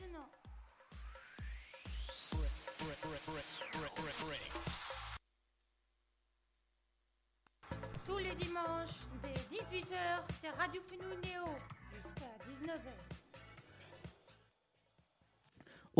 maintenant. 0.00 0.28
Tous 8.06 8.18
les 8.18 8.34
dimanches, 8.34 9.06
dès 9.22 9.56
18h, 9.56 10.22
c'est 10.40 10.50
Radio 10.50 10.80
Fenouil 10.80 11.16
Néo, 11.22 11.44
jusqu'à 11.94 12.30
19h. 12.48 12.92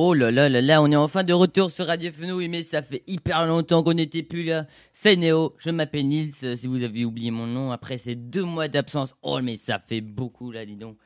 Oh 0.00 0.14
là 0.14 0.30
là 0.30 0.48
là 0.48 0.62
là, 0.62 0.80
on 0.80 0.90
est 0.92 0.96
enfin 0.96 1.24
de 1.24 1.32
retour 1.32 1.72
sur 1.72 1.86
Radio 1.86 2.12
Fenouil, 2.12 2.48
mais 2.48 2.62
ça 2.62 2.82
fait 2.82 3.02
hyper 3.08 3.46
longtemps 3.46 3.82
qu'on 3.82 3.94
n'était 3.94 4.22
plus 4.22 4.44
là. 4.44 4.66
C'est 4.92 5.16
Néo, 5.16 5.56
je 5.58 5.70
m'appelle 5.70 6.06
Nils, 6.06 6.32
si 6.32 6.66
vous 6.68 6.84
avez 6.84 7.04
oublié 7.04 7.32
mon 7.32 7.46
nom, 7.46 7.72
après 7.72 7.98
ces 7.98 8.14
deux 8.14 8.44
mois 8.44 8.68
d'absence. 8.68 9.14
Oh 9.22 9.40
mais 9.42 9.56
ça 9.56 9.80
fait 9.80 10.00
beaucoup 10.00 10.52
là, 10.52 10.64
dis 10.64 10.76
donc. 10.76 10.96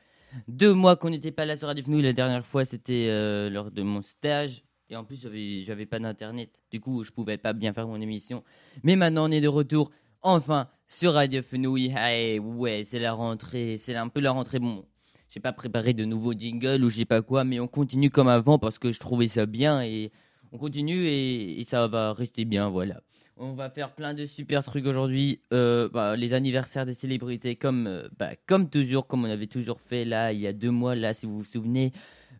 Deux 0.47 0.73
mois 0.73 0.95
qu'on 0.95 1.09
n'était 1.09 1.31
pas 1.31 1.45
là 1.45 1.57
sur 1.57 1.67
Radio 1.67 1.83
Fenouil, 1.83 2.01
la 2.01 2.13
dernière 2.13 2.45
fois 2.45 2.65
c'était 2.65 3.07
euh, 3.09 3.49
lors 3.49 3.71
de 3.71 3.81
mon 3.81 4.01
stage. 4.01 4.63
Et 4.89 4.95
en 4.95 5.03
plus 5.03 5.27
j'avais, 5.65 5.85
pas 5.85 5.99
d'internet, 5.99 6.51
du 6.71 6.79
coup 6.79 7.03
je 7.03 7.11
pouvais 7.11 7.37
pas 7.37 7.53
bien 7.53 7.73
faire 7.73 7.87
mon 7.87 7.99
émission. 8.01 8.43
Mais 8.83 8.95
maintenant 8.95 9.27
on 9.27 9.31
est 9.31 9.41
de 9.41 9.47
retour, 9.47 9.91
enfin, 10.21 10.67
sur 10.87 11.13
Radio 11.13 11.41
Fenouil. 11.41 11.93
Hey, 11.95 12.39
ouais, 12.39 12.83
c'est 12.85 12.99
la 12.99 13.13
rentrée, 13.13 13.77
c'est 13.77 13.95
un 13.95 14.09
peu 14.09 14.19
la 14.19 14.31
rentrée. 14.31 14.59
Bon, 14.59 14.85
j'ai 15.29 15.39
pas 15.39 15.53
préparé 15.53 15.93
de 15.93 16.05
nouveaux 16.05 16.33
jingles 16.33 16.83
ou 16.83 16.89
je 16.89 16.97
sais 16.97 17.05
pas 17.05 17.21
quoi, 17.21 17.43
mais 17.43 17.59
on 17.59 17.67
continue 17.67 18.09
comme 18.09 18.27
avant 18.27 18.59
parce 18.59 18.77
que 18.77 18.91
je 18.91 18.99
trouvais 18.99 19.27
ça 19.27 19.45
bien 19.45 19.81
et 19.81 20.11
on 20.51 20.57
continue 20.57 21.07
et 21.07 21.65
ça 21.67 21.87
va 21.87 22.13
rester 22.13 22.45
bien, 22.45 22.69
voilà. 22.69 23.01
On 23.37 23.53
va 23.53 23.71
faire 23.71 23.95
plein 23.95 24.13
de 24.13 24.27
super 24.27 24.63
trucs 24.63 24.85
aujourd'hui. 24.85 25.41
Euh, 25.53 25.89
bah, 25.89 26.15
les 26.15 26.33
anniversaires 26.33 26.85
des 26.85 26.93
célébrités, 26.93 27.55
comme, 27.55 27.87
euh, 27.87 28.07
bah, 28.19 28.31
comme 28.45 28.69
toujours, 28.69 29.07
comme 29.07 29.25
on 29.25 29.29
avait 29.29 29.47
toujours 29.47 29.81
fait 29.81 30.05
là, 30.05 30.31
il 30.31 30.39
y 30.39 30.45
a 30.45 30.53
deux 30.53 30.69
mois, 30.69 30.95
là, 30.95 31.15
si 31.15 31.25
vous 31.25 31.39
vous 31.39 31.43
souvenez. 31.43 31.93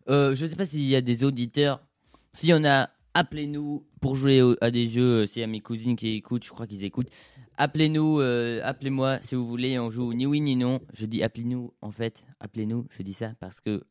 Euh, 0.08 0.36
je 0.36 0.46
sais 0.46 0.54
pas 0.54 0.66
s'il 0.66 0.84
y 0.84 0.94
a 0.94 1.00
des 1.00 1.24
auditeurs. 1.24 1.82
S'il 2.32 2.50
y 2.50 2.54
en 2.54 2.64
a, 2.64 2.90
appelez-nous 3.14 3.84
pour 4.00 4.14
jouer 4.14 4.40
à 4.60 4.70
des 4.70 4.86
jeux. 4.86 5.26
y 5.34 5.42
a 5.42 5.46
mes 5.48 5.60
cousines 5.60 5.96
qui 5.96 6.10
écoutent, 6.10 6.44
je 6.44 6.50
crois 6.50 6.66
qu'ils 6.68 6.84
écoutent. 6.84 7.10
Appelez-nous, 7.56 8.20
appelez-moi 8.62 9.18
si 9.22 9.34
vous 9.34 9.46
voulez. 9.46 9.78
On 9.78 9.90
joue 9.90 10.12
ni 10.12 10.26
oui 10.26 10.40
ni 10.40 10.56
non. 10.56 10.80
Je 10.92 11.06
dis 11.06 11.22
appelez-nous 11.22 11.72
en 11.80 11.92
fait. 11.92 12.24
Appelez-nous. 12.40 12.86
Je 12.90 13.02
dis 13.02 13.12
ça 13.12 13.34
parce 13.38 13.60
que 13.60 13.84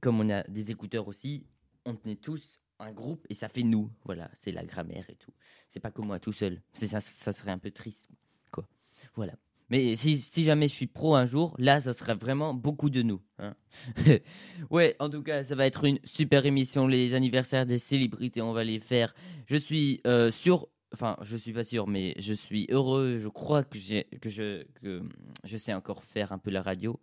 comme 0.00 0.20
on 0.20 0.30
a 0.30 0.44
des 0.44 0.70
écouteurs 0.70 1.08
aussi, 1.08 1.44
on 1.84 1.96
est 2.08 2.20
tous 2.20 2.59
un 2.80 2.92
groupe 2.92 3.26
et 3.28 3.34
ça 3.34 3.48
fait 3.48 3.62
nous. 3.62 3.90
Voilà, 4.04 4.30
c'est 4.34 4.52
la 4.52 4.64
grammaire 4.64 5.04
et 5.08 5.16
tout. 5.16 5.32
C'est 5.68 5.80
pas 5.80 5.90
que 5.90 6.00
moi 6.02 6.18
tout 6.18 6.32
seul. 6.32 6.60
C'est 6.72 6.86
ça, 6.88 7.00
ça 7.00 7.32
serait 7.32 7.50
un 7.50 7.58
peu 7.58 7.70
triste, 7.70 8.08
quoi. 8.50 8.66
Voilà. 9.14 9.34
Mais 9.70 9.94
si, 9.94 10.18
jamais 10.34 10.66
je 10.66 10.74
suis 10.74 10.88
pro 10.88 11.14
un 11.14 11.26
jour, 11.26 11.54
là, 11.58 11.80
ça 11.80 11.94
serait 11.94 12.16
vraiment 12.16 12.54
beaucoup 12.54 12.90
de 12.90 13.02
nous. 13.02 13.22
hein. 13.38 13.54
ouais, 14.70 14.96
en 14.98 15.08
tout 15.08 15.22
cas, 15.22 15.44
ça 15.44 15.54
va 15.54 15.64
être 15.64 15.84
une 15.84 16.00
super 16.02 16.44
émission. 16.44 16.88
Les 16.88 17.14
anniversaires 17.14 17.66
des 17.66 17.78
célébrités, 17.78 18.42
on 18.42 18.52
va 18.52 18.64
les 18.64 18.80
faire. 18.80 19.14
Je 19.46 19.54
suis 19.54 20.00
euh, 20.08 20.32
sûr, 20.32 20.66
enfin, 20.92 21.16
je 21.22 21.36
suis 21.36 21.52
pas 21.52 21.62
sûr, 21.62 21.86
mais 21.86 22.14
je 22.18 22.34
suis 22.34 22.66
heureux. 22.70 23.18
Je 23.20 23.28
crois 23.28 23.62
que, 23.62 23.78
que, 24.18 24.28
je, 24.28 24.64
que 24.82 25.02
je 25.44 25.56
sais 25.56 25.72
encore 25.72 26.02
faire 26.02 26.32
un 26.32 26.38
peu 26.38 26.50
la 26.50 26.62
radio. 26.62 26.98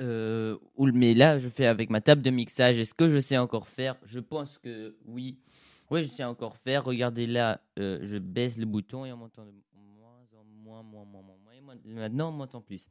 Euh, 0.00 0.58
mais 0.78 1.14
là, 1.14 1.38
je 1.38 1.48
fais 1.48 1.66
avec 1.66 1.90
ma 1.90 2.00
table 2.00 2.22
de 2.22 2.30
mixage. 2.30 2.78
Est-ce 2.78 2.94
que 2.94 3.08
je 3.08 3.20
sais 3.20 3.38
encore 3.38 3.68
faire? 3.68 3.96
Je 4.06 4.20
pense 4.20 4.58
que 4.58 4.96
oui. 5.06 5.38
Oui, 5.90 6.04
je 6.04 6.08
sais 6.08 6.24
encore 6.24 6.56
faire. 6.56 6.84
Regardez 6.84 7.26
là, 7.26 7.60
euh, 7.78 8.00
je 8.02 8.16
baisse 8.16 8.56
le 8.56 8.66
bouton 8.66 9.04
et 9.04 9.12
on 9.12 9.18
m'entend 9.18 9.44
de 9.44 9.52
moins 9.98 10.26
en 10.32 10.44
moins, 10.44 10.82
moins, 10.82 11.04
moins, 11.04 11.22
moins, 11.22 11.36
moins. 11.60 11.76
Maintenant, 11.84 12.30
on 12.30 12.32
m'entend 12.32 12.60
plus. 12.60 12.88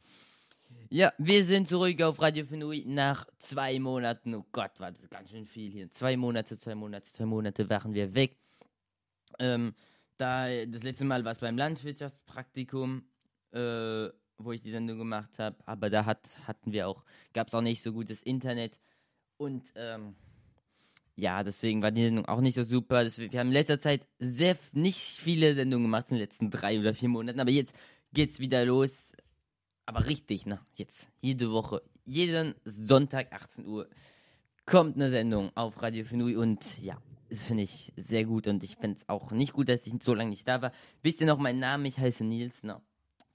Ja, 0.90 1.13
wir 1.18 1.44
sind 1.44 1.68
zurück 1.68 2.02
auf 2.02 2.19
Radio 2.19 2.46
Fenui 2.46 2.84
nach 2.86 3.25
zwei 3.38 3.80
Monaten. 3.80 4.36
Oh 4.36 4.46
Gott, 4.52 4.80
war 4.80 4.92
das 4.92 5.09
ganz 5.09 5.30
schön 5.30 5.46
viel 5.46 5.72
hier. 5.72 5.92
Zwei 5.92 6.16
Monate, 6.18 6.58
zwei 6.58 6.75
Monate, 6.75 7.12
zwei 7.12 7.25
Monate 7.25 7.69
waren 7.69 7.94
wir 7.94 8.13
weg. 8.13 8.38
Ähm, 9.40 9.74
da, 10.18 10.66
das 10.66 10.84
letzte 10.84 11.06
Mal 11.06 11.25
war 11.25 11.31
es 11.31 11.40
beim 11.40 11.58
Landwirtschaftspraktikum, 11.58 13.03
äh, 13.53 14.08
wo 14.38 14.52
ich 14.52 14.62
die 14.62 14.72
Sendung 14.72 14.98
gemacht 14.98 15.38
habe. 15.40 15.56
Aber 15.66 15.90
da 15.90 16.06
hat, 16.06 16.28
hatten 16.48 16.72
wir 16.72 16.88
auch, 16.88 17.04
gab 17.34 17.48
es 17.48 17.54
auch 17.54 17.62
nicht 17.62 17.82
so 17.82 17.94
gutes 17.94 18.22
Internet. 18.22 18.80
Und 19.38 19.64
ähm, 19.76 20.16
ja, 21.16 21.44
deswegen 21.44 21.82
war 21.82 21.92
die 21.92 22.04
Sendung 22.04 22.26
auch 22.26 22.42
nicht 22.42 22.56
so 22.56 22.64
super. 22.64 23.04
Das, 23.04 23.20
wir 23.20 23.40
haben 23.40 23.48
in 23.48 23.54
letzter 23.54 23.80
Zeit 23.80 24.08
sehr 24.20 24.58
nicht 24.72 25.00
viele 25.00 25.54
Sendungen 25.54 25.86
gemacht 25.86 26.06
in 26.10 26.16
den 26.16 26.22
letzten 26.22 26.50
drei 26.50 26.80
oder 26.80 26.94
vier 26.94 27.10
Monaten. 27.10 27.40
Aber 27.40 27.52
jetzt 27.52 27.76
geht's 28.14 28.40
wieder 28.40 28.66
los. 28.66 29.14
Aber 29.86 30.06
richtig, 30.08 30.46
ne? 30.46 30.60
Jetzt, 30.76 31.10
jede 31.22 31.52
Woche, 31.52 31.82
jeden 32.06 32.56
Sonntag 32.64 33.34
18 33.34 33.66
Uhr 33.66 33.90
kommt 34.66 34.96
eine 34.96 35.10
Sendung 35.10 35.52
auf 35.56 35.82
Radio 35.82 36.06
Fenui 36.06 36.38
und 36.38 36.82
ja, 36.82 36.98
das 37.30 37.46
finde 37.46 37.64
ich 37.64 37.92
sehr 37.98 38.24
gut 38.26 38.48
und 38.48 38.64
ich 38.64 38.78
finde 38.78 38.98
es 38.98 39.10
auch 39.10 39.32
nicht 39.32 39.54
gut, 39.54 39.68
dass 39.68 39.86
ich 39.86 39.94
so 40.02 40.14
lange 40.14 40.30
nicht 40.30 40.48
da 40.48 40.62
war. 40.62 40.72
Wisst 41.02 41.20
ihr 41.20 41.28
noch 41.28 41.38
meinen 41.38 41.60
Namen? 41.60 41.86
Ich 41.86 41.98
heiße 41.98 42.24
Nils, 42.24 42.64
ne? 42.64 42.82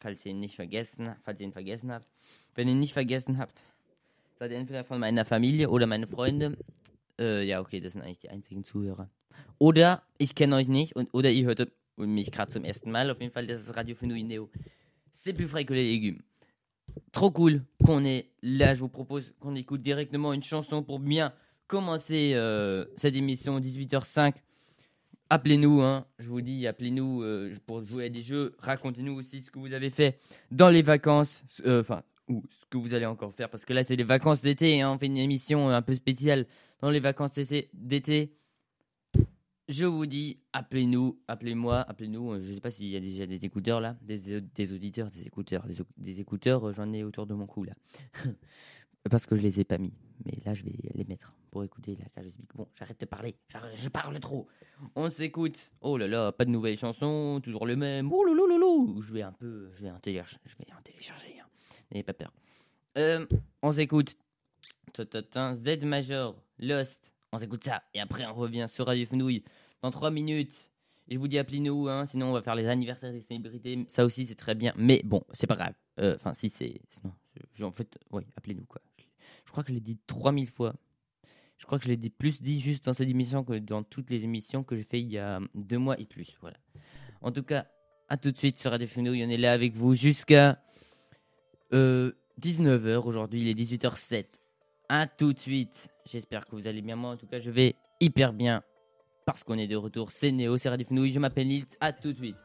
Falls 0.01 0.25
ihr 0.25 0.31
ihn 0.31 0.41
nicht 0.41 0.57
vergessen, 0.57 1.15
falls 1.25 1.41
ihr 1.41 1.47
ihn 1.47 1.53
vergessen 1.53 1.93
habt. 1.93 2.07
Wenn 2.55 2.69
ihr 2.69 2.75
ihn 2.75 2.81
nicht 2.81 2.93
vergessen 2.93 3.39
habt, 3.39 3.65
seid 4.39 4.53
ihr 4.53 4.59
entweder 4.59 4.85
von 4.85 5.01
meiner 5.01 5.25
Familie 5.25 5.71
oder 5.71 5.87
meine 5.87 6.07
Freunde. 6.07 6.57
Äh, 7.19 7.45
ja, 7.45 7.61
okay, 7.61 7.81
das 7.81 7.95
sind 7.95 8.03
eigentlich 8.03 8.21
die 8.21 8.31
einzigen 8.31 8.65
Zuhörer. 8.65 9.11
Oder 9.59 10.03
ich 10.19 10.35
kenne 10.35 10.57
euch 10.57 10.69
nicht 10.69 10.95
und 10.95 11.13
oder 11.13 11.31
ihr 11.31 11.47
hört 11.47 11.69
mich 11.97 12.31
gerade 12.31 12.53
zum 12.53 12.65
ersten 12.65 12.91
Mal. 12.91 13.11
Auf 13.11 13.21
jeden 13.21 13.33
Fall, 13.33 13.47
das 13.47 13.61
ist 13.61 13.77
Radio 13.77 13.97
Fenouil 13.97 14.25
Neo. 14.25 14.49
C'est 15.13 15.33
plus 15.33 15.49
frais 15.49 15.65
que 15.65 15.75
les 15.75 15.85
légumes. 15.85 16.23
Trop 17.13 17.33
cool 17.33 17.65
qu'on 17.85 18.05
est 18.05 18.27
là. 18.43 18.75
Je 18.75 18.81
vous 18.81 18.89
propose 18.89 19.33
qu'on 19.41 19.57
écoute 19.57 19.83
directement 19.83 20.33
une 20.33 20.43
chanson 20.43 20.83
pour 20.83 21.01
bien 21.01 21.33
commencer 21.67 22.33
euh, 22.35 22.87
cette 22.97 23.17
émission 23.17 23.59
18h05. 23.59 24.35
Appelez-nous, 25.31 25.83
hein, 25.83 26.07
je 26.19 26.29
vous 26.29 26.41
dis, 26.41 26.67
appelez-nous 26.67 27.23
euh, 27.23 27.53
pour 27.67 27.85
jouer 27.85 28.07
à 28.07 28.09
des 28.09 28.23
jeux. 28.23 28.55
Racontez-nous 28.61 29.13
aussi 29.15 29.43
ce 29.43 29.51
que 29.51 29.59
vous 29.59 29.73
avez 29.75 29.91
fait 29.91 30.19
dans 30.51 30.71
les 30.71 30.81
vacances. 30.83 31.43
euh, 31.67 31.81
Enfin, 31.81 32.03
ou 32.29 32.45
ce 32.51 32.65
que 32.67 32.79
vous 32.79 32.95
allez 32.95 33.07
encore 33.07 33.35
faire. 33.35 33.51
Parce 33.51 33.65
que 33.65 33.73
là, 33.75 33.85
c'est 33.85 33.97
les 33.97 34.05
vacances 34.05 34.41
d'été. 34.43 34.81
hein, 34.81 34.93
on 34.93 34.99
fait 34.99 35.07
une 35.07 35.19
émission 35.19 35.69
un 35.69 35.83
peu 35.83 35.95
spéciale 35.95 36.47
dans 36.81 36.91
les 36.91 37.01
vacances 37.01 37.35
d'été-. 37.75 38.33
Je 39.69 39.85
vous 39.85 40.07
dis, 40.07 40.41
appelez-nous, 40.55 41.21
appelez-moi, 41.29 41.81
appelez-nous. 41.81 42.33
euh, 42.33 42.41
Je 42.41 42.55
sais 42.55 42.61
pas 42.61 42.71
s'il 42.71 42.87
y 42.89 42.97
a 42.97 43.01
déjà 43.01 43.27
des 43.27 43.45
écouteurs 43.45 43.81
là, 43.83 43.99
des, 44.01 44.37
auditeurs, 44.73 45.11
des 45.11 45.27
écouteurs, 45.27 45.67
des, 45.67 45.75
des 45.99 46.21
écouteurs. 46.21 46.69
euh, 46.69 46.73
J'en 46.73 46.91
ai 46.95 47.05
autour 47.05 47.27
de 47.27 47.35
mon 47.35 47.47
cou 47.47 47.65
là, 47.65 47.75
parce 49.09 49.27
que 49.27 49.37
je 49.37 49.43
les 49.43 49.61
ai 49.61 49.65
pas 49.65 49.79
mis. 49.79 49.93
Mais 50.25 50.39
là, 50.45 50.55
je 50.55 50.65
vais 50.65 50.73
les 50.95 51.05
mettre 51.05 51.33
pour 51.51 51.63
écouter. 51.65 51.97
Là 51.97 52.23
j'explique. 52.23 52.51
Bon, 52.55 52.67
j'arrête 52.75 53.01
de 53.01 53.07
parler. 53.07 53.35
Je 53.77 53.89
parle 53.89 54.19
trop. 54.21 54.49
On 54.95 55.09
s'écoute. 55.09 55.71
Oh 55.81 55.97
là 55.97 56.07
là, 56.07 56.33
pas 56.33 56.45
de 56.45 56.51
nouvelles 56.51 56.79
chansons, 56.79 57.41
toujours 57.43 57.67
le 57.67 57.77
même. 57.77 58.13
Oh 58.13 58.25
là. 58.25 58.33
Je 59.01 59.13
vais 59.13 59.23
un 59.23 59.33
peu, 59.33 59.71
je 59.75 59.83
vais 59.83 59.91
en 59.91 59.99
télécharger. 59.99 60.37
Je 60.45 60.55
vais 60.57 60.67
en 60.77 60.83
télécharger. 60.83 61.39
hein. 61.41 61.47
N'ayez 61.91 62.03
pas 62.03 62.13
peur. 62.13 62.33
Euh, 62.97 63.27
on 63.63 63.73
s'écoute. 63.73 64.17
Z 64.97 65.85
Major, 65.85 66.35
Lost. 66.59 67.13
On 67.33 67.39
s'écoute 67.39 67.65
ça. 67.65 67.83
Et 67.95 68.01
après, 68.01 68.27
on 68.27 68.35
revient 68.35 68.67
sur 68.69 68.87
Radio 68.87 69.07
Fenouil 69.07 69.43
dans 69.83 69.91
3 69.91 70.11
minutes. 70.11 70.53
Et 71.09 71.15
je 71.15 71.19
vous 71.19 71.29
dis, 71.29 71.39
appelez-nous, 71.39 71.89
hein, 71.89 72.07
sinon 72.07 72.31
on 72.31 72.33
va 72.33 72.43
faire 72.43 72.55
les 72.55 72.67
anniversaires 72.67 73.13
des 73.13 73.21
célébrités. 73.23 73.85
Ça 73.89 74.05
aussi, 74.05 74.27
c'est 74.27 74.35
très 74.35 74.55
bien. 74.55 74.73
Mais 74.77 75.01
bon, 75.05 75.23
c'est 75.33 75.47
pas 75.47 75.57
grave. 75.57 75.75
Euh, 76.01 76.15
Enfin, 76.17 76.35
si 76.35 76.51
c'est. 76.51 76.81
En 77.63 77.73
fait, 77.73 77.99
oui, 78.11 78.23
appelez-nous, 78.37 78.65
quoi. 78.67 78.81
Je 79.47 79.51
crois 79.51 79.63
que 79.63 79.71
je 79.71 79.75
l'ai 79.75 79.81
dit 79.81 79.99
3000 80.07 80.47
fois. 80.47 80.75
Je 81.59 81.67
crois 81.67 81.79
que 81.79 81.85
je 81.85 81.91
l'ai 81.91 81.97
dit 81.97 82.11
plus 82.11 82.41
dit 82.41 82.61
juste 82.61 82.85
dans 82.85 82.95
cette 82.95 83.09
émission 83.09 83.43
que 83.45 83.59
dans 83.59 83.83
toutes 83.83 84.11
les 84.11 84.23
émissions 84.23 84.63
que 84.63 84.77
j'ai 84.77 84.85
fait 84.85 85.01
il 85.01 85.11
y 85.11 85.19
a 85.19 85.41
deux 85.55 85.79
mois 85.79 85.99
et 85.99 86.07
plus. 86.07 86.37
Voilà. 86.41 86.57
En 87.21 87.33
tout 87.33 87.43
cas, 87.43 87.67
à 88.09 88.17
tout 88.17 88.31
de 88.31 88.39
suite 88.39 88.59
sur 88.59 88.71
Radio 88.71 88.87
Fenouil. 88.87 89.25
On 89.25 89.29
est 89.29 89.37
là 89.37 89.53
avec 89.53 89.75
vous 89.75 89.95
jusqu'à 89.95 90.63
euh, 91.73 92.13
19h 92.41 93.07
aujourd'hui. 93.07 93.43
Il 93.43 93.49
est 93.49 93.55
18h07. 93.55 94.27
À 94.89 95.07
tout 95.07 95.33
de 95.33 95.39
suite. 95.39 95.89
J'espère 96.07 96.47
que 96.47 96.57
vous 96.57 96.67
allez 96.67 96.81
bien. 96.81 96.97
Moi, 96.97 97.11
en 97.11 97.17
tout 97.17 97.27
cas, 97.27 97.41
je 97.41 97.51
vais 97.51 97.75
hyper 98.01 98.33
bien. 98.33 98.63
Parce 99.27 99.45
qu'on 99.45 99.59
est 99.59 99.67
de 99.67 99.77
retour. 99.77 100.11
C'est 100.11 100.33
Néo, 100.33 100.57
c'est 100.57 100.71
Radio. 100.71 100.87
Je 100.91 101.19
m'appelle 101.19 101.49
Nils. 101.49 101.67
À 101.81 101.93
tout 101.93 102.13
de 102.13 102.17
suite. 102.17 102.37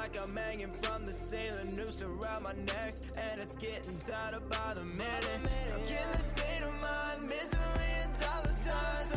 like 0.00 0.18
I'm 0.18 0.34
hanging 0.34 0.72
from 0.80 1.04
the 1.04 1.12
ceiling, 1.12 1.74
noose 1.76 2.00
around 2.00 2.44
my 2.44 2.54
neck, 2.64 2.94
and 3.18 3.38
it's 3.38 3.54
getting 3.56 3.98
tighter 4.08 4.40
by 4.48 4.72
the 4.74 4.84
minute. 4.84 5.28
I'm 5.74 5.82
in 5.82 6.12
the 6.12 6.18
state 6.18 6.62
of 6.62 6.72
mind, 6.80 7.28
misery 7.28 7.90
and 8.02 8.12
dollar 8.18 8.54
signs. 8.64 9.10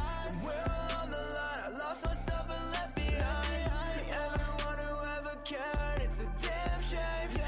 We're 0.44 0.52
all 0.52 1.04
on 1.04 1.10
the 1.10 1.24
line, 1.38 1.62
I 1.68 1.70
lost 1.80 2.04
myself 2.04 2.48
and 2.50 2.72
left 2.72 2.96
behind. 2.96 3.64
Everyone 4.12 4.80
who 4.86 4.96
ever 5.20 5.38
cared, 5.46 6.02
it's 6.02 6.20
a 6.20 6.28
damn 6.42 6.82
shame. 6.82 7.43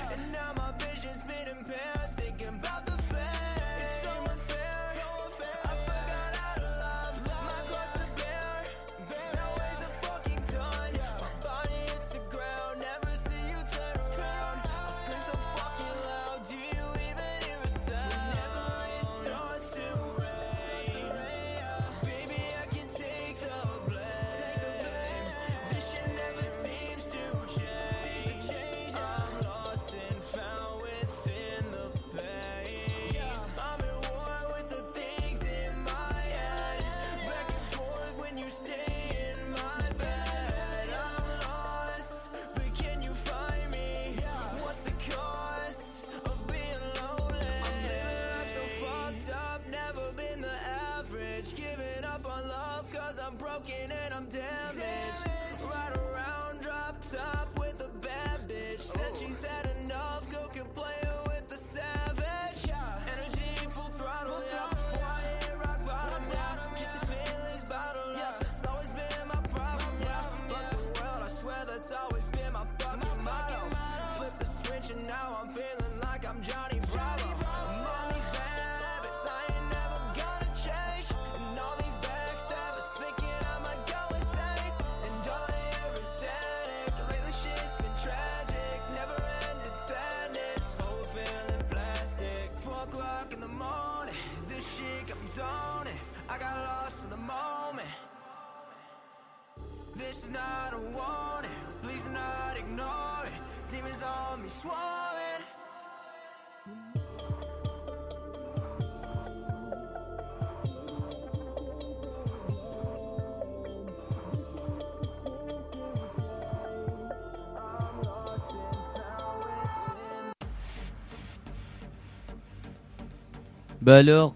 Bah 123.85 123.97
alors 123.97 124.35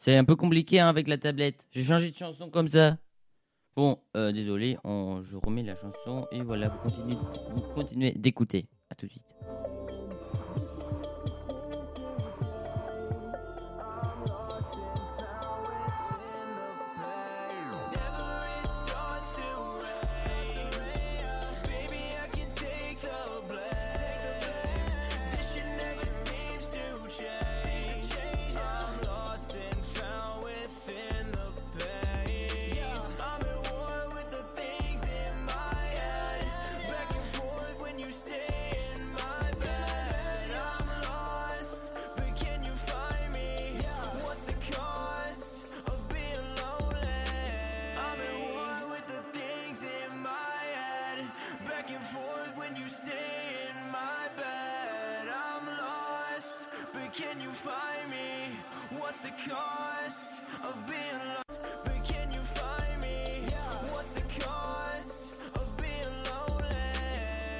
C'est 0.00 0.16
un 0.16 0.24
peu 0.24 0.34
compliqué 0.34 0.80
hein, 0.80 0.88
avec 0.88 1.06
la 1.06 1.16
tablette. 1.18 1.64
J'ai 1.70 1.84
changé 1.84 2.10
de 2.10 2.16
chanson 2.16 2.50
comme 2.50 2.66
ça. 2.66 2.96
Bon, 3.76 4.02
euh, 4.16 4.32
désolé, 4.32 4.76
je 5.22 5.36
remets 5.36 5.62
la 5.62 5.74
chanson 5.76 6.26
et 6.30 6.42
voilà, 6.42 6.68
vous 6.68 6.78
continuez, 6.78 7.20
vous 7.48 7.62
continuez 7.62 8.12
d'écouter. 8.12 8.68
À 8.90 8.94
tout 8.94 9.06
de 9.06 9.10
suite. 9.12 9.29
Find 57.60 58.10
me? 58.10 58.56
What's 58.98 59.20
the 59.20 59.34
cost 59.48 60.16
of 60.64 60.74
being 60.86 61.20
lost? 61.34 61.60
But 61.84 62.02
can 62.04 62.32
you 62.32 62.40
find 62.40 63.00
me? 63.02 63.52
What's 63.92 64.12
the 64.12 64.26
cost 64.40 65.34
of 65.54 65.66
being 65.76 66.14
lonely? 66.24 66.96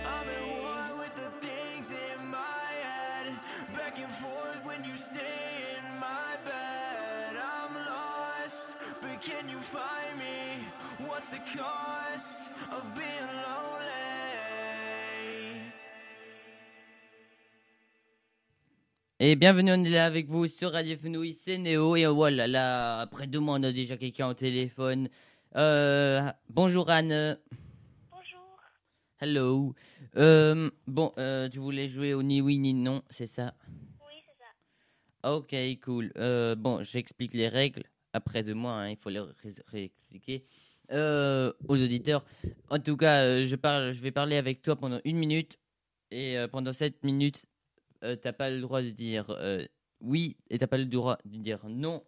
I'm 0.07 0.99
with 0.99 1.15
the 1.17 1.47
things 1.47 1.87
in 1.91 2.31
my 2.31 2.71
head. 2.87 3.35
Back 3.77 3.99
and 3.99 4.13
forth 4.25 4.65
when 4.65 4.85
you 4.85 4.97
stay 4.97 5.77
in 5.77 5.85
my 6.01 6.33
bed. 6.47 7.37
I'm 7.37 7.75
lost, 7.75 8.77
but 9.03 9.21
can 9.21 9.51
you 9.51 9.59
find 9.59 10.19
me? 10.19 10.65
What's 11.07 11.29
the 11.29 11.43
cost 11.59 11.90
Et 19.23 19.37
bienvenue, 19.37 19.73
on 19.73 19.85
est 19.85 19.91
là 19.91 20.07
avec 20.07 20.29
vous 20.29 20.47
sur 20.47 20.73
Radio 20.73 20.97
Fenouil, 20.97 21.35
c'est 21.35 21.59
Néo. 21.59 21.95
Et 21.95 22.07
voilà, 22.07 22.47
là, 22.47 23.01
après 23.01 23.27
deux 23.27 23.39
mois, 23.39 23.59
on 23.61 23.63
a 23.63 23.71
déjà 23.71 23.99
quelqu'un 23.99 24.29
au 24.29 24.33
téléphone. 24.33 25.11
Euh, 25.57 26.23
bonjour 26.49 26.89
Anne. 26.89 27.37
Bonjour. 28.11 28.63
Hello. 29.21 29.75
Euh, 30.17 30.71
bon, 30.87 31.13
euh, 31.19 31.51
tu 31.51 31.59
voulais 31.59 31.87
jouer 31.87 32.15
au 32.15 32.23
ni 32.23 32.41
oui 32.41 32.57
ni 32.57 32.73
non, 32.73 33.03
c'est 33.11 33.27
ça? 33.27 33.53
Oui, 34.01 34.23
c'est 34.25 34.43
ça. 34.43 35.37
Ok, 35.37 35.55
cool. 35.85 36.13
Bon, 36.57 36.83
j'explique 36.83 37.35
les 37.35 37.49
règles. 37.49 37.83
Après 38.15 38.43
deux 38.43 38.55
mois, 38.55 38.73
hein, 38.73 38.89
il 38.89 38.97
faut 38.97 39.11
les 39.11 39.21
ré- 39.21 39.35
réexpliquer 39.67 40.45
aux 40.91 41.77
auditeurs. 41.77 42.25
En 42.71 42.79
tout 42.79 42.97
cas, 42.97 43.45
je, 43.45 43.57
parle, 43.57 43.93
je 43.93 44.01
vais 44.01 44.13
parler 44.13 44.37
avec 44.39 44.63
toi 44.63 44.77
pendant 44.77 45.01
une 45.05 45.19
minute. 45.19 45.59
Et 46.11 46.39
pendant 46.51 46.73
cette 46.73 47.05
minutes, 47.05 47.45
euh, 48.03 48.17
t'as 48.17 48.33
pas 48.33 48.51
le 48.51 48.61
droit 48.61 48.83
de 48.83 48.91
dire 48.91 49.31
euh, 49.31 49.65
oui 50.01 50.37
et 50.49 50.59
t'as 50.59 50.67
pas 50.67 50.79
le 50.79 50.87
droit 50.87 51.19
de 51.25 51.39
dire 51.39 51.61
non. 51.69 52.05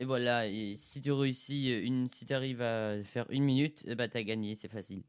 Et 0.00 0.04
voilà, 0.04 0.48
si 0.76 1.00
tu 1.00 1.12
réussis, 1.12 1.72
euh, 1.72 1.84
une, 1.84 2.08
si 2.08 2.26
tu 2.26 2.34
arrives 2.34 2.62
à 2.62 3.02
faire 3.04 3.26
une 3.30 3.44
minute, 3.44 3.86
ben, 3.86 4.08
t'as 4.08 4.22
gagné, 4.22 4.56
c'est 4.56 4.68
facile. 4.68 5.02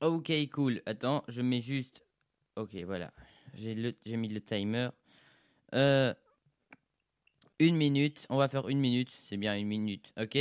Ok. 0.00 0.32
Cool. 0.52 0.82
Attends, 0.86 1.24
je 1.28 1.42
mets 1.42 1.60
juste. 1.60 2.06
Ok, 2.56 2.74
voilà. 2.84 3.12
J'ai 3.54 4.16
mis 4.16 4.28
le 4.28 4.40
timer. 4.40 4.90
Une 5.72 6.14
minute. 7.76 8.26
On 8.30 8.36
va 8.36 8.48
faire 8.48 8.68
une 8.68 8.78
minute. 8.78 9.10
C'est 9.28 9.36
bien 9.36 9.56
une 9.56 9.66
minute. 9.66 10.12
Ok? 10.18 10.38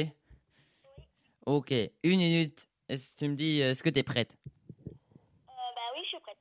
Ok, 1.45 1.73
une 2.03 2.19
minute. 2.19 2.69
Est-ce 2.89 3.11
que 3.11 3.17
tu 3.17 3.27
me 3.27 3.35
dis, 3.35 3.59
est-ce 3.59 3.83
que 3.83 3.89
t'es 3.89 4.03
prête 4.03 4.37
Euh, 4.87 4.91
bah 5.49 5.81
oui, 5.95 6.01
je 6.03 6.09
suis 6.09 6.19
prête. 6.19 6.37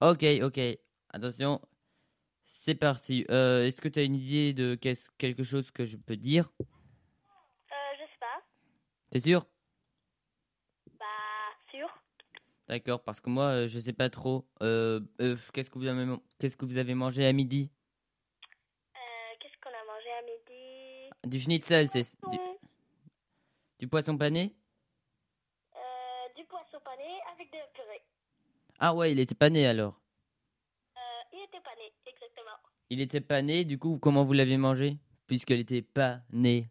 Ok, 0.00 0.24
ok. 0.42 0.60
Attention. 1.10 1.60
C'est 2.44 2.74
parti. 2.74 3.24
Euh, 3.30 3.66
est-ce 3.66 3.80
que 3.80 3.88
tu 3.88 3.98
as 3.98 4.02
une 4.02 4.14
idée 4.14 4.52
de 4.52 4.74
qu'est-ce- 4.74 5.10
quelque 5.18 5.42
chose 5.42 5.70
que 5.70 5.84
je 5.84 5.96
peux 5.96 6.16
dire? 6.16 6.50
Euh, 6.60 6.64
je 7.98 8.02
sais 8.02 8.18
pas. 8.20 8.42
T'es 9.10 9.20
sûr? 9.20 9.46
Bah, 10.98 11.06
sûr. 11.70 11.88
D'accord, 12.68 13.02
parce 13.02 13.20
que 13.20 13.30
moi, 13.30 13.44
euh, 13.64 13.66
je 13.68 13.78
sais 13.78 13.92
pas 13.92 14.10
trop. 14.10 14.46
Euh, 14.62 15.00
euh, 15.20 15.36
qu'est-ce 15.52 15.70
que 15.70 15.78
vous 15.78 15.86
avez, 15.86 16.14
qu'est-ce 16.38 16.56
que 16.56 16.64
vous 16.64 16.78
avez 16.78 16.94
mangé 16.94 17.26
à 17.26 17.32
midi? 17.32 17.70
Euh, 18.96 18.98
qu'est-ce 19.40 19.56
qu'on 19.60 19.70
a 19.70 19.84
mangé 19.86 20.10
à 20.10 20.22
midi? 20.22 21.10
Du 21.24 21.40
schnitzel, 21.40 21.88
c'est 21.88 22.02
du, 22.30 22.38
du 23.80 23.88
poisson 23.88 24.16
pané 24.18 24.54
euh, 25.74 25.78
Du 26.36 26.44
poisson 26.44 26.78
pané 26.84 27.20
avec 27.34 27.50
de 27.52 27.58
la 27.58 27.66
purée. 27.68 28.02
Ah 28.78 28.94
ouais, 28.94 29.12
il 29.12 29.20
était 29.20 29.34
pané 29.34 29.66
alors. 29.66 30.00
Euh, 30.96 31.00
il 31.32 31.40
était 31.44 31.60
pané, 31.60 31.92
exactement. 32.06 32.56
Il 32.90 33.00
était 33.00 33.20
pané, 33.20 33.64
du 33.64 33.78
coup, 33.78 33.98
comment 34.00 34.24
vous 34.24 34.32
l'avez 34.32 34.56
mangé 34.56 34.98
Puisqu'elle 35.26 35.60
était 35.60 35.82
pas 35.82 36.20
née? 36.30 36.68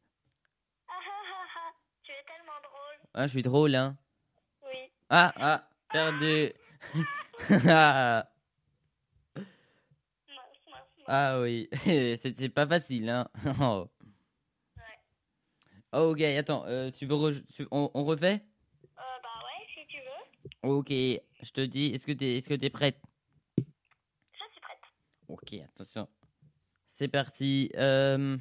Ah 0.87 0.93
ah 0.93 1.21
ah 1.27 1.47
ah, 1.57 1.73
tu 2.03 2.11
es 2.11 2.23
tellement 2.25 2.59
drôle. 2.63 3.09
Ah, 3.13 3.27
je 3.27 3.31
suis 3.31 3.41
drôle, 3.41 3.75
hein 3.75 3.97
Oui. 4.65 4.91
Ah, 5.09 5.33
ah, 5.37 5.69
perdu 5.91 6.51
Ah, 7.67 8.27
ah 11.07 11.39
oui, 11.41 11.69
c'était 12.17 12.49
pas 12.49 12.65
facile, 12.67 13.09
hein 13.09 13.27
Oh. 13.61 13.87
Ok, 15.93 16.21
attends, 16.21 16.65
euh, 16.67 16.91
tu 16.91 17.05
veux 17.05 17.15
re- 17.15 17.43
tu- 17.53 17.67
on, 17.71 17.89
on 17.93 18.03
refait? 18.03 18.43
Euh, 18.97 19.01
bah 19.23 19.45
ouais, 19.45 19.65
si 19.73 19.87
tu 19.87 19.97
veux. 19.97 20.69
Ok, 20.69 20.91
je 21.45 21.51
te 21.51 21.61
dis, 21.61 21.87
est-ce 21.87 22.07
que 22.07 22.11
t'es 22.11 22.37
est-ce 22.37 22.49
que 22.49 22.55
t'es 22.55 22.71
prête? 22.71 22.99
Je 23.57 23.63
suis 24.51 24.61
prête. 24.61 24.81
Ok, 25.27 25.53
attention. 25.53 26.09
C'est 26.95 27.07
parti. 27.07 27.71
euh, 27.75 28.37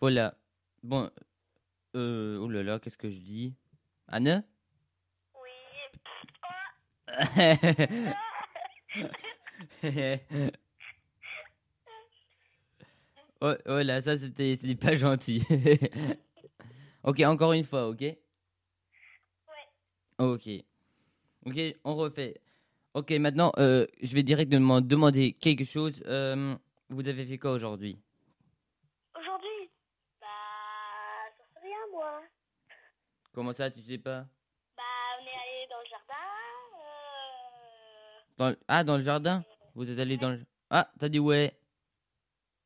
voilà. 0.00 0.36
Bon. 0.82 1.08
Euh, 1.94 2.38
oh 2.38 2.48
là 2.48 2.62
là, 2.62 2.80
qu'est-ce 2.80 2.96
que 2.96 3.08
je 3.10 3.20
dis? 3.20 3.54
Anne? 4.08 4.44
Oui. 5.34 5.50
Oh, 13.44 13.54
oh, 13.66 13.82
là, 13.82 14.00
ça 14.00 14.16
c'était 14.16 14.54
c'était 14.54 14.76
pas 14.76 14.94
gentil. 14.94 15.42
ok, 17.02 17.20
encore 17.22 17.54
une 17.54 17.64
fois, 17.64 17.88
ok? 17.88 18.00
Ouais. 18.00 18.16
Ok. 20.18 20.48
Ok, 21.46 21.58
on 21.84 21.94
refait. 21.96 22.40
Ok, 22.94 23.10
maintenant, 23.12 23.52
euh, 23.58 23.86
je 24.02 24.14
vais 24.14 24.22
directement 24.22 24.80
demander 24.80 25.32
quelque 25.32 25.64
chose. 25.64 26.02
Euh, 26.06 26.54
vous 26.90 27.08
avez 27.08 27.24
fait 27.24 27.38
quoi 27.38 27.52
aujourd'hui? 27.52 27.98
Aujourd'hui? 29.18 29.70
Bah, 30.20 30.26
ça 31.38 31.44
sait 31.54 31.66
rien, 31.66 31.78
moi. 31.92 32.20
Comment 33.32 33.52
ça, 33.52 33.70
tu 33.70 33.80
sais 33.80 33.98
pas? 33.98 34.26
Bah, 34.76 34.82
on 35.18 35.24
est 35.24 35.30
allé 35.30 35.66
dans 35.70 35.80
le 35.80 35.88
jardin. 35.90 36.14
Euh... 36.76 38.20
Dans 38.38 38.48
le- 38.50 38.58
Ah, 38.68 38.84
dans 38.84 38.96
le 38.98 39.02
jardin? 39.02 39.44
Vous 39.74 39.90
êtes 39.90 39.98
allé 39.98 40.16
dans 40.18 40.30
le... 40.30 40.40
Ah, 40.70 40.90
t'as 40.98 41.08
dit 41.08 41.18
ouais. 41.18 41.56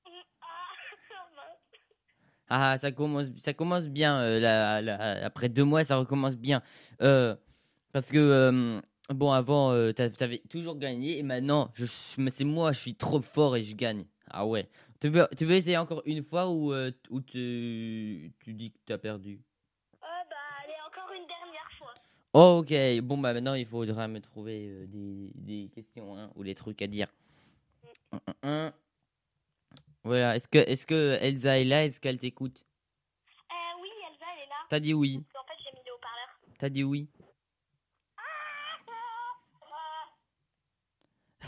Ah. 2.48 2.72
Ah, 2.72 2.78
ça 2.78 2.92
commence, 2.92 3.28
ça 3.38 3.54
commence 3.54 3.88
bien. 3.88 4.20
euh, 4.20 4.38
là, 4.40 4.80
là, 4.82 5.24
après 5.24 5.48
deux 5.48 5.64
mois, 5.64 5.82
ça 5.84 5.96
recommence 5.96 6.36
bien. 6.36 6.62
Euh, 7.00 7.34
parce 7.96 8.10
que, 8.10 8.18
euh, 8.18 8.78
bon, 9.08 9.32
avant, 9.32 9.72
euh, 9.72 9.90
t'a- 9.90 10.10
t'avais 10.10 10.42
toujours 10.50 10.76
gagné. 10.76 11.16
Et 11.16 11.22
maintenant, 11.22 11.70
je, 11.72 11.86
je- 11.86 12.28
c'est 12.28 12.44
moi, 12.44 12.72
je 12.72 12.80
suis 12.80 12.94
trop 12.94 13.22
fort 13.22 13.56
et 13.56 13.62
je 13.62 13.74
gagne. 13.74 14.04
Ah 14.30 14.44
ouais. 14.44 14.68
Tu 15.00 15.08
veux, 15.08 15.26
tu 15.34 15.46
veux 15.46 15.54
essayer 15.54 15.78
encore 15.78 16.02
une 16.04 16.22
fois 16.22 16.50
ou, 16.50 16.74
euh, 16.74 16.90
ou 17.08 17.22
tu, 17.22 18.34
tu 18.40 18.52
dis 18.52 18.72
que 18.72 18.78
tu 18.84 18.92
as 18.92 18.98
perdu? 18.98 19.40
Ah, 20.02 20.06
bah, 20.28 20.36
allez, 20.62 20.74
encore 20.86 21.10
une 21.10 21.26
dernière 21.26 21.70
fois. 21.78 21.94
Oh, 22.34 22.60
ok. 22.60 23.00
Bon, 23.02 23.16
bah 23.16 23.32
maintenant, 23.32 23.54
il 23.54 23.64
faudra 23.64 24.08
me 24.08 24.20
trouver 24.20 24.66
euh, 24.68 24.86
des, 24.88 25.32
des 25.34 25.70
questions 25.74 26.18
hein, 26.18 26.30
ou 26.36 26.44
des 26.44 26.54
trucs 26.54 26.82
à 26.82 26.86
dire. 26.88 27.08
Un, 28.12 28.20
un, 28.26 28.34
un. 28.66 28.72
Voilà. 30.04 30.36
Est-ce 30.36 30.48
que, 30.48 30.58
est-ce 30.58 30.86
que 30.86 31.16
Elsa 31.22 31.58
est 31.58 31.64
là? 31.64 31.86
Est-ce 31.86 31.98
qu'elle 32.02 32.18
t'écoute? 32.18 32.62
Euh, 33.50 33.54
oui, 33.80 33.88
Elsa, 34.06 34.26
elle 34.36 34.42
est 34.44 34.48
là. 34.50 34.66
T'as 34.68 34.80
dit 34.80 34.92
oui. 34.92 35.24
Qu'en 35.32 35.44
fait, 35.44 35.54
j'ai 35.64 35.72
mis 35.72 35.82
le 35.86 35.94
haut-parleur. 35.94 36.28
T'as 36.58 36.68
dit 36.68 36.84
oui? 36.84 37.08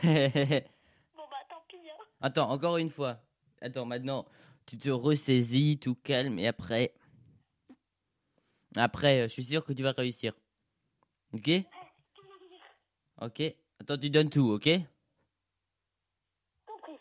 bon, 0.05 1.25
bah, 1.31 1.37
tant 1.49 1.63
pis. 1.69 1.77
Hein. 1.77 2.05
Attends, 2.21 2.51
encore 2.51 2.77
une 2.77 2.91
fois. 2.91 3.21
Attends, 3.61 3.87
maintenant, 3.87 4.27
tu 4.67 4.79
te 4.79 4.91
ressaisis, 4.91 5.79
tout 5.79 5.95
calme, 5.95 6.39
et 6.39 6.47
après? 6.47 6.95
Après, 8.77 9.21
euh, 9.21 9.29
je 9.29 9.33
suis 9.33 9.45
sûr 9.45 9.65
que 9.65 9.73
tu 9.73 9.83
vas 9.83 9.93
réussir. 9.93 10.35
Ok? 11.33 11.51
Ok. 13.21 13.43
Attends, 13.81 13.99
tu 13.99 14.11
donnes 14.11 14.31
tout, 14.31 14.49
ok? 14.53 14.69
Compris. 16.67 16.93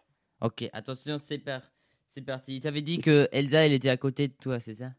Ok, 0.41 0.67
attention, 0.73 1.19
c'est 1.19 1.37
par... 1.37 1.61
c'est 2.11 2.23
parti. 2.23 2.59
Tu 2.59 2.67
avais 2.67 2.81
dit 2.81 2.97
que 2.99 3.29
Elsa, 3.31 3.65
elle 3.65 3.73
était 3.73 3.89
à 3.89 3.97
côté 3.97 4.27
de 4.27 4.33
toi, 4.33 4.59
c'est 4.59 4.73
ça? 4.73 4.93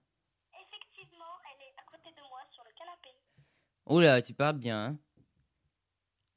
Effectivement, 0.55 1.25
elle 1.51 1.67
est 1.67 1.75
à 1.77 1.91
côté 1.91 2.15
de 2.15 2.21
moi 2.29 2.39
sur 2.53 2.63
le 2.63 2.71
canapé. 2.79 3.09
Oula, 3.87 4.23
tu 4.23 4.33
parles 4.33 4.59
bien, 4.59 4.85
hein 4.85 4.99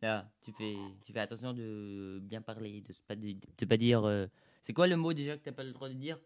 Là, 0.02 0.32
tu 0.52 0.58
fais, 0.64 0.76
tu 1.06 1.14
fais 1.14 1.20
attention 1.20 1.54
de 1.54 2.20
bien 2.22 2.42
parler, 2.42 2.82
de 2.82 2.94
pas, 3.08 3.16
de, 3.16 3.34
de 3.58 3.66
pas 3.66 3.78
dire... 3.78 4.04
euh, 4.06 4.28
C'est 4.62 4.74
quoi 4.74 4.88
le 4.88 4.96
mot 4.98 5.14
déjà 5.14 5.38
que 5.38 5.44
t'as 5.44 5.52
pas 5.52 5.64
le 5.64 5.72
droit 5.74 5.90
de 5.90 5.94
dire? 5.96 6.18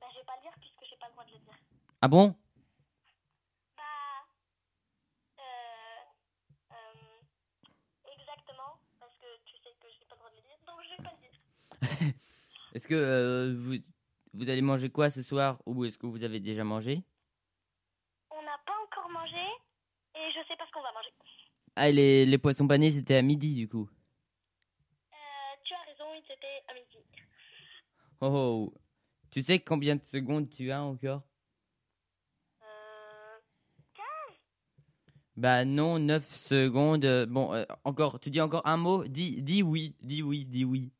Bah, 0.00 0.06
je 0.12 0.18
vais 0.18 0.24
pas 0.24 0.36
le 0.36 0.42
dire 0.42 0.52
puisque 0.60 0.84
j'ai 0.88 0.96
pas 0.96 1.06
le 1.08 1.12
droit 1.12 1.24
de 1.24 1.32
le 1.32 1.38
dire. 1.38 1.54
Ah 2.02 2.08
bon? 2.08 2.34
Bah. 3.76 3.82
Euh. 5.38 6.72
euh, 6.72 8.12
exactement, 8.18 8.78
parce 9.00 9.16
que 9.16 9.26
tu 9.44 9.56
sais 9.56 9.74
que 9.80 9.88
j'ai 9.90 10.04
pas 10.06 10.14
le 10.16 10.20
droit 10.20 10.30
de 10.30 10.36
le 10.36 10.42
dire, 10.42 10.58
donc 10.66 10.82
je 10.84 10.90
vais 10.90 11.02
pas 11.02 11.12
le 11.14 11.20
dire. 12.08 12.14
Est-ce 12.74 12.88
que 12.88 12.94
euh, 12.94 13.54
vous, 13.56 13.76
vous 14.34 14.48
allez 14.50 14.60
manger 14.62 14.90
quoi 14.90 15.08
ce 15.10 15.22
soir 15.22 15.62
ou 15.66 15.84
est-ce 15.86 15.96
que 15.96 16.06
vous 16.06 16.22
avez 16.24 16.40
déjà 16.40 16.62
mangé? 16.64 17.02
On 18.30 18.42
n'a 18.42 18.58
pas 18.66 18.74
encore 18.84 19.08
mangé 19.10 19.44
et 20.14 20.30
je 20.30 20.46
sais 20.46 20.56
pas 20.56 20.66
ce 20.66 20.72
qu'on 20.72 20.82
va 20.82 20.92
manger. 20.92 21.10
Ah, 21.76 21.90
les, 21.90 22.24
les 22.24 22.38
poissons 22.38 22.66
panés, 22.66 22.90
c'était 22.90 23.16
à 23.16 23.22
midi 23.22 23.54
du 23.54 23.68
coup. 23.68 23.88
Euh, 25.12 25.16
tu 25.62 25.74
as 25.74 25.82
raison, 25.86 26.04
il 26.14 26.20
était 26.20 26.64
à 26.68 26.74
midi. 26.74 27.04
Oh, 28.22 28.26
oh. 28.72 28.74
Tu 29.30 29.42
sais 29.42 29.60
combien 29.60 29.96
de 29.96 30.02
secondes 30.02 30.48
tu 30.48 30.70
as 30.72 30.82
encore? 30.82 31.22
Euh. 32.62 33.36
Bah 35.36 35.66
non, 35.66 35.98
9 35.98 36.24
secondes. 36.34 37.26
Bon, 37.28 37.52
euh, 37.52 37.66
encore, 37.84 38.20
tu 38.20 38.30
dis 38.30 38.40
encore 38.40 38.66
un 38.66 38.78
mot? 38.78 39.04
Dis, 39.04 39.42
dis 39.42 39.62
oui, 39.62 39.94
dis 40.00 40.22
oui, 40.22 40.46
dis 40.46 40.64
oui. 40.64 40.90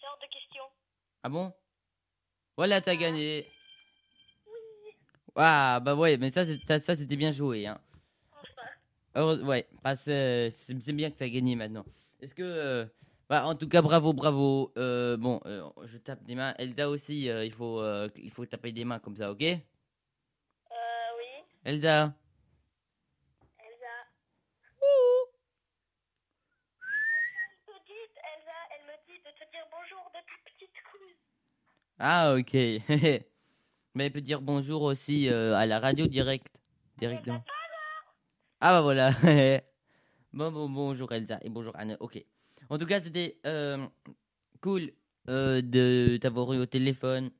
C'est 0.00 0.06
hors 0.08 0.18
de 0.18 0.26
question. 0.26 0.64
Ah 1.22 1.28
bon? 1.28 1.52
Voilà, 2.56 2.80
t'as 2.80 2.96
gagné. 2.96 3.46
Ah, 5.36 5.78
bah 5.80 5.94
ouais, 5.94 6.16
mais 6.16 6.32
ça, 6.32 6.44
ça, 6.44 6.96
c'était 6.96 7.16
bien 7.16 7.30
joué. 7.30 7.68
Hein. 7.68 7.80
Heureuse- 9.14 9.42
ouais, 9.42 9.68
bah, 9.82 9.94
c'est 9.96 10.50
bien 10.94 11.10
que 11.10 11.16
t'as 11.16 11.28
gagné 11.28 11.54
maintenant. 11.56 11.84
Est-ce 12.20 12.34
que. 12.34 12.42
euh, 12.42 12.86
bah, 13.28 13.46
en 13.46 13.54
tout 13.54 13.68
cas, 13.68 13.82
bravo, 13.82 14.12
bravo. 14.12 14.72
Euh, 14.76 15.16
bon, 15.16 15.40
euh, 15.46 15.62
je 15.84 15.98
tape 15.98 16.22
des 16.24 16.34
mains. 16.34 16.54
Elsa 16.58 16.88
aussi, 16.88 17.28
euh, 17.30 17.44
il, 17.44 17.52
faut, 17.52 17.80
euh, 17.80 18.08
il 18.16 18.30
faut 18.30 18.44
taper 18.46 18.72
des 18.72 18.84
mains 18.84 18.98
comme 18.98 19.16
ça, 19.16 19.30
ok? 19.30 19.42
Euh, 19.42 19.54
oui. 21.18 21.44
Elsa 21.64 22.14
Elsa. 23.58 23.94
Elle 27.68 27.74
me 27.74 27.78
dit, 27.86 27.92
Elsa, 28.16 28.58
elle 28.70 28.86
me 28.86 28.96
dit 29.06 29.18
de 29.18 29.30
te 29.30 29.50
dire 29.50 29.66
bonjour 29.70 30.04
de 30.10 30.18
ta 30.18 30.36
petite 30.44 30.76
cousine. 30.90 31.16
Ah, 31.98 32.34
ok. 32.34 32.52
Mais 33.94 34.06
elle 34.06 34.12
peut 34.12 34.20
dire 34.22 34.40
bonjour 34.40 34.82
aussi 34.82 35.28
euh, 35.28 35.54
à 35.54 35.66
la 35.66 35.78
radio 35.80 36.06
direct. 36.06 36.46
Directement. 36.98 37.42
Ah, 38.64 38.74
bah 38.74 38.80
voilà. 38.82 39.10
bon, 40.32 40.52
bon, 40.52 40.68
bonjour 40.68 41.10
Elsa 41.10 41.40
et 41.42 41.50
bonjour 41.50 41.74
Anne. 41.74 41.96
Ok. 41.98 42.24
En 42.70 42.78
tout 42.78 42.86
cas, 42.86 43.00
c'était 43.00 43.40
euh, 43.44 43.84
cool 44.60 44.92
euh, 45.28 45.60
de 45.60 46.16
t'avoir 46.18 46.52
eu 46.52 46.58
au 46.58 46.66
téléphone. 46.66 47.32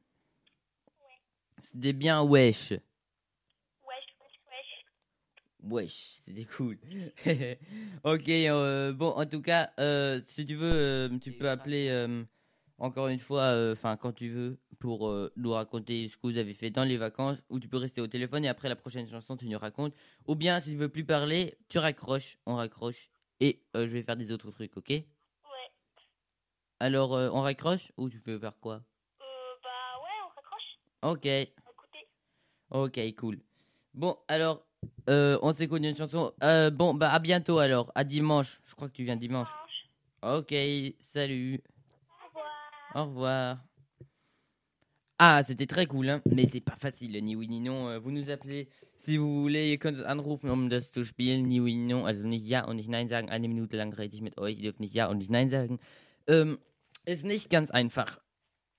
C'était 1.62 1.92
bien 1.92 2.24
wesh. 2.24 2.72
Wesh, 2.72 2.80
wesh, 4.18 4.40
wesh. 4.50 4.84
Wesh, 5.62 6.20
c'était 6.24 6.44
cool. 6.44 6.76
ok, 8.02 8.28
euh, 8.28 8.92
bon, 8.92 9.10
en 9.10 9.24
tout 9.24 9.42
cas, 9.42 9.70
euh, 9.78 10.20
si 10.26 10.44
tu 10.44 10.56
veux, 10.56 10.72
euh, 10.74 11.18
tu 11.20 11.30
peux 11.30 11.48
appeler 11.48 11.86
euh, 11.88 12.24
encore 12.82 13.06
une 13.06 13.20
fois, 13.20 13.42
euh, 13.42 13.72
enfin, 13.74 13.96
quand 13.96 14.12
tu 14.12 14.28
veux, 14.28 14.58
pour 14.80 15.08
euh, 15.08 15.32
nous 15.36 15.52
raconter 15.52 16.08
ce 16.08 16.16
que 16.16 16.22
vous 16.26 16.36
avez 16.36 16.52
fait 16.52 16.70
dans 16.70 16.82
les 16.82 16.96
vacances, 16.96 17.38
ou 17.48 17.60
tu 17.60 17.68
peux 17.68 17.76
rester 17.76 18.00
au 18.00 18.08
téléphone 18.08 18.44
et 18.44 18.48
après 18.48 18.68
la 18.68 18.74
prochaine 18.74 19.08
chanson, 19.08 19.36
tu 19.36 19.46
nous 19.46 19.58
racontes. 19.58 19.94
Ou 20.26 20.34
bien, 20.34 20.58
si 20.60 20.70
tu 20.70 20.76
veux 20.76 20.88
plus 20.88 21.04
parler, 21.04 21.56
tu 21.68 21.78
raccroches, 21.78 22.38
on 22.44 22.56
raccroche, 22.56 23.08
et 23.38 23.62
euh, 23.76 23.86
je 23.86 23.92
vais 23.92 24.02
faire 24.02 24.16
des 24.16 24.32
autres 24.32 24.50
trucs, 24.50 24.76
ok? 24.76 24.90
Ouais. 24.90 25.04
Alors, 26.80 27.12
on 27.12 27.40
raccroche, 27.42 27.92
ou 27.96 28.10
tu 28.10 28.20
peux 28.20 28.36
faire 28.36 28.58
quoi? 28.58 28.74
Euh, 28.74 29.24
bah 29.62 30.00
ouais, 30.02 30.18
on 30.24 30.34
raccroche. 30.34 30.78
Ok. 31.02 31.26
Écoutez. 31.26 32.08
Ok, 32.70 33.14
cool. 33.16 33.38
Bon, 33.94 34.18
alors, 34.26 34.66
euh, 35.08 35.38
on 35.42 35.52
s'écoute 35.52 35.84
une 35.84 35.96
chanson. 35.96 36.32
Euh, 36.42 36.70
bon, 36.70 36.94
bah 36.94 37.12
à 37.12 37.20
bientôt 37.20 37.58
alors, 37.58 37.92
à 37.94 38.02
dimanche. 38.02 38.60
Je 38.64 38.74
crois 38.74 38.88
que 38.88 38.94
tu 38.94 39.04
viens 39.04 39.14
dimanche. 39.14 39.48
Dimanche. 39.48 40.38
Ok, 40.38 40.54
salut, 40.98 41.62
Au 42.94 43.04
revoir. 43.04 43.58
Ah, 45.18 45.42
c'était 45.42 45.66
très 45.66 45.86
cool, 45.86 46.08
hein, 46.08 46.20
mais 46.26 46.46
c'est 46.46 46.60
pas 46.60 46.76
facile, 46.76 47.12
ni 47.22 47.36
oui 47.36 47.46
ni 47.48 47.60
non. 47.60 47.88
Euh, 47.88 47.98
Vous 47.98 48.10
nous 48.10 48.28
appelez, 48.28 48.68
si 48.96 49.16
vous 49.18 49.40
voulez, 49.40 49.70
ihr 49.70 49.78
könnt 49.78 49.98
uns 49.98 50.04
anrufen, 50.04 50.50
um 50.50 50.68
das 50.68 50.90
zu 50.90 51.04
spielen, 51.04 51.46
ni 51.46 51.60
oui 51.60 51.76
ni 51.76 51.86
non. 51.92 52.04
Also 52.06 52.26
nicht 52.26 52.46
ja 52.46 52.64
und 52.64 52.76
nicht 52.76 52.88
nein 52.88 53.08
sagen, 53.08 53.30
eine 53.30 53.46
Minute 53.46 53.76
lang 53.76 53.92
rede 53.94 54.14
ich 54.14 54.20
mit 54.20 54.36
euch, 54.36 54.56
ihr 54.56 54.64
dürft 54.64 54.80
nicht 54.80 54.94
ja 54.94 55.06
und 55.06 55.18
nicht 55.18 55.30
nein 55.30 55.48
sagen. 55.48 55.78
Ähm, 56.26 56.58
ist 57.04 57.24
nicht 57.24 57.50
ganz 57.50 57.70
einfach. 57.70 58.18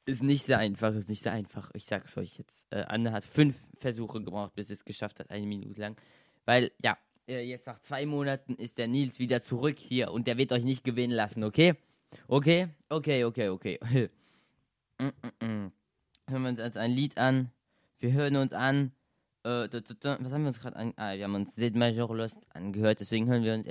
Ist 0.06 0.22
nicht 0.22 0.44
sehr 0.44 0.58
einfach, 0.58 0.94
ist 0.94 1.08
nicht 1.08 1.24
sehr 1.24 1.32
einfach. 1.32 1.72
Ich 1.76 1.86
sag's 1.86 2.18
euch 2.18 2.38
jetzt. 2.38 2.68
Äh, 2.72 2.84
Anne 2.88 3.14
hat 3.14 3.24
fünf 3.24 3.58
Versuche 3.76 4.22
gebraucht, 4.22 4.54
bis 4.54 4.70
es 4.70 4.84
geschafft 4.84 5.22
hat, 5.22 5.30
eine 5.30 5.48
Minute 5.48 5.80
lang. 5.80 5.96
Weil, 6.44 6.72
ja, 6.84 6.98
äh, 7.30 7.40
jetzt 7.40 7.68
nach 7.68 7.80
zwei 7.80 8.06
Monaten 8.06 8.56
ist 8.56 8.78
der 8.78 8.90
Nils 8.90 9.18
wieder 9.20 9.42
zurück 9.42 9.80
hier 9.80 10.12
und 10.12 10.28
der 10.28 10.38
wird 10.38 10.52
euch 10.52 10.66
nicht 10.66 10.84
gewinnen 10.84 11.14
lassen, 11.14 11.46
okay? 11.46 11.76
Okay? 12.28 12.68
Okay, 12.90 13.24
okay, 13.24 13.50
okay. 13.50 13.80
Mm, 15.00 15.08
mm, 15.08 15.48
mm. 15.48 15.72
Hören 16.30 16.44
wir 16.44 16.50
uns 16.50 16.60
jetzt 16.60 16.78
ein 16.78 16.92
Lied 16.92 17.18
an. 17.18 17.50
Wir 18.00 18.14
hören 18.14 18.36
uns 18.36 18.54
an. 18.54 18.92
Äh, 19.44 19.68
was 19.68 20.32
haben 20.32 20.44
wir 20.44 20.48
uns 20.50 20.60
gerade 20.60 20.76
an? 20.78 20.94
Ah, 20.96 21.16
Major 21.74 22.16
Lost 22.16 22.38
angehört, 22.54 23.00
deswegen 23.00 23.28
hören 23.28 23.44
wir 23.44 23.54
uns. 23.56 23.68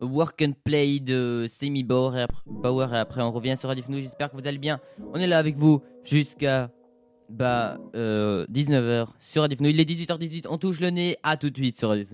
Work 0.00 0.42
and 0.42 0.54
Play 0.64 1.00
de 1.00 1.46
Semi 1.48 1.82
Bauer 1.82 2.14
et 2.16 2.96
après, 2.96 3.22
on 3.22 3.30
revient 3.30 3.56
sur 3.56 3.68
Radio. 3.68 3.84
J'espère 3.88 4.30
que 4.30 4.36
vous 4.36 4.46
allez 4.46 4.58
bien. 4.58 4.80
On 5.12 5.18
est 5.18 5.26
là 5.26 5.38
avec 5.38 5.56
vous 5.56 5.82
jusqu'à 6.04 6.70
bah, 7.28 7.78
euh, 7.94 8.46
19h 8.46 9.08
sur 9.20 9.42
Radio. 9.42 9.56
Il 9.60 9.80
est 9.80 9.88
18h18, 9.88 10.46
on 10.48 10.58
touche 10.58 10.80
le 10.80 10.90
nez. 10.90 11.16
À 11.22 11.36
tout 11.36 11.50
de 11.50 11.56
suite 11.56 11.78
sur 11.78 11.88
Radio. 11.88 12.06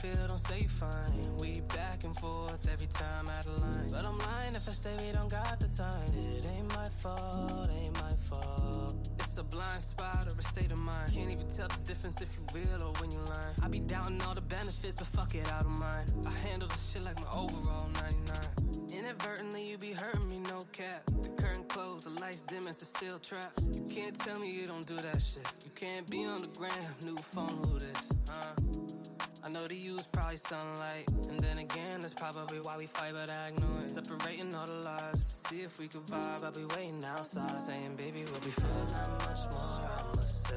Feel, 0.00 0.26
don't 0.26 0.38
say 0.38 0.66
fine. 0.66 1.36
We 1.36 1.60
back 1.60 2.04
and 2.04 2.16
forth 2.18 2.66
every 2.72 2.86
time 2.86 3.28
out 3.28 3.46
of 3.46 3.60
line. 3.60 3.88
But 3.90 4.06
I'm 4.06 4.18
lying 4.18 4.54
if 4.54 4.68
I 4.68 4.72
say 4.72 4.94
we 4.98 5.12
don't 5.12 5.28
got 5.28 5.60
the 5.60 5.68
time. 5.68 6.08
It 6.16 6.44
ain't 6.56 6.68
my 6.68 6.88
fault, 7.02 7.68
ain't 7.78 7.94
my 7.94 8.14
fault. 8.24 8.96
It's 9.18 9.36
a 9.36 9.42
blind 9.42 9.82
spot 9.82 10.26
or 10.26 10.38
a 10.38 10.42
state 10.42 10.72
of 10.72 10.78
mind. 10.78 11.12
Can't 11.12 11.30
even 11.30 11.48
tell 11.48 11.68
the 11.68 11.78
difference 11.86 12.20
if 12.20 12.36
you 12.36 12.42
real 12.54 12.82
or 12.82 12.92
when 13.00 13.10
you 13.10 13.18
lying. 13.18 13.54
I 13.62 13.68
be 13.68 13.80
doubting 13.80 14.20
all 14.22 14.34
the 14.34 14.40
benefits, 14.40 14.96
but 14.96 15.06
fuck 15.08 15.34
it, 15.34 15.46
I 15.52 15.62
don't 15.62 15.78
mind. 15.78 16.12
I 16.26 16.30
handle 16.48 16.68
this 16.68 16.92
shit 16.92 17.04
like 17.04 17.20
my 17.20 17.30
overall 17.32 17.88
99. 17.94 18.98
Inadvertently, 18.98 19.70
you 19.70 19.78
be 19.78 19.92
hurting 19.92 20.28
me, 20.30 20.38
no 20.38 20.62
cap. 20.72 21.02
The 21.22 21.28
curtain 21.30 21.64
closed, 21.64 22.06
the 22.06 22.20
lights 22.20 22.42
dim, 22.42 22.66
it's 22.66 22.82
a 22.82 22.86
still 22.86 23.18
trap. 23.18 23.52
You 23.72 23.82
can't 23.88 24.18
tell 24.18 24.38
me 24.38 24.50
you 24.50 24.66
don't 24.66 24.86
do 24.86 24.96
that 24.96 25.20
shit. 25.20 25.46
You 25.64 25.70
can't 25.74 26.08
be 26.08 26.24
on 26.24 26.42
the 26.42 26.48
gram, 26.48 26.72
new 27.04 27.16
phone, 27.16 27.58
who 27.64 27.78
this, 27.78 28.12
huh? 28.28 28.99
I 29.44 29.48
know 29.48 29.66
to 29.66 29.74
use 29.74 30.06
probably 30.12 30.36
sunlight. 30.36 31.08
And 31.28 31.40
then 31.40 31.58
again, 31.58 32.00
that's 32.02 32.14
probably 32.14 32.60
why 32.60 32.76
we 32.76 32.86
fight, 32.86 33.12
but 33.12 33.30
I 33.30 33.48
ignore 33.48 33.82
it. 33.82 33.88
Separating 33.88 34.54
all 34.54 34.66
the 34.66 34.72
lies. 34.72 35.42
See 35.48 35.60
if 35.60 35.78
we 35.78 35.88
could 35.88 36.06
vibe. 36.06 36.44
I'll 36.44 36.52
be 36.52 36.64
waiting 36.76 37.04
outside, 37.04 37.60
saying, 37.60 37.96
baby, 37.96 38.24
we'll 38.30 38.40
be 38.40 38.50
fine. 38.50 38.66
There's 38.74 38.88
not 38.88 39.10
much 39.26 39.52
more 39.52 39.90
I'ma 39.98 40.22
say. 40.22 40.56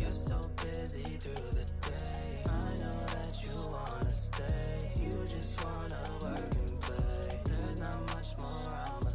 You're 0.00 0.10
so 0.12 0.40
busy 0.62 1.02
through 1.02 1.50
the 1.58 1.66
day. 1.88 2.42
I 2.46 2.76
know 2.78 3.06
that 3.06 3.42
you 3.42 3.54
wanna 3.70 4.10
stay. 4.10 4.92
You 5.00 5.12
just 5.28 5.62
wanna 5.64 6.02
work 6.22 6.54
and 6.54 6.80
play. 6.80 7.40
There's 7.44 7.76
not 7.78 8.00
much 8.06 8.36
more 8.38 8.46
I'ma 8.46 9.00
say. 9.00 9.07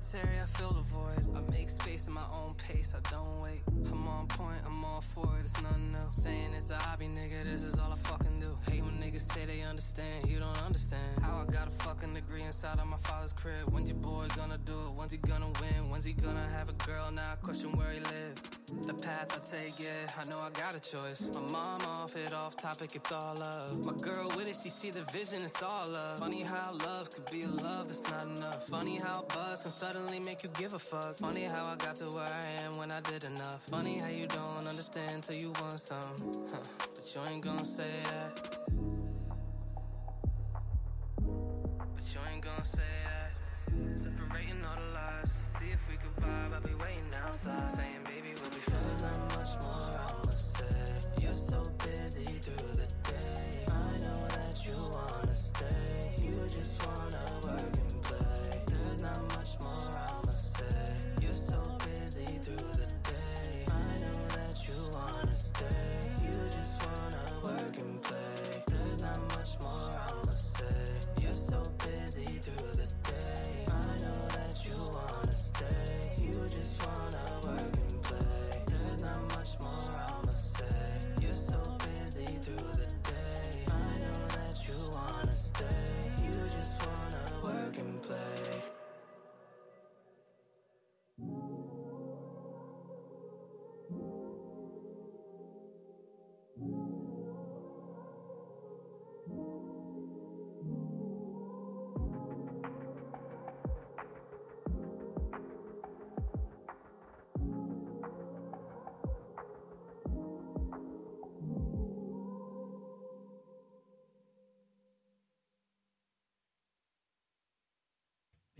Hereditary, 0.00 0.40
I 0.40 0.46
fill 0.46 0.72
the 0.72 0.80
void. 0.80 1.26
I 1.36 1.50
make 1.50 1.68
space 1.68 2.06
in 2.06 2.14
my 2.14 2.24
own 2.32 2.54
pace, 2.54 2.94
I 2.96 3.10
don't 3.10 3.42
wait. 3.42 3.60
I'm 3.90 4.08
on 4.08 4.26
point, 4.28 4.60
I'm 4.64 4.82
all 4.84 5.02
for 5.02 5.26
it, 5.38 5.42
it's 5.44 5.62
nothing 5.62 5.94
else. 5.94 6.16
Saying 6.16 6.54
it's 6.56 6.70
a 6.70 6.76
hobby, 6.76 7.06
nigga, 7.06 7.44
this 7.44 7.62
is 7.62 7.78
all 7.78 7.92
I 7.92 7.96
fucking 7.96 8.40
do. 8.40 8.56
Hate 8.70 8.82
when 8.82 8.94
niggas 8.94 9.30
say 9.32 9.44
they 9.44 9.60
understand, 9.60 10.28
you 10.28 10.38
don't 10.38 10.62
understand. 10.62 11.20
How 11.20 11.44
I 11.46 11.52
got 11.52 11.68
a 11.68 11.70
fucking 11.70 12.14
degree 12.14 12.42
inside 12.42 12.78
of 12.78 12.86
my 12.86 12.96
father's 12.98 13.32
crib. 13.32 13.70
When's 13.70 13.90
your 13.90 13.98
boy 13.98 14.26
gonna 14.34 14.58
do 14.58 14.72
it? 14.72 14.92
When's 14.96 15.12
he 15.12 15.18
gonna 15.18 15.50
win? 15.60 15.90
When's 15.90 16.04
he 16.04 16.12
gonna 16.12 16.48
have 16.48 16.70
a 16.70 16.74
girl? 16.84 17.10
Now 17.10 17.32
I 17.32 17.34
question 17.36 17.76
where 17.76 17.92
he 17.92 18.00
live. 18.00 18.59
The 18.86 18.94
path 18.94 19.28
I 19.30 19.56
take, 19.56 19.80
yeah, 19.80 19.88
I 20.18 20.24
know 20.28 20.38
I 20.38 20.50
got 20.50 20.74
a 20.74 20.80
choice. 20.80 21.30
My 21.34 21.40
mom 21.40 21.82
off 21.82 22.16
it, 22.16 22.32
off 22.32 22.56
topic, 22.56 22.90
it's 22.94 23.10
all 23.12 23.34
love. 23.34 23.84
My 23.84 23.92
girl 24.00 24.28
with 24.36 24.48
it, 24.48 24.56
she 24.62 24.68
see 24.68 24.90
the 24.90 25.02
vision, 25.12 25.42
it's 25.42 25.62
all 25.62 25.88
love. 25.88 26.18
Funny 26.18 26.42
how 26.42 26.72
love 26.72 27.12
could 27.12 27.28
be 27.30 27.42
a 27.42 27.48
love 27.48 27.88
that's 27.88 28.02
not 28.10 28.24
enough. 28.24 28.66
Funny 28.68 28.96
how 28.98 29.24
buzz 29.28 29.62
can 29.62 29.70
suddenly 29.70 30.20
make 30.20 30.42
you 30.42 30.50
give 30.58 30.74
a 30.74 30.78
fuck. 30.78 31.18
Funny 31.18 31.44
how 31.44 31.64
I 31.64 31.76
got 31.76 31.96
to 31.96 32.04
where 32.10 32.24
I 32.24 32.46
am 32.62 32.76
when 32.78 32.90
I 32.90 33.00
did 33.00 33.24
enough. 33.24 33.62
Funny 33.68 33.98
how 33.98 34.08
you 34.08 34.26
don't 34.26 34.66
understand 34.66 35.24
till 35.24 35.36
you 35.36 35.52
want 35.60 35.80
some. 35.80 35.98
Huh. 36.50 36.58
But 36.94 37.14
you 37.14 37.20
ain't 37.32 37.44
gonna 37.44 37.64
say 37.64 37.90
that. 38.04 38.58
But 41.16 42.06
you 42.12 42.20
ain't 42.32 42.44
gonna 42.44 42.64
say 42.64 42.82
that. 43.04 43.98
Separating 43.98 44.64
all 44.64 44.76
the 44.76 44.94
lies. 44.94 45.30
See 45.58 45.70
if 45.70 45.80
we 45.88 45.96
could 45.96 46.14
vibe. 46.24 46.54
I'll 46.54 46.60
be 46.60 46.74
waiting 46.74 47.12
outside. 47.24 47.70
Saying, 47.70 48.09
There's 48.66 49.00
not 49.00 49.20
much 49.36 49.62
more 49.62 50.00
I'ma 50.06 50.32
say. 50.32 50.64
You're 51.22 51.32
so 51.32 51.62
busy 51.84 52.26
through 52.44 52.76
the 52.76 52.88
day. 53.10 53.64
I 53.68 53.98
know 53.98 54.28
that 54.28 54.66
you 54.66 54.76
wanna 54.92 55.29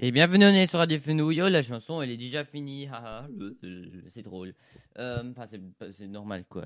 Et 0.03 0.13
bienvenue 0.13 0.47
on 0.47 0.49
est 0.49 0.67
sur 0.67 0.79
Radio 0.79 0.99
Fenouille. 0.99 1.43
Oh, 1.43 1.51
la 1.51 1.63
chanson, 1.63 2.01
elle 2.01 2.11
est 2.11 2.17
déjà 2.17 2.43
finie. 2.43 2.89
c'est 4.15 4.23
drôle. 4.23 4.55
Euh, 4.99 5.23
Enfin, 5.31 5.45
c'est 5.93 6.07
normal, 6.07 6.47
quoi. 6.49 6.65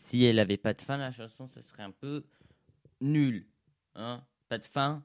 Si 0.00 0.24
elle 0.24 0.38
avait 0.38 0.56
pas 0.56 0.72
de 0.72 0.80
fin, 0.80 0.96
la 0.96 1.10
chanson, 1.10 1.48
ça 1.48 1.62
serait 1.62 1.82
un 1.82 1.90
peu 1.90 2.22
nul. 3.00 3.44
Hein 3.96 4.22
pas 4.48 4.58
de 4.58 4.62
fin, 4.62 5.02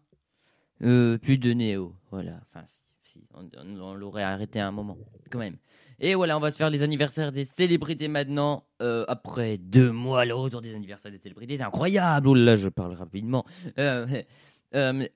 euh, 0.84 1.18
plus 1.18 1.40
de 1.40 1.52
néo. 1.54 1.96
Voilà. 2.12 2.40
Enfin, 2.52 2.64
si, 2.68 2.84
si, 3.02 3.24
on, 3.34 3.96
l'aurait 3.96 4.22
arrêté 4.22 4.60
à 4.60 4.68
un 4.68 4.72
moment, 4.72 5.00
quand 5.32 5.40
même. 5.40 5.58
Et 6.00 6.14
voilà, 6.14 6.38
on 6.38 6.40
va 6.40 6.52
se 6.52 6.58
faire 6.58 6.70
les 6.70 6.84
anniversaires 6.84 7.32
des 7.32 7.46
célébrités 7.46 8.10
maintenant. 8.10 8.68
euh, 8.84 9.06
après 9.08 9.58
deux 9.58 9.92
mois, 9.92 10.24
le 10.24 10.36
retour 10.36 10.62
des 10.62 10.76
anniversaires 10.76 11.12
des 11.12 11.18
célébrités, 11.18 11.58
c'est 11.58 11.64
incroyable. 11.64 12.28
Oh 12.28 12.36
là, 12.36 12.56
je 12.56 12.70
parle 12.70 12.94
rapidement. 12.94 13.44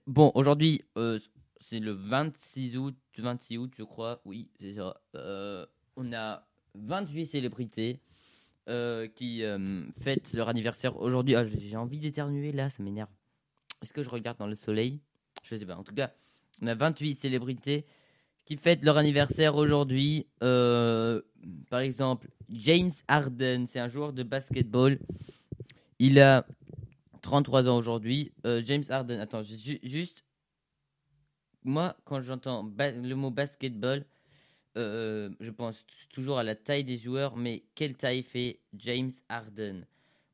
Bon, 0.08 0.32
aujourd'hui, 0.34 0.82
c'est 1.74 1.80
le 1.80 1.94
26 1.94 2.78
août, 2.78 2.96
26 3.18 3.58
août, 3.58 3.74
je 3.76 3.82
crois. 3.82 4.22
Oui, 4.26 4.48
c'est 4.60 4.76
ça. 4.76 5.02
Euh, 5.16 5.66
on 5.96 6.14
a 6.14 6.46
28 6.76 7.26
célébrités 7.26 8.00
euh, 8.70 9.08
qui 9.08 9.44
euh, 9.44 9.84
fêtent 10.00 10.34
leur 10.34 10.50
anniversaire 10.50 10.98
aujourd'hui. 11.02 11.34
Ah, 11.34 11.44
j'ai 11.48 11.76
envie 11.76 11.98
d'éternuer 11.98 12.52
là, 12.52 12.70
ça 12.70 12.84
m'énerve. 12.84 13.10
Est-ce 13.82 13.92
que 13.92 14.04
je 14.04 14.10
regarde 14.12 14.38
dans 14.38 14.46
le 14.46 14.54
soleil? 14.54 15.00
Je 15.42 15.56
sais 15.56 15.66
pas. 15.66 15.76
En 15.76 15.84
tout 15.84 15.96
cas, 15.96 16.12
on 16.62 16.68
a 16.68 16.76
28 16.76 17.16
célébrités 17.16 17.88
qui 18.46 18.56
fêtent 18.56 18.84
leur 18.84 18.98
anniversaire 18.98 19.56
aujourd'hui. 19.56 20.28
Par 20.40 21.80
exemple, 21.80 22.28
James 22.52 22.92
Harden, 23.08 23.66
c'est 23.66 23.80
un 23.80 23.90
joueur 23.90 24.14
de 24.14 24.22
basketball. 24.22 25.00
Il 25.98 26.22
a 26.22 26.46
33 27.24 27.68
ans 27.68 27.78
aujourd'hui. 27.78 28.32
James 28.62 28.84
Harden, 28.90 29.20
attends, 29.20 29.42
ju- 29.42 29.58
ju- 29.58 29.80
juste. 29.82 30.23
Moi, 31.64 31.96
quand 32.06 32.22
j'entends 32.22 32.70
le 32.78 33.14
mot 33.14 33.32
basketball, 33.32 34.06
euh, 34.78 35.30
je 35.40 35.52
pense 35.52 35.86
toujours 36.10 36.40
à 36.40 36.44
la 36.44 36.56
taille 36.56 36.84
des 36.84 36.98
joueurs, 36.98 37.38
mais 37.38 37.64
quelle 37.76 37.96
taille 37.96 38.24
fait 38.24 38.60
James 38.74 39.12
Harden? 39.30 39.86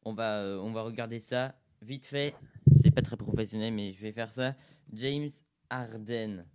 On 0.04 0.13
va, 0.13 0.39
euh, 0.42 0.58
on 0.58 0.72
va 0.72 0.82
regarder 0.82 1.20
ça 1.20 1.56
vite 1.82 2.06
fait. 2.06 2.36
C'est 2.82 2.92
pas 2.92 3.02
très 3.02 3.18
professionnel, 3.18 3.74
mais 3.74 3.92
je 3.92 4.02
vais 4.02 4.12
faire 4.12 4.32
ça. 4.32 4.56
James 4.94 5.30
Harden. 5.70 6.46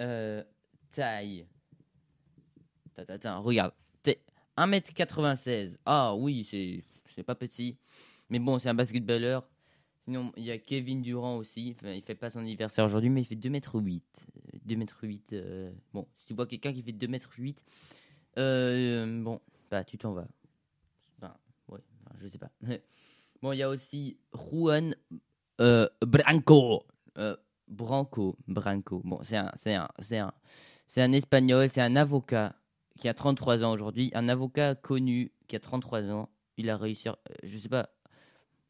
Euh, 0.00 0.42
taille. 0.90 1.46
Regarde. 2.96 3.72
T'es 4.02 4.20
1m96. 4.56 5.78
Ah 5.84 6.14
oui, 6.14 6.82
c'est 7.14 7.22
pas 7.22 7.34
petit. 7.34 7.76
Mais 8.30 8.38
bon, 8.38 8.58
c'est 8.58 8.68
un 8.68 8.74
basketballeur. 8.74 9.46
Sinon, 10.04 10.32
il 10.36 10.44
y 10.44 10.50
a 10.50 10.58
Kevin 10.58 11.00
Durant 11.00 11.36
aussi. 11.36 11.76
Enfin, 11.78 11.92
il 11.92 12.02
fait 12.02 12.14
pas 12.16 12.30
son 12.30 12.40
anniversaire 12.40 12.84
aujourd'hui, 12.84 13.08
mais 13.10 13.22
il 13.22 13.24
fait 13.24 13.36
2m8. 13.36 14.02
2m8. 14.66 15.32
euh, 15.34 15.70
Bon, 15.92 16.06
si 16.18 16.26
tu 16.26 16.34
vois 16.34 16.46
quelqu'un 16.46 16.72
qui 16.72 16.82
fait 16.82 16.92
2m8, 16.92 17.56
euh, 18.38 19.22
bon, 19.22 19.40
bah 19.70 19.84
tu 19.84 19.98
t'en 19.98 20.12
vas. 20.12 20.26
Enfin, 21.18 21.34
ouais, 21.68 21.80
je 22.20 22.28
sais 22.28 22.38
pas. 22.38 22.50
bon, 23.42 23.52
il 23.52 23.58
y 23.58 23.62
a 23.62 23.68
aussi 23.68 24.16
Juan 24.34 24.96
euh, 25.60 25.88
Branco. 26.00 26.84
Branco, 27.68 28.36
Branco. 28.48 29.00
Bon, 29.04 29.20
c'est 29.22 29.36
un, 29.36 29.52
c'est 29.56 29.74
un, 29.74 29.88
c'est 30.00 30.18
un, 30.18 30.32
c'est 30.86 31.00
un 31.02 31.12
espagnol, 31.12 31.68
c'est 31.68 31.80
un 31.80 31.96
avocat 31.96 32.54
qui 32.98 33.08
a 33.08 33.14
33 33.14 33.64
ans 33.64 33.72
aujourd'hui, 33.72 34.10
un 34.14 34.28
avocat 34.28 34.74
connu 34.74 35.32
qui 35.48 35.56
a 35.56 35.60
33 35.60 36.10
ans. 36.10 36.28
Il 36.58 36.68
a 36.68 36.76
réussi, 36.76 37.08
je 37.42 37.58
sais 37.58 37.68
pas, 37.68 37.88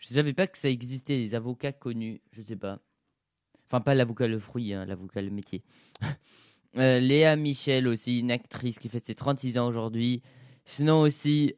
je 0.03 0.09
savais 0.15 0.33
pas 0.33 0.47
que 0.49 0.59
ça 0.59 0.69
existait 0.69 1.17
des 1.17 1.35
avocats 1.35 1.73
connus, 1.73 2.21
je 2.33 2.43
sais 2.43 2.57
pas. 2.57 2.81
Enfin, 3.67 3.81
pas 3.81 3.95
l'avocat 3.95 4.27
le 4.27 4.39
fruit, 4.39 4.75
hein, 4.75 4.85
l'avocat 4.85 5.23
le 5.23 5.31
métier. 5.31 5.63
Euh, 6.79 7.01
Léa 7.01 7.37
Michel 7.37 7.87
aussi, 7.87 8.21
une 8.21 8.31
actrice 8.31 8.79
qui 8.79 8.89
fait 8.89 9.05
ses 9.05 9.15
36 9.15 9.59
ans 9.59 9.67
aujourd'hui. 9.69 10.23
Sinon 10.65 11.03
aussi, 11.03 11.55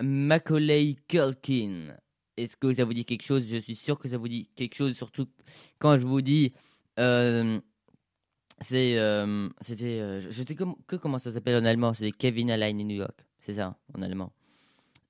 Macaulay 0.00 0.96
Culkin. 1.08 1.94
Est-ce 2.38 2.56
que 2.56 2.72
ça 2.72 2.86
vous 2.86 2.94
dit 2.94 3.04
quelque 3.04 3.22
chose? 3.22 3.46
Je 3.46 3.58
suis 3.58 3.74
sûr 3.74 3.98
que 3.98 4.08
ça 4.08 4.16
vous 4.16 4.28
dit 4.28 4.48
quelque 4.56 4.74
chose, 4.74 4.96
surtout 4.96 5.26
quand 5.78 5.98
je 5.98 6.06
vous 6.06 6.22
dis... 6.22 6.54
euh, 6.98 7.60
c'est... 8.62 8.96
euh, 8.96 9.50
C'était... 9.60 10.00
euh, 10.00 10.22
je 10.22 10.30
sais 10.42 10.54
que 10.54 10.96
comment 10.96 11.18
ça 11.18 11.32
s'appelle 11.32 11.62
en 11.62 11.66
allemand? 11.66 11.92
C'est 11.92 12.10
Kevin 12.10 12.50
Allein 12.50 12.78
in 12.78 12.84
New 12.84 12.96
York. 12.96 13.26
C'est 13.40 13.52
ça, 13.52 13.78
en 13.92 14.00
allemand. 14.00 14.32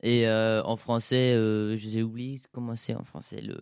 Et 0.02 0.26
euh, 0.26 0.62
en 0.64 0.76
français, 0.76 1.34
euh, 1.34 1.76
je 1.76 1.88
j'ai 1.88 2.02
oublié 2.02 2.40
comment 2.52 2.76
c'est 2.76 2.94
en 2.94 3.02
français. 3.02 3.40
Le... 3.40 3.58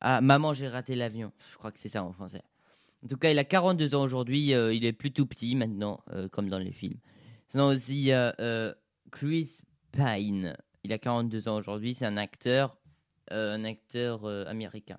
Ah, 0.00 0.20
Maman, 0.20 0.52
j'ai 0.52 0.68
raté 0.68 0.94
l'avion. 0.94 1.32
Je 1.50 1.56
crois 1.56 1.72
que 1.72 1.78
c'est 1.78 1.88
ça 1.88 2.04
en 2.04 2.12
français. 2.12 2.42
En 3.04 3.08
tout 3.08 3.16
cas, 3.16 3.30
il 3.30 3.38
a 3.38 3.44
42 3.44 3.94
ans 3.94 4.02
aujourd'hui. 4.02 4.54
euh, 4.54 4.72
il 4.72 4.84
est 4.84 4.92
plus 4.92 5.12
tout 5.12 5.26
petit 5.26 5.54
maintenant, 5.54 6.00
euh, 6.12 6.28
comme 6.28 6.48
dans 6.48 6.58
les 6.58 6.72
films. 6.72 6.98
Sinon 7.48 7.66
aussi, 7.68 8.10
Chris 9.10 9.60
Pine. 9.92 10.56
Il 10.82 10.92
a 10.92 10.98
42 10.98 11.48
ans 11.48 11.56
aujourd'hui. 11.56 11.94
C'est 11.94 12.06
un 12.06 12.16
acteur, 12.16 12.76
un 13.30 13.64
acteur 13.64 14.26
américain. 14.48 14.98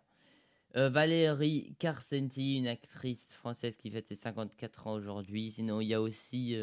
Valérie 0.74 1.76
Carcenti, 1.80 2.58
une 2.58 2.68
actrice 2.68 3.34
française 3.34 3.76
qui 3.76 3.90
fête 3.90 4.08
ses 4.08 4.16
54 4.16 4.88
ans 4.88 4.94
aujourd'hui. 4.94 5.52
Sinon, 5.52 5.82
il 5.82 5.88
y 5.88 5.94
a 5.94 6.02
aussi 6.02 6.56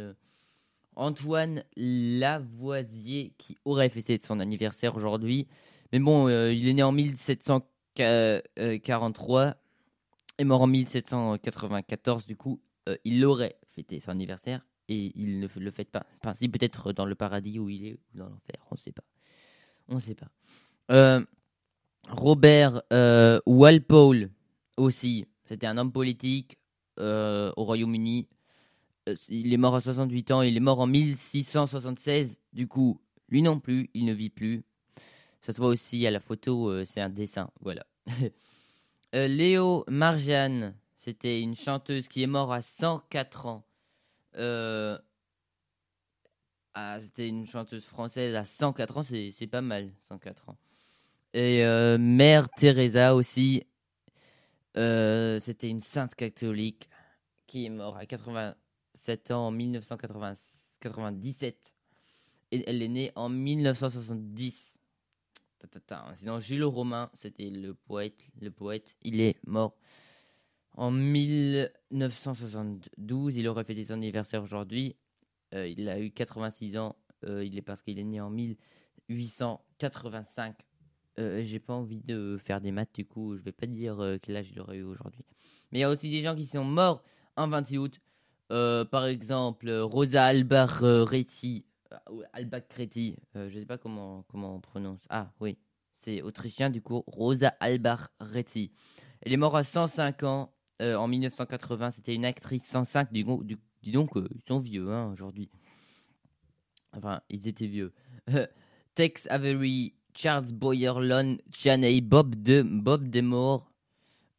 Antoine 0.97 1.65
Lavoisier 1.77 3.33
qui 3.39 3.57
aurait 3.65 3.89
fêté 3.89 4.19
son 4.21 4.41
anniversaire 4.41 4.97
aujourd'hui. 4.97 5.47
Mais 5.93 5.99
bon, 5.99 6.29
euh, 6.29 6.53
il 6.53 6.69
est 6.69 6.75
né 6.75 6.83
en 6.83 6.93
1743 6.93 9.57
et 10.39 10.45
mort 10.45 10.63
en 10.63 10.67
1794. 10.67 12.27
Du 12.27 12.37
coup, 12.37 12.61
euh, 12.89 12.97
il 13.05 13.25
aurait 13.25 13.57
fêté 13.71 14.01
son 14.01 14.11
anniversaire 14.11 14.67
et 14.89 15.13
il 15.15 15.41
ne 15.41 15.49
le 15.55 15.71
fête 15.71 15.91
pas. 15.91 16.05
Enfin, 16.21 16.35
si, 16.35 16.49
peut-être 16.49 16.93
dans 16.93 17.07
le 17.07 17.15
paradis 17.15 17.59
où 17.59 17.69
il 17.69 17.87
est 17.87 17.95
ou 17.95 18.19
dans 18.19 18.29
l'enfer, 18.29 18.57
on 18.71 18.75
ne 18.75 18.81
sait 18.81 18.93
pas. 18.93 19.05
On 19.89 19.97
ne 19.97 20.01
sait 20.01 20.15
pas. 20.15 20.29
Euh, 20.91 21.25
Robert 22.09 22.83
euh, 22.93 23.41
Walpole 23.47 24.31
aussi, 24.77 25.27
c'était 25.45 25.67
un 25.67 25.79
homme 25.79 25.93
politique 25.93 26.59
euh, 26.99 27.53
au 27.57 27.65
Royaume-Uni. 27.65 28.29
Euh, 29.09 29.17
il 29.29 29.53
est 29.53 29.57
mort 29.57 29.75
à 29.75 29.81
68 29.81 30.31
ans, 30.31 30.43
il 30.43 30.57
est 30.57 30.61
mort 30.61 30.81
en 30.81 30.87
1676. 30.87 32.39
Du 32.53 32.69
coup, 32.69 33.01
lui 33.29 33.43
non 33.43 33.59
plus, 33.59 33.91
il 33.95 34.05
ne 34.07 34.13
vit 34.13 34.31
plus. 34.31 34.65
Ça 35.43 35.53
se 35.53 35.59
voit 35.59 35.71
aussi 35.71 36.07
à 36.07 36.11
la 36.11 36.21
photo, 36.21 36.69
euh, 36.71 36.85
c'est 36.85 37.01
un 37.01 37.11
dessin, 37.11 37.51
voilà. 37.61 37.87
Euh, 39.15 39.27
Léo 39.27 39.85
Marjane, 39.89 40.75
c'était 40.97 41.43
une 41.43 41.55
chanteuse 41.55 42.09
qui 42.09 42.23
est 42.23 42.27
morte 42.27 42.51
à 42.51 42.63
104 42.63 43.45
ans. 43.45 43.63
Ah, 46.75 46.99
c'était 46.99 47.29
une 47.29 47.47
chanteuse 47.47 47.85
française 47.85 48.35
à 48.35 48.45
104 48.45 48.97
ans, 48.97 49.03
c'est 49.03 49.47
pas 49.51 49.61
mal, 49.61 49.93
104 50.09 50.49
ans. 50.49 50.57
Et 51.35 51.63
Mère 51.99 52.49
Teresa 52.49 53.15
aussi, 53.15 53.65
c'était 54.75 55.69
une 55.69 55.83
sainte 55.83 56.15
catholique 56.15 56.89
qui 57.47 57.67
est 57.67 57.69
morte 57.69 57.99
à 58.01 58.07
87 59.03 59.31
ans 59.33 59.49
en 59.49 59.51
1997. 59.51 61.75
Et 62.53 62.63
elle 62.69 62.83
est 62.83 62.89
née 62.89 63.11
en 63.17 63.29
1970. 63.29 64.79
Ta, 65.59 65.67
ta, 65.67 65.81
ta. 65.81 66.15
Sinon, 66.15 66.39
Jules 66.39 66.63
Romain, 66.65 67.11
c'était 67.15 67.51
le 67.51 67.75
poète. 67.75 68.23
Le 68.41 68.53
poète, 68.53 68.95
il 69.03 69.21
est 69.21 69.37
mort 69.47 69.77
en 70.75 70.91
1972. 70.93 73.37
Il 73.37 73.49
aurait 73.49 73.65
fêté 73.65 73.85
son 73.85 73.95
anniversaire 73.95 74.41
aujourd'hui. 74.43 74.95
Euh, 75.55 75.67
il 75.67 75.89
a 75.89 75.99
eu 76.01 76.13
86 76.13 76.77
ans. 76.79 76.95
Euh, 77.25 77.45
il 77.45 77.59
est 77.59 77.63
parce 77.63 77.83
qu'il 77.83 77.99
est 77.99 78.05
né 78.05 78.21
en 78.21 78.31
1885. 78.31 80.55
Euh, 81.19 81.43
J'ai 81.43 81.59
pas 81.59 81.75
envie 81.75 82.03
de 82.03 82.37
faire 82.39 82.61
des 82.61 82.71
maths, 82.71 82.95
du 82.95 83.05
coup, 83.05 83.37
je 83.37 83.43
vais 83.43 83.51
pas 83.53 83.67
dire 83.67 84.01
euh, 84.01 84.19
quel 84.21 84.37
âge 84.37 84.51
il 84.51 84.61
aurait 84.61 84.77
eu 84.79 84.85
aujourd'hui. 84.85 85.25
Mais 85.71 85.81
il 85.81 85.83
y 85.83 85.85
a 85.85 85.91
aussi 85.91 86.09
des 86.11 86.21
gens 86.21 86.37
qui 86.37 86.47
sont 86.47 86.65
morts 86.65 87.03
en 87.37 87.49
28 87.49 87.79
août. 87.79 88.01
Euh, 88.53 88.85
par 88.85 89.07
exemple, 89.07 89.71
Rosa 89.71 90.25
Albarretti. 90.27 91.65
euh, 91.93 92.23
Albacretti. 92.33 93.17
Euh, 93.37 93.49
je 93.51 93.59
sais 93.59 93.67
pas 93.67 93.79
comment, 93.79 94.25
comment 94.29 94.55
on 94.57 94.61
prononce. 94.61 95.01
Ah, 95.09 95.33
oui. 95.41 95.57
C'est 95.93 96.23
autrichien, 96.23 96.69
du 96.71 96.83
coup, 96.83 97.03
Rosa 97.07 97.55
Albarretti. 97.61 98.73
Elle 99.23 99.33
est 99.33 99.37
morte 99.37 99.55
à 99.57 99.65
105 99.65 100.23
ans 100.25 100.53
en 100.81 101.07
1980. 101.09 101.93
C'était 101.93 102.15
une 102.15 102.25
actrice 102.25 102.65
105. 102.65 103.13
Du, 103.13 103.25
coup- 103.25 103.45
du- 103.45 103.59
dis 103.83 103.93
donc, 103.93 104.11
ils 104.35 104.43
sont 104.43 104.59
vieux 104.59 104.91
hein, 104.91 105.11
aujourd'hui. 105.13 105.49
Enfin, 106.93 107.21
ils 107.31 107.49
étaient 107.49 107.67
vieux. 107.69 107.93
Tex 108.95 109.27
Avery, 109.31 109.95
Charles 110.15 110.53
Boyer-Lon, 110.53 111.39
Chaney, 111.55 112.01
Bob, 112.03 112.35
de, 112.35 112.63
Bob 112.63 113.09
Demore. 113.09 113.72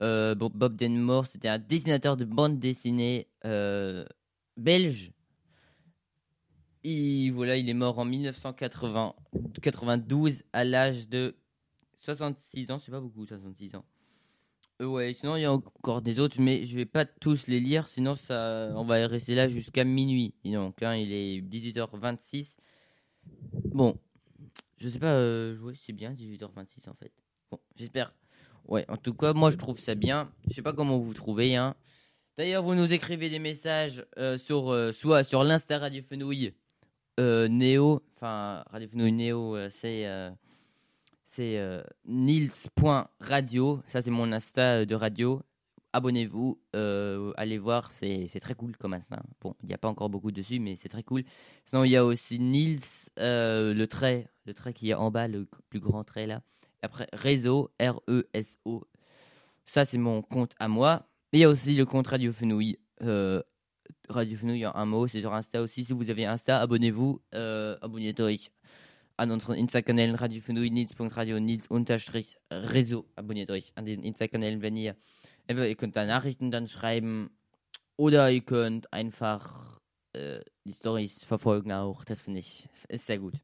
Euh, 0.04 0.36
Bob, 0.36 0.76
Denmore, 0.76 1.26
c'était 1.28 1.48
un 1.48 1.60
dessinateur 1.60 2.18
de 2.18 2.26
bande 2.26 2.60
dessinée 2.60 3.30
euh, 3.46 4.04
belge. 4.58 5.14
Et 6.84 7.32
voilà, 7.32 7.56
il 7.56 7.70
est 7.70 7.74
mort 7.74 8.00
en 8.00 8.04
1992 8.04 10.44
à 10.52 10.66
l'âge 10.66 11.08
de 11.08 11.38
66 12.02 12.70
ans. 12.72 12.80
C'est 12.80 12.92
pas 12.92 13.00
beaucoup, 13.00 13.26
66 13.26 13.78
ans. 13.78 13.86
Euh, 14.82 14.88
ouais, 14.88 15.14
sinon 15.14 15.38
il 15.38 15.44
y 15.44 15.46
a 15.46 15.54
encore 15.54 16.02
des 16.02 16.20
autres, 16.20 16.42
mais 16.42 16.66
je 16.66 16.76
vais 16.76 16.86
pas 16.86 17.06
tous 17.06 17.48
les 17.48 17.62
lire, 17.62 17.88
sinon 17.88 18.16
ça, 18.16 18.74
on 18.76 18.84
va 18.84 19.08
rester 19.08 19.36
là 19.36 19.48
jusqu'à 19.48 19.86
minuit. 19.86 20.34
Donc, 20.44 20.84
hein, 20.84 20.96
il 20.96 21.14
est 21.14 21.40
18h26. 21.42 22.58
Bon, 23.66 23.98
je 24.78 24.90
sais 24.90 25.00
pas, 25.00 25.16
ouais, 25.16 25.76
c'est 25.86 25.94
bien 25.94 26.12
18h26 26.12 26.90
en 26.90 26.96
fait. 26.96 27.14
Bon, 27.50 27.60
j'espère. 27.78 28.14
Ouais, 28.68 28.86
en 28.90 28.98
tout 28.98 29.14
cas, 29.14 29.34
moi 29.34 29.52
je 29.52 29.58
trouve 29.58 29.80
ça 29.80 29.96
bien. 29.96 30.32
Je 30.50 30.54
sais 30.56 30.62
pas 30.62 30.74
comment 30.74 30.98
vous 30.98 31.14
trouvez, 31.14 31.56
hein. 31.56 31.76
D'ailleurs, 32.38 32.64
vous 32.64 32.74
nous 32.74 32.92
écrivez 32.92 33.30
des 33.30 33.38
messages 33.38 34.04
euh, 34.18 34.40
sur 34.40 34.72
euh, 34.72 34.92
soit 34.92 35.24
sur 35.24 35.44
l'Insta 35.44 35.78
Radio 35.78 36.02
Fenouille 36.02 36.54
euh, 37.20 37.48
Néo, 37.48 38.02
enfin 38.16 38.64
Radio 38.72 38.90
Fenouille 38.90 39.12
Néo, 39.12 39.56
euh, 39.56 39.70
c'est 39.70 40.08
c'est 41.26 41.60
nils.radio. 42.06 43.82
Ça, 43.88 44.02
c'est 44.02 44.12
mon 44.12 44.32
Insta 44.32 44.86
de 44.86 44.96
radio. 44.96 45.42
Abonnez-vous, 45.96 46.60
allez 46.74 47.58
voir, 47.60 47.92
c'est 47.94 48.40
très 48.42 48.56
cool 48.56 48.76
comme 48.78 48.94
Insta. 48.94 49.22
Bon, 49.42 49.56
il 49.62 49.68
n'y 49.68 49.74
a 49.76 49.78
pas 49.78 49.88
encore 49.88 50.10
beaucoup 50.10 50.32
dessus, 50.32 50.60
mais 50.60 50.76
c'est 50.76 50.90
très 50.90 51.04
cool. 51.04 51.24
Sinon, 51.66 51.84
il 51.84 51.92
y 51.92 51.98
a 51.98 52.06
aussi 52.06 52.40
Nils, 52.40 53.10
le 53.18 53.86
trait, 53.86 54.28
le 54.46 54.54
trait 54.54 54.74
qui 54.74 54.90
est 54.90 54.96
en 54.96 55.12
bas, 55.12 55.28
le 55.28 55.48
plus 55.70 55.80
grand 55.80 56.04
trait 56.04 56.26
là. 56.28 56.42
Après, 56.84 57.08
réseau, 57.14 57.72
R-E-S-O. 57.80 58.84
Ça, 59.66 59.86
c'est 59.86 59.98
mon 59.98 60.22
compte 60.22 60.54
à 60.60 60.68
moi. 60.68 61.08
Il 61.32 61.40
y 61.40 61.44
a 61.44 61.50
aussi 61.50 61.76
le 61.76 61.86
compte 61.86 62.08
Radio 62.08 62.32
Fenouille. 62.32 62.78
Euh, 63.02 63.42
Radio 64.10 64.38
Fenouille 64.38 64.68
en 64.68 64.76
un 64.76 64.86
mot, 64.86 65.08
c'est 65.08 65.22
sur 65.22 65.34
Insta 65.34 65.62
aussi. 65.62 65.86
Si 65.86 65.94
vous 65.94 66.10
avez 66.10 66.26
Insta, 66.26 66.60
abonnez-vous. 66.60 67.22
Euh, 67.34 67.78
abonnez-vous 67.82 68.50
an 69.18 69.30
unseren 69.30 69.56
Insta-Kanälen 69.56 70.16
Radio 70.16 70.42
Fenouille, 70.42 70.72
Nils.radio, 70.72 71.40
Nils 71.40 71.68
unterstrich 71.70 72.38
Réseau. 72.50 73.06
Abonniert 73.16 73.52
euch 73.52 73.72
an 73.76 73.86
den 73.86 74.04
Insta-Kanälen, 74.04 74.62
wenn 74.62 74.76
ihr, 74.76 74.96
entweder 75.48 75.68
ihr 75.68 75.76
könnt 75.76 75.96
Nachrichten 75.96 76.52
dann 76.52 76.68
schreiben 76.68 77.30
oder 77.96 78.32
ihr 78.32 78.42
könnt 78.42 78.92
einfach 78.92 79.80
äh, 80.14 80.42
die 80.66 80.74
Stories 80.74 81.24
verfolgen 81.24 81.72
auch. 81.72 82.04
Das 82.04 82.22
finde 82.22 82.40
ich, 82.40 82.68
ist 82.90 83.06
sehr 83.06 83.20
gut. 83.20 83.36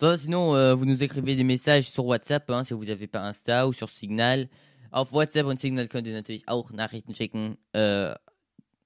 So, 0.00 0.16
sinon, 0.16 0.54
euh, 0.54 0.76
vous 0.76 0.84
nous 0.84 1.02
écrivez 1.02 1.34
des 1.34 1.42
messages 1.42 1.90
sur 1.90 2.06
WhatsApp, 2.06 2.48
hein, 2.50 2.62
si 2.62 2.72
vous 2.72 2.84
n'avez 2.84 3.08
pas 3.08 3.20
Insta 3.26 3.66
ou 3.66 3.72
sur 3.72 3.88
Signal. 3.88 4.48
Auf 4.92 5.10
WhatsApp 5.10 5.44
und 5.46 5.58
Signal 5.58 5.88
könnt 5.88 6.06
ihr 6.06 6.12
natürlich 6.12 6.46
auch 6.46 6.70
Nachrichten 6.70 7.16
schicken 7.16 7.58
äh, 7.72 8.14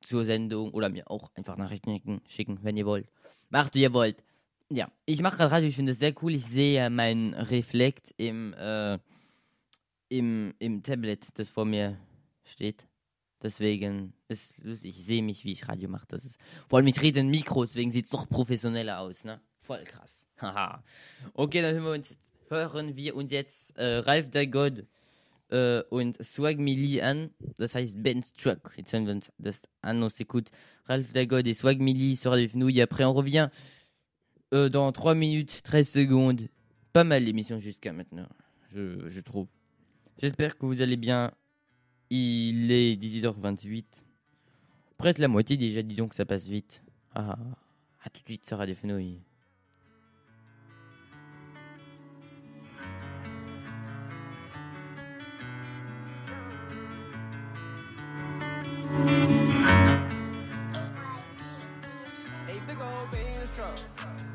zur 0.00 0.24
Sendung 0.24 0.70
oder 0.70 0.88
mir 0.88 1.10
auch 1.10 1.30
einfach 1.34 1.58
Nachrichten 1.58 2.22
schicken, 2.26 2.60
wenn 2.62 2.78
ihr 2.78 2.86
wollt. 2.86 3.08
Macht, 3.50 3.74
wie 3.74 3.82
ihr 3.82 3.92
wollt. 3.92 4.24
Ja, 4.70 4.90
ich 5.04 5.20
mache 5.20 5.36
gerade 5.36 5.50
Radio, 5.50 5.68
ich 5.68 5.76
finde 5.76 5.92
es 5.92 5.98
sehr 5.98 6.14
cool. 6.22 6.32
Ich 6.32 6.46
sehe 6.46 6.86
äh, 6.86 6.88
mein 6.88 7.34
Reflekt 7.34 8.14
im, 8.16 8.54
äh, 8.54 8.98
im, 10.08 10.54
im 10.60 10.82
Tablet, 10.82 11.28
das 11.34 11.50
vor 11.50 11.66
mir 11.66 11.98
steht. 12.42 12.86
Deswegen 13.42 14.14
ist 14.28 14.56
lustig. 14.64 14.96
Ich 14.96 15.04
sehe 15.04 15.22
mich, 15.22 15.44
wie 15.44 15.52
ich 15.52 15.68
Radio 15.68 15.90
mache. 15.90 16.06
Das 16.08 16.38
vor 16.70 16.78
allem, 16.78 16.86
ich 16.86 17.02
rede 17.02 17.20
in 17.20 17.28
Mikro, 17.28 17.66
deswegen 17.66 17.92
sieht 17.92 18.06
es 18.06 18.12
noch 18.12 18.30
professioneller 18.30 18.98
aus, 19.00 19.24
ne? 19.24 19.42
Voll 19.62 19.84
krass. 19.84 20.26
Haha. 20.40 20.82
okay, 21.34 21.62
dann 21.62 21.74
hören 21.74 21.84
wir 21.84 21.92
uns 21.92 22.14
hören 22.52 22.96
wir 22.96 23.16
uns 23.16 23.32
jetzt 23.32 23.76
äh, 23.78 23.98
Ralf 23.98 24.30
der 24.30 24.46
God 24.46 24.84
äh, 25.50 25.82
und 25.90 26.22
Swag 26.22 26.58
an. 26.58 27.30
Das 27.56 27.74
heißt 27.74 28.02
Ben's 28.02 28.32
Truck. 28.32 28.72
Jetzt 28.76 28.92
hören 28.92 29.06
wir 29.06 29.14
uns 29.14 29.32
das 29.38 29.62
an. 29.80 30.02
On 30.02 30.08
s'écoute 30.08 30.50
Ralph 30.86 31.12
Dagod 31.12 31.46
et 31.46 31.54
Swag 31.54 31.78
Millie 31.80 32.16
sur 32.16 32.34
les 32.34 32.48
Fenouilles. 32.48 32.82
Après, 32.82 33.04
on 33.04 33.12
revient 33.12 33.48
euh, 34.52 34.68
dans 34.68 34.90
3 34.92 35.14
minutes 35.14 35.62
13 35.62 35.88
secondes. 35.88 36.48
Pas 36.92 37.04
mal 37.04 37.24
l'émission 37.24 37.58
jusqu'à 37.58 37.92
maintenant, 37.92 38.28
je, 38.70 39.08
je 39.08 39.20
trouve. 39.20 39.48
J'espère 40.18 40.58
que 40.58 40.66
vous 40.66 40.82
allez 40.82 40.96
bien. 40.96 41.32
Il 42.10 42.70
est 42.70 43.00
18h28. 43.02 43.84
Presque 44.98 45.18
la 45.18 45.28
moitié 45.28 45.56
déjà, 45.56 45.82
dis 45.82 45.96
donc, 45.96 46.12
ça 46.12 46.26
passe 46.26 46.46
vite. 46.46 46.82
Ah, 47.14 47.38
à 48.04 48.10
tout 48.10 48.20
de 48.20 48.26
suite 48.26 48.46
sur 48.46 48.58
Radio 48.58 48.74
Fenouil. 48.74 49.22
A 58.92 58.94
big 62.66 62.76
old 62.78 63.10
Benz 63.10 63.56
truck. 63.56 63.78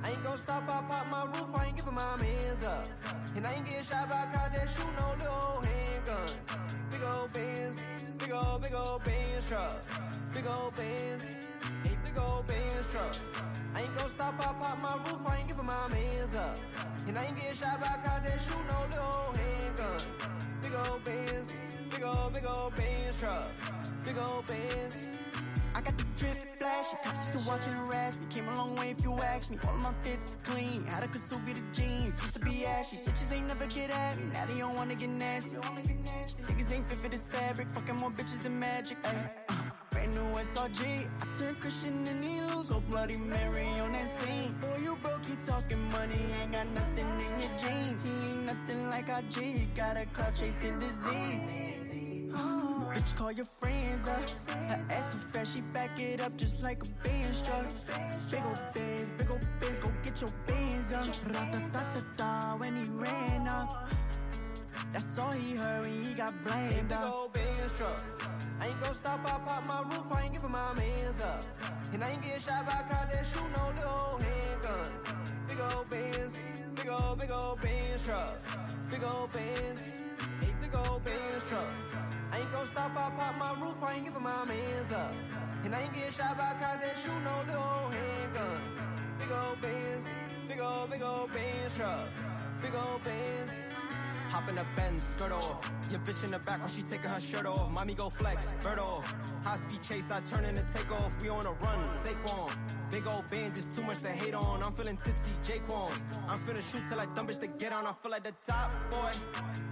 I 0.03 0.09
ain't 0.09 0.23
gon' 0.23 0.35
stop, 0.35 0.63
I 0.63 0.81
pop 0.89 1.05
my 1.11 1.25
roof, 1.25 1.51
I 1.55 1.67
ain't 1.67 1.75
giving 1.75 1.93
my 1.93 2.17
mans 2.19 2.65
up. 2.65 2.87
And 3.35 3.45
I 3.45 3.53
ain't 3.53 3.65
getting 3.65 3.83
shot 3.83 4.09
by 4.09 4.25
cops 4.33 4.49
that 4.57 4.67
shoot 4.67 4.89
no 4.97 5.13
little 5.19 5.61
handguns. 5.61 6.57
Big 6.89 7.03
old 7.03 7.31
Benz, 7.33 8.13
big 8.17 8.31
old, 8.31 8.63
big 8.63 8.73
old 8.73 9.03
Benz 9.03 9.47
truck. 9.47 9.79
Big 10.33 10.47
old 10.47 10.75
Benz, 10.75 11.47
a 11.63 11.89
big 12.03 12.17
old 12.17 12.47
Benz 12.47 12.91
truck. 12.91 13.15
I 13.75 13.81
ain't 13.81 13.93
gon' 13.93 14.09
stop, 14.09 14.39
I 14.39 14.53
pop 14.59 14.77
my 14.81 14.97
roof, 15.07 15.21
I 15.29 15.37
ain't 15.37 15.47
giving 15.47 15.67
my 15.67 15.87
mans 15.91 16.35
up. 16.35 16.57
And 17.07 17.15
I 17.15 17.25
ain't 17.25 17.35
getting 17.35 17.53
shot 17.53 17.79
by 17.79 17.99
cops 18.03 18.21
that 18.21 18.41
shoot 18.41 18.65
no 18.73 18.81
little 18.89 19.33
handguns. 19.37 20.63
Big 20.63 20.73
old 20.73 21.03
Benz, 21.03 21.77
big 21.91 22.03
old, 22.03 22.33
big 22.33 22.45
old 22.47 22.75
Benz 22.75 23.19
truck. 23.19 23.51
Big 24.07 24.17
old 24.19 24.47
Benz. 24.47 25.19
I 25.75 25.81
got 25.81 25.97
the 25.97 26.05
drip 26.15 26.37
flash, 26.57 26.85
cops 27.03 27.33
used 27.33 27.45
to 27.45 27.49
watch 27.49 27.65
and 27.65 27.73
harass 27.73 28.21
me. 28.21 28.25
Came 28.29 28.47
a 28.47 28.55
long 28.55 28.73
way 28.77 28.91
if 28.91 29.03
you 29.03 29.11
ask 29.19 29.51
me. 29.51 29.57
All 29.67 29.75
of 29.75 29.81
my 29.81 29.91
fits 30.05 30.37
clean, 30.43 30.85
had 30.85 31.03
a 31.03 31.07
Kasubi 31.07 31.53
the 31.53 31.61
jeans. 31.73 32.23
Used 32.23 32.33
to 32.35 32.39
be 32.39 32.65
ashy, 32.65 32.97
bitches 33.03 33.33
ain't 33.33 33.47
never 33.49 33.65
get 33.65 33.89
at 33.89 34.17
me. 34.17 34.23
Now 34.33 34.45
they 34.45 34.53
don't 34.53 34.77
wanna 34.77 34.95
get 34.95 35.09
nasty. 35.09 35.57
Niggas 35.57 36.73
ain't 36.73 36.87
fit 36.87 36.99
for 36.99 37.09
this 37.09 37.27
fabric, 37.33 37.67
fucking 37.73 37.97
more 37.97 38.11
bitches 38.11 38.39
than 38.39 38.57
magic. 38.57 38.97
Ay, 39.03 39.29
brand 39.91 40.15
new 40.15 40.39
SRG, 40.39 41.05
I 41.21 41.41
turned 41.41 41.59
Christian 41.59 42.07
and 42.07 42.23
he 42.23 42.39
lose. 42.39 42.69
Go 42.69 42.77
oh, 42.77 42.83
Bloody 42.89 43.17
Mary 43.17 43.67
on 43.81 43.91
that 43.91 44.09
scene. 44.21 44.55
Boy, 44.61 44.83
you 44.83 44.97
broke, 45.03 45.27
you 45.27 45.35
talking 45.45 45.83
money, 45.91 46.17
ain't 46.39 46.53
got 46.53 46.67
nothing 46.69 47.09
in 47.25 47.41
your 47.41 47.51
jeans. 47.59 48.09
He 48.09 48.31
ain't 48.31 48.45
nothing 48.45 48.89
like 48.89 49.35
he 49.35 49.67
got 49.75 50.01
a 50.01 50.05
cloud 50.05 50.33
chasing 50.33 50.79
disease. 50.79 51.66
Bitch, 52.37 53.15
call 53.15 53.31
your 53.31 53.47
friends 53.59 54.07
uh? 54.07 54.13
up. 54.13 54.51
Her 54.71 54.81
ass 54.91 55.13
so 55.13 55.19
fresh, 55.31 55.55
she 55.55 55.61
back 55.61 55.99
it 55.99 56.21
up 56.21 56.35
just 56.37 56.63
like 56.63 56.83
a 56.83 56.89
Benz 57.07 57.41
truck. 57.41 57.65
Uh. 57.93 58.11
Big 58.31 58.41
ol' 58.45 58.55
Benz, 58.73 59.09
big 59.17 59.31
ol' 59.31 59.39
Benz, 59.59 59.79
go 59.79 59.91
get 60.03 60.21
your 60.21 60.29
Benz 60.47 60.93
up. 60.93 61.07
Uh. 61.07 61.33
Ra-ta-ta-ta-ta 61.33 62.57
when 62.59 62.75
he 62.83 62.89
ran 62.91 63.47
up. 63.47 63.93
That's 64.93 65.19
all 65.19 65.31
he 65.31 65.55
heard 65.55 65.85
when 65.85 66.05
he 66.05 66.13
got 66.13 66.33
blamed 66.43 66.91
up. 66.91 67.01
Big 67.01 67.13
ol' 67.13 67.29
Benz 67.29 67.77
truck. 67.77 68.01
I 68.61 68.67
ain't 68.67 68.79
gon' 68.79 68.93
stop, 68.93 69.19
I 69.25 69.39
pop 69.45 69.63
my 69.67 69.95
roof, 69.95 70.07
I 70.15 70.23
ain't 70.23 70.33
giving 70.33 70.51
my 70.51 70.73
mans 70.75 71.23
up. 71.23 71.43
And 71.93 72.03
I 72.03 72.09
ain't 72.09 72.21
getting 72.21 72.39
shot 72.39 72.65
by 72.65 72.83
cops 72.89 73.07
that 73.07 73.25
shoot 73.25 73.49
no 73.55 73.69
little 73.75 74.19
handguns. 74.19 75.47
Big 75.47 75.59
ol' 75.59 75.85
Benz, 75.89 76.65
big 76.75 76.89
ol', 76.89 77.15
big 77.15 77.31
ol' 77.31 77.57
Benz 77.61 78.05
truck. 78.05 78.35
Big 78.89 79.03
ol' 79.03 79.29
Benz, 79.33 80.07
a 80.19 80.45
big 80.61 80.75
ol' 80.75 80.99
Benz 80.99 81.43
truck. 81.45 81.96
I 82.37 82.41
ain't 82.41 82.51
gon' 82.51 82.67
stop, 82.67 82.91
I 82.91 83.09
pop 83.17 83.35
my 83.39 83.59
roof, 83.59 83.81
I 83.81 83.95
ain't 83.95 84.05
giving 84.05 84.21
my 84.21 84.45
mans 84.45 84.91
up. 84.91 85.11
And 85.63 85.73
I 85.73 85.81
ain't 85.81 85.93
getting 85.93 86.11
shot 86.11 86.37
by 86.37 86.53
cops 86.59 86.85
that 86.85 86.95
shoot 86.95 87.19
no 87.23 87.33
little 87.47 87.89
handguns. 87.89 88.85
Big 89.17 89.31
old 89.31 89.59
Benz, 89.59 90.15
big 90.47 90.59
old, 90.59 90.91
big 90.91 91.01
old 91.01 91.33
Benz 91.33 91.75
truck. 91.75 92.07
Big 92.61 92.75
old 92.75 93.03
Benz. 93.03 93.63
Hop 94.29 94.47
in 94.49 94.55
the 94.55 94.65
Benz, 94.75 95.01
skirt 95.01 95.31
off. 95.31 95.71
Your 95.89 95.99
bitch 96.01 96.23
in 96.25 96.31
the 96.31 96.37
back 96.37 96.59
while 96.59 96.69
she 96.69 96.83
taking 96.83 97.09
her 97.09 97.19
shirt 97.19 97.47
off. 97.47 97.71
Mommy 97.71 97.95
go 97.95 98.09
flex, 98.09 98.53
bird 98.61 98.77
off. 98.77 99.15
High 99.43 99.55
speed 99.55 99.81
chase, 99.81 100.11
I 100.11 100.19
turn 100.21 100.43
in 100.43 100.55
and 100.55 100.67
take 100.67 100.91
off. 100.91 101.11
We 101.23 101.29
on 101.29 101.43
a 101.43 101.51
run, 101.51 101.83
Saquon. 101.85 102.51
Big 102.91 103.07
old 103.07 103.29
band, 103.31 103.55
just 103.55 103.75
too 103.75 103.83
much 103.83 103.99
to 104.03 104.09
hate 104.09 104.33
on. 104.33 104.61
I'm 104.61 104.73
feeling 104.73 104.97
tipsy, 104.97 105.33
Jaquan. 105.43 105.91
I'm 106.27 106.37
finna 106.39 106.71
shoot 106.71 106.83
till 106.87 106.99
I 106.99 107.05
dumb 107.15 107.27
bitch 107.27 107.39
to 107.39 107.47
get 107.47 107.73
on. 107.73 107.85
I 107.85 107.93
feel 107.93 108.11
like 108.11 108.23
the 108.23 108.33
top 108.45 108.71
boy. 108.91 109.11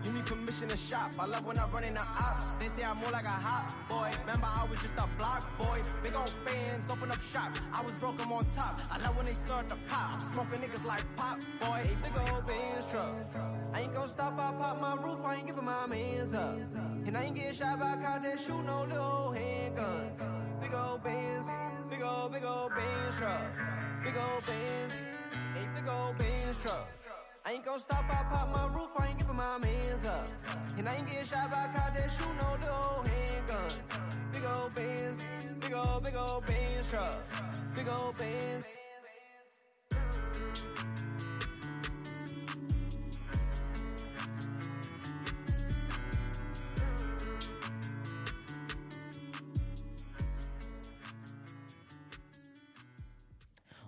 You 0.06 0.13
need 0.13 0.25
permission 0.25 0.67
to 0.69 0.78
shop. 0.78 1.12
I 1.19 1.25
love 1.25 1.45
when 1.45 1.60
I 1.60 1.67
run 1.69 1.84
in 1.84 1.93
the 1.93 2.01
ops. 2.01 2.55
I'm 2.86 2.98
more 2.98 3.12
like 3.12 3.26
a 3.26 3.30
hot 3.30 3.76
boy. 3.89 4.12
Remember, 4.21 4.45
I 4.45 4.67
was 4.69 4.80
just 4.80 4.93
a 5.00 5.08
block 5.17 5.41
boy. 5.58 5.82
Big 6.04 6.15
old 6.15 6.34
bands, 6.45 6.88
open 6.91 7.10
up 7.10 7.21
shop. 7.21 7.58
I 7.74 7.84
was 7.84 8.00
broke, 8.00 8.21
I'm 8.21 8.32
on 8.32 8.45
top. 8.54 8.80
I 8.91 9.00
love 9.00 9.17
when 9.17 9.26
they 9.26 9.34
start 9.34 9.67
to 9.69 9.78
pop. 9.89 10.13
Smoking 10.21 10.62
niggas 10.62 10.86
like 10.86 11.04
pop 11.17 11.38
boy. 11.62 11.82
Big 12.04 12.13
old 12.30 12.45
bands 12.45 12.91
truck. 12.91 13.15
I 13.74 13.82
ain't 13.82 13.93
gon' 13.93 14.08
stop, 14.08 14.34
I 14.39 14.52
pop 14.54 14.80
my 14.80 14.95
roof, 15.04 15.19
I 15.26 15.36
ain't 15.36 15.48
giving 15.48 15.65
my 15.65 15.88
mans 15.88 16.34
up. 16.34 16.58
And 17.06 17.17
I 17.17 17.24
ain't 17.24 17.36
getting 17.36 17.54
shot 17.54 17.80
by 17.80 17.95
cops 17.98 18.26
that 18.26 18.39
shoot 18.39 18.63
no 18.63 18.84
little 18.84 19.34
handguns. 19.36 20.30
Big 20.62 20.74
old 20.74 21.04
bands, 21.04 21.50
big 21.89 22.02
old, 22.04 22.32
big 22.32 22.45
old 22.45 22.69
bands 22.69 23.17
truck. 23.17 23.48
Big 24.04 24.15
old 24.15 24.45
bands, 24.45 25.06
a 25.34 25.76
big 25.76 25.89
old 25.89 26.17
bands 26.17 26.62
truck. 26.62 26.94
I 27.47 27.51
ain't 27.51 27.63
gon' 27.63 27.79
stop, 27.79 28.05
I 28.10 28.23
pop 28.23 28.51
my 28.51 28.75
roof, 28.75 28.89
I 28.97 29.08
ain't 29.08 29.19
giving 29.19 29.36
my 29.36 29.60
mans 29.60 30.05
up. 30.05 30.27
And 30.79 30.89
I 30.89 30.95
ain't 30.95 31.05
getting 31.05 31.25
shot 31.25 31.51
by 31.51 31.67
cops 31.67 31.91
that 31.91 32.10
shoot 32.10 32.34
no 32.41 32.53
little 32.53 33.03
handguns. 33.05 34.34
Big 34.34 34.43
old 34.45 34.73
bands, 34.73 35.53
big 35.60 35.73
old, 35.73 36.03
big 36.03 36.15
old 36.15 36.45
bands 36.47 36.89
truck. 36.89 37.21
Big 37.75 37.88
old 37.88 38.17
bands. 38.17 38.77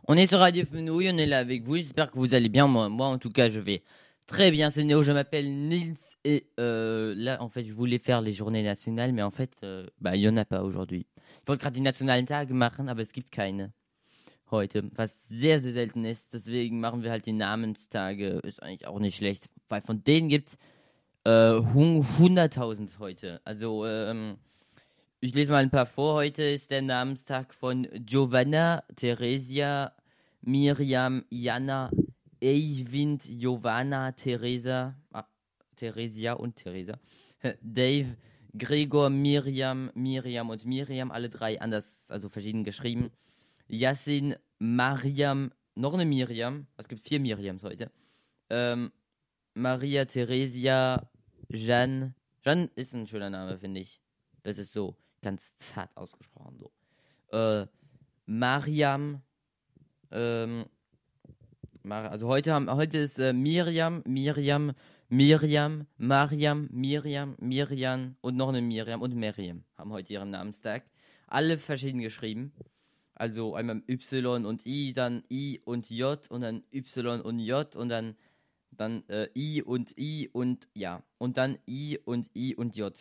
On 0.07 0.15
est 0.15 0.27
sur 0.27 0.39
Radio 0.39 0.63
Fenouil, 0.65 1.09
on 1.13 1.17
est 1.17 1.25
là 1.25 1.39
avec 1.39 1.63
vous. 1.63 1.75
J'espère 1.75 2.09
que 2.11 2.17
vous 2.17 2.33
allez 2.33 2.47
bien. 2.47 2.67
Moi, 2.67 2.87
moi, 2.87 3.07
en 3.07 3.17
tout 3.17 3.29
cas, 3.29 3.49
je 3.49 3.59
vais 3.59 3.83
très 4.25 4.51
bien. 4.51 4.69
C'est 4.69 4.85
Néo, 4.85 5.03
je 5.03 5.11
m'appelle 5.11 5.51
Nils. 5.67 5.97
Et 6.23 6.47
euh, 6.61 7.13
là, 7.17 7.41
en 7.41 7.49
fait, 7.49 7.65
je 7.65 7.73
voulais 7.73 7.99
faire 7.99 8.21
les 8.21 8.31
journées 8.31 8.63
nationales, 8.63 9.11
mais 9.11 9.21
en 9.21 9.31
fait, 9.31 9.51
euh, 9.63 9.85
bah, 9.99 10.15
il 10.15 10.21
n'y 10.21 10.29
en 10.29 10.37
a 10.37 10.45
pas 10.45 10.63
aujourd'hui. 10.63 11.07
Ich 11.41 11.47
wollte 11.49 11.61
gerade 11.61 12.53
machen, 12.53 12.87
aber 12.89 13.01
es 13.01 13.11
gibt 13.11 13.31
keine 13.31 13.73
heute, 14.49 14.81
was 14.95 15.27
sehr, 15.27 15.59
sehr 15.59 15.73
selten 15.73 16.05
ist. 16.05 16.31
Deswegen 16.33 16.79
machen 16.79 17.03
wir 17.03 17.11
halt 17.11 17.25
die 17.25 17.33
Namenstage. 17.33 18.39
Ist 18.43 18.63
eigentlich 18.63 18.87
auch 18.87 18.99
nicht 18.99 19.17
schlecht, 19.17 19.49
weil 19.67 19.81
von 19.81 20.03
denen 20.05 20.29
gibt 20.29 20.49
es 20.49 20.57
äh, 21.25 21.59
hun- 21.73 22.05
100.000 22.17 22.99
heute. 22.99 23.41
Also, 23.43 23.85
ähm, 23.85 24.37
ich 25.19 25.33
lese 25.33 25.51
mal 25.51 25.57
ein 25.63 25.69
paar 25.69 25.85
vor. 25.85 26.13
Heute 26.13 26.43
ist 26.43 26.69
der 26.71 26.81
Namenstag 26.81 27.53
von 27.53 27.87
Giovanna, 28.05 28.83
Theresia, 28.95 29.91
Miriam, 30.47 31.25
Jana, 31.29 31.91
Eivind, 32.41 33.23
Giovanna, 33.23 34.13
Theresa, 34.13 34.95
ah, 35.11 35.27
Theresia 35.75 36.33
und 36.33 36.55
Theresa, 36.55 36.97
Dave, 37.61 38.15
Gregor, 38.57 39.09
Miriam, 39.09 39.91
Miriam 39.93 40.49
und 40.49 40.65
Miriam, 40.65 41.11
alle 41.11 41.29
drei 41.29 41.59
anders, 41.59 42.09
also 42.09 42.29
verschieden 42.29 42.63
geschrieben. 42.63 43.11
Yassin, 43.67 44.35
Mariam, 44.57 45.51
noch 45.75 45.93
eine 45.93 46.05
Miriam, 46.05 46.65
es 46.77 46.87
gibt 46.87 47.03
vier 47.05 47.19
Miriams 47.19 47.63
heute. 47.63 47.91
Ähm, 48.49 48.93
Maria, 49.53 50.05
Theresia, 50.05 51.09
Jeanne. 51.51 52.15
Jeanne 52.41 52.69
ist 52.75 52.93
ein 52.93 53.05
schöner 53.05 53.29
Name, 53.29 53.57
finde 53.57 53.81
ich. 53.81 53.99
Das 54.43 54.57
ist 54.57 54.71
so 54.71 54.95
ganz 55.21 55.57
zart 55.57 55.95
ausgesprochen. 55.97 56.57
So. 56.57 56.71
Äh, 57.37 57.67
Mariam. 58.25 59.21
Ähm, 60.11 60.65
also 61.89 62.27
heute 62.27 62.53
haben 62.53 62.69
heute 62.69 62.97
ist 62.97 63.19
äh, 63.19 63.33
Miriam, 63.33 64.03
Miriam, 64.05 64.73
Miriam, 65.09 65.87
Mariam, 65.97 66.67
Miriam, 66.71 67.35
Miriam 67.39 68.15
und 68.21 68.35
noch 68.35 68.49
eine 68.49 68.61
Miriam 68.61 69.01
und 69.01 69.15
Miriam 69.15 69.63
haben 69.77 69.91
heute 69.91 70.13
ihren 70.13 70.31
Namenstag. 70.31 70.83
Alle 71.27 71.57
verschieden 71.57 71.99
geschrieben. 71.99 72.51
Also 73.15 73.55
einmal 73.55 73.81
Y 73.87 74.45
und 74.45 74.65
I, 74.65 74.93
dann 74.93 75.23
I 75.31 75.61
und 75.65 75.89
J 75.89 76.29
und 76.29 76.41
dann 76.41 76.63
Y 76.71 77.21
und 77.21 77.39
J 77.39 77.75
und 77.75 77.89
dann 77.89 78.15
dann 78.71 79.07
äh, 79.09 79.29
I 79.35 79.63
und 79.63 79.97
I 79.97 80.29
und 80.31 80.67
ja 80.73 81.03
und 81.17 81.37
dann 81.37 81.57
I 81.67 81.99
und 82.05 82.29
I 82.35 82.55
und 82.55 82.75
J. 82.75 82.93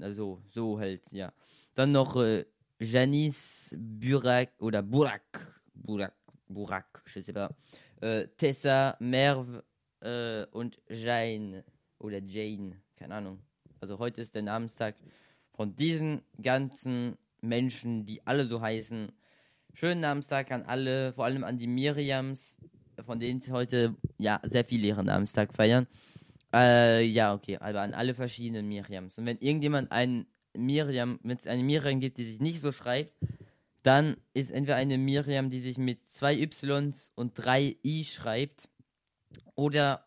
Also 0.00 0.40
so 0.48 0.78
halt, 0.78 1.12
ja. 1.12 1.32
Dann 1.74 1.92
noch 1.92 2.16
äh, 2.16 2.46
Janice 2.78 3.76
Burak 3.78 4.50
oder 4.58 4.82
Burak, 4.82 5.62
Burak, 5.74 6.14
Burak, 6.48 7.02
je 7.06 7.22
sais 7.22 7.32
pas. 7.32 7.50
Äh, 8.00 8.26
Tessa, 8.36 8.96
Merv 9.00 9.62
äh, 10.00 10.44
und 10.52 10.80
Jane 10.88 11.64
oder 11.98 12.20
Jane, 12.22 12.80
keine 12.96 13.14
Ahnung. 13.14 13.40
Also 13.80 13.98
heute 13.98 14.20
ist 14.20 14.34
der 14.34 14.42
Namenstag 14.42 14.96
von 15.52 15.76
diesen 15.76 16.22
ganzen 16.40 17.16
Menschen, 17.40 18.06
die 18.06 18.26
alle 18.26 18.46
so 18.46 18.60
heißen. 18.60 19.12
Schönen 19.72 20.00
Namenstag 20.00 20.50
an 20.52 20.62
alle, 20.62 21.12
vor 21.12 21.24
allem 21.24 21.44
an 21.44 21.58
die 21.58 21.66
Miriams, 21.66 22.58
von 23.04 23.18
denen 23.18 23.40
sie 23.40 23.52
heute 23.52 23.96
ja 24.18 24.40
sehr 24.44 24.64
viele 24.64 24.86
ihren 24.86 25.06
Namenstag 25.06 25.52
feiern. 25.52 25.86
Äh, 26.52 27.02
ja, 27.04 27.34
okay, 27.34 27.58
aber 27.58 27.80
an 27.80 27.94
alle 27.94 28.14
verschiedenen 28.14 28.68
Miriams. 28.68 29.18
Und 29.18 29.26
wenn 29.26 29.38
irgendjemand 29.38 29.90
einen 29.90 30.26
Miriam, 30.56 31.18
wenn 31.22 31.36
es 31.36 31.46
eine 31.46 31.64
Miriam 31.64 32.00
gibt, 32.00 32.18
die 32.18 32.24
sich 32.24 32.40
nicht 32.40 32.60
so 32.60 32.70
schreibt, 32.70 33.12
dann 33.84 34.16
ist 34.32 34.50
entweder 34.50 34.76
eine 34.76 34.98
Miriam, 34.98 35.50
die 35.50 35.60
sich 35.60 35.78
mit 35.78 36.08
zwei 36.08 36.34
Ys 36.34 37.12
und 37.14 37.32
drei 37.34 37.76
I 37.84 38.04
schreibt, 38.04 38.68
oder 39.54 40.06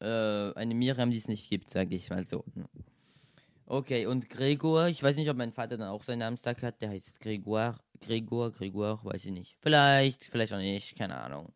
äh, 0.00 0.52
eine 0.54 0.74
Miriam, 0.74 1.10
die 1.10 1.16
es 1.16 1.28
nicht 1.28 1.48
gibt, 1.48 1.70
sage 1.70 1.94
ich 1.94 2.10
mal 2.10 2.26
so. 2.26 2.44
Okay, 3.66 4.06
und 4.06 4.28
Gregor, 4.28 4.88
ich 4.88 5.02
weiß 5.02 5.16
nicht, 5.16 5.30
ob 5.30 5.36
mein 5.36 5.52
Vater 5.52 5.78
dann 5.78 5.88
auch 5.88 6.02
seinen 6.02 6.18
Namenstag 6.18 6.62
hat, 6.62 6.82
der 6.82 6.90
heißt 6.90 7.20
Gregor, 7.20 7.78
Gregor, 8.00 8.50
Gregor, 8.50 9.02
weiß 9.04 9.24
ich 9.24 9.32
nicht. 9.32 9.56
Vielleicht, 9.60 10.24
vielleicht 10.24 10.52
auch 10.52 10.58
nicht, 10.58 10.96
keine 10.96 11.16
Ahnung. 11.16 11.52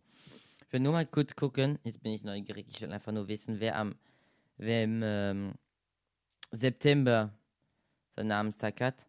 Ich 0.64 0.73
will 0.73 0.81
nur 0.81 0.92
mal 0.92 1.07
kurz 1.07 1.35
gucken, 1.35 1.79
jetzt 1.83 2.03
bin 2.03 2.12
ich 2.12 2.23
neugierig, 2.23 2.66
ich 2.71 2.81
will 2.81 2.92
einfach 2.92 3.12
nur 3.12 3.27
wissen, 3.27 3.59
wer 3.59 3.77
am, 3.77 3.97
wer 4.59 4.85
im 4.85 5.01
ähm, 5.05 5.55
September 6.53 7.35
seinen 8.14 8.29
Namenstag 8.29 8.81
hat. 8.81 9.07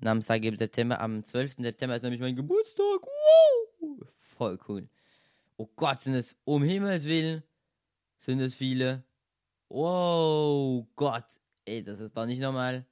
Namenstag 0.00 0.44
im 0.44 0.56
September, 0.56 1.00
am 1.00 1.24
12. 1.24 1.56
September 1.58 1.96
ist 1.96 2.02
nämlich 2.02 2.20
mein 2.20 2.36
Geburtstag. 2.36 3.02
Wow! 3.02 4.08
Voll 4.20 4.58
cool. 4.68 4.88
Oh 5.56 5.68
Gott, 5.74 6.00
sind 6.02 6.14
es, 6.14 6.36
um 6.44 6.62
Himmels 6.62 7.04
Willen, 7.04 7.42
sind 8.20 8.40
es 8.40 8.54
viele. 8.54 9.02
Wow, 9.68 10.86
Gott. 10.94 11.24
Ey, 11.64 11.82
das 11.82 12.00
ist 12.00 12.16
doch 12.16 12.26
nicht 12.26 12.40
normal. 12.40 12.86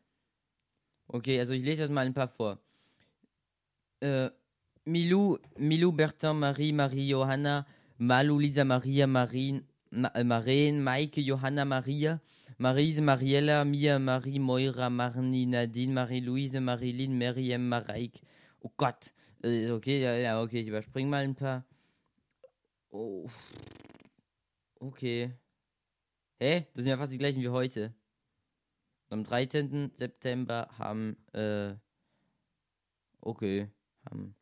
Okay, 1.09 1.39
also 1.39 1.53
ich 1.53 1.63
lese 1.63 1.83
jetzt 1.83 1.93
mal 1.93 2.05
ein 2.05 2.15
paar 2.15 2.29
vor. 2.29 2.59
Äh, 4.01 4.31
Milou, 4.85 5.39
Milou, 5.57 5.93
Bertin, 5.93 6.39
Marie, 6.39 6.73
Marie, 6.73 7.09
Johanna, 7.09 7.67
Malu, 7.99 8.39
Lisa, 8.39 8.65
Maria, 8.65 9.07
Marien, 9.07 9.67
Ma 9.91 10.09
äh, 10.09 10.25
Maren, 10.25 10.83
Maike, 10.83 11.21
Johanna, 11.21 11.65
Maria, 11.65 12.21
Marise, 12.59 13.03
Mariella, 13.03 13.65
Mia, 13.65 13.99
Marie, 13.99 14.39
Moira, 14.39 14.89
Marni, 14.89 15.47
Nadine, 15.47 15.93
Marie-Louise, 15.93 16.59
Marilyn, 16.59 17.19
Miriam, 17.19 17.69
Mareik. 17.69 18.23
Oh 18.61 18.71
Gott. 18.79 19.13
Äh, 19.43 19.71
okay, 19.71 20.01
ja, 20.01 20.15
ja, 20.17 20.43
okay, 20.43 20.63
ich 20.63 20.69
überspringe 20.69 21.11
mal 21.11 21.25
ein 21.25 21.35
paar. 21.35 21.67
Oh. 22.91 23.29
Okay. 24.81 25.35
Hä? 26.41 26.67
Das 26.73 26.85
sind 26.85 26.91
ja 26.91 26.97
fast 26.97 27.13
die 27.13 27.19
gleichen 27.19 27.43
wie 27.43 27.51
heute. 27.51 27.95
Am 29.11 29.23
13. 29.23 29.93
September 29.95 30.71
haben, 30.79 31.19
äh, 31.35 31.75
okay, 33.21 33.69
haben, 34.09 34.35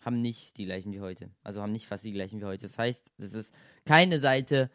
haben 0.00 0.20
nicht 0.20 0.56
die 0.56 0.64
gleichen 0.64 0.92
wie 0.92 1.00
heute. 1.00 1.30
Also 1.44 1.62
haben 1.62 1.72
nicht 1.72 1.86
fast 1.86 2.02
die 2.02 2.12
gleichen 2.12 2.40
wie 2.40 2.44
heute. 2.44 2.62
Das 2.62 2.76
heißt, 2.76 3.12
das 3.18 3.34
ist 3.34 3.54
keine 3.84 4.18
Seite, 4.18 4.68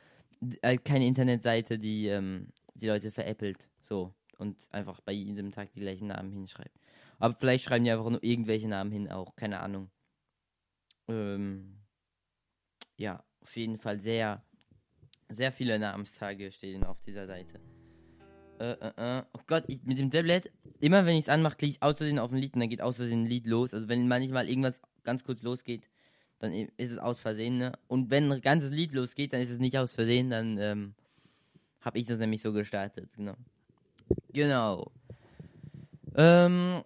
äh, 0.62 0.78
keine 0.78 1.06
Internetseite, 1.06 1.78
die 1.78 2.08
ähm, 2.08 2.48
die 2.80 2.88
Leute 2.88 3.12
veräppelt. 3.12 3.70
So. 3.80 4.14
Und 4.38 4.68
einfach 4.72 5.02
bei 5.02 5.14
jedem 5.14 5.52
Tag 5.52 5.72
die 5.74 5.80
gleichen 5.80 6.08
Namen 6.08 6.32
hinschreibt. 6.32 6.80
Aber 7.18 7.34
vielleicht 7.34 7.66
schreiben 7.66 7.84
die 7.84 7.92
einfach 7.92 8.10
nur 8.10 8.24
irgendwelche 8.24 8.68
Namen 8.68 8.92
hin, 8.92 9.12
auch. 9.12 9.36
Keine 9.36 9.60
Ahnung. 9.60 9.90
Ähm, 11.08 11.80
ja, 12.98 13.24
auf 13.42 13.56
jeden 13.56 13.78
Fall 13.78 14.00
sehr, 14.00 14.44
sehr 15.30 15.52
viele 15.52 15.80
Namenstage 15.80 16.52
stehen 16.52 16.84
auf 16.84 17.00
dieser 17.00 17.26
Seite. 17.26 17.60
Äh, 18.60 18.72
äh, 18.74 19.20
äh. 19.20 19.24
Oh 19.34 19.42
Gott, 19.48 19.64
ich, 19.68 19.84
mit 19.84 19.98
dem 19.98 20.12
Tablet, 20.12 20.52
immer 20.80 21.06
wenn 21.06 21.16
ich 21.16 21.26
es 21.26 21.30
anmache, 21.30 21.58
klicke 21.58 21.72
ich 21.72 21.82
Versehen 21.98 22.20
auf 22.20 22.32
ein 22.32 22.38
Lied 22.38 22.54
und 22.54 22.62
dann 22.62 22.70
geht 22.70 22.82
Versehen 22.96 23.24
ein 23.24 23.30
Lied 23.30 23.46
los. 23.48 23.74
Also 23.74 23.88
wenn 23.88 24.08
manchmal 24.08 24.50
irgendwas 24.50 24.82
ganz 25.04 25.24
kurz 25.24 25.42
losgeht, 25.42 25.88
dann 26.40 26.54
ist 26.54 26.92
es 26.92 27.00
aus 27.00 27.20
Versehen, 27.20 27.58
ne? 27.58 27.74
Und 27.88 28.10
wenn 28.12 28.32
ein 28.32 28.42
ganzes 28.42 28.72
Lied 28.72 28.94
losgeht, 28.94 29.34
dann 29.34 29.42
ist 29.42 29.50
es 29.50 29.60
nicht 29.60 29.78
aus 29.78 29.94
Versehen, 29.94 30.30
dann 30.30 30.58
ähm, 30.58 30.96
habe 31.88 32.00
ich 32.00 32.06
das 32.06 32.20
nämlich 32.20 32.42
so 32.42 32.52
gestartet, 32.52 33.10
genau. 33.16 33.36
Genau. 34.34 34.92
Ähm, 36.16 36.84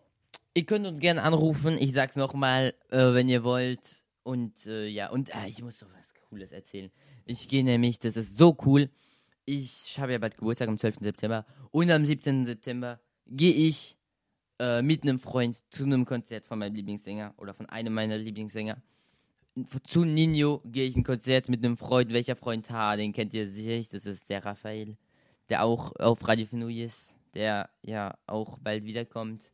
ihr 0.54 0.66
könnt 0.66 0.86
uns 0.86 1.00
gerne 1.00 1.24
anrufen, 1.24 1.76
ich 1.80 1.92
sag's 1.92 2.16
nochmal, 2.16 2.76
äh, 2.92 3.14
wenn 3.16 3.28
ihr 3.28 3.44
wollt. 3.44 4.04
Und 4.22 4.68
äh, 4.68 4.86
ja, 4.86 5.10
und 5.10 5.36
ah, 5.36 5.48
ich 5.48 5.64
muss 5.64 5.80
doch 5.80 5.88
was 5.88 6.30
Cooles 6.30 6.52
erzählen. 6.52 6.92
Ich 7.26 7.48
gehe 7.48 7.64
nämlich, 7.64 7.98
das 7.98 8.16
ist 8.16 8.38
so 8.38 8.56
cool. 8.64 8.92
Ich 9.46 10.00
habe 10.00 10.12
ja 10.12 10.20
bald 10.20 10.38
Geburtstag 10.38 10.70
am 10.70 10.78
12. 10.78 10.98
September 11.02 11.48
und 11.72 11.90
am 11.90 12.06
17. 12.06 12.46
September 12.46 13.00
gehe 13.26 13.54
ich 13.54 13.98
äh, 14.60 14.84
mit 14.84 15.02
einem 15.02 15.18
Freund 15.18 15.58
zu 15.72 15.84
einem 15.84 16.06
Konzert 16.06 16.46
von 16.46 16.60
meinem 16.60 16.76
Lieblingssänger 16.76 17.34
oder 17.38 17.56
von 17.56 17.66
einem 17.66 17.96
meiner 17.96 18.20
Lieblingssänger. 18.20 18.80
Zu 19.88 20.06
Nino 20.06 20.62
gehe 20.66 20.86
ich 20.86 20.96
ein 20.96 21.04
Konzert 21.04 21.50
mit 21.50 21.64
einem 21.64 21.76
Freund. 21.76 22.14
Welcher 22.14 22.36
Freund? 22.36 22.70
Ha, 22.70 22.96
den 22.96 23.12
kennt 23.12 23.34
ihr 23.34 23.48
sicherlich. 23.48 23.90
Das 23.90 24.06
ist 24.06 24.30
der 24.30 24.46
Raphael, 24.46 24.96
der 25.50 25.64
auch 25.64 25.94
auf 25.98 26.26
Radio 26.28 26.46
Fenouille 26.46 26.86
ist, 26.86 27.16
der 27.34 27.70
ja 27.82 28.18
auch 28.28 28.58
bald 28.60 28.86
wiederkommt. 28.86 29.52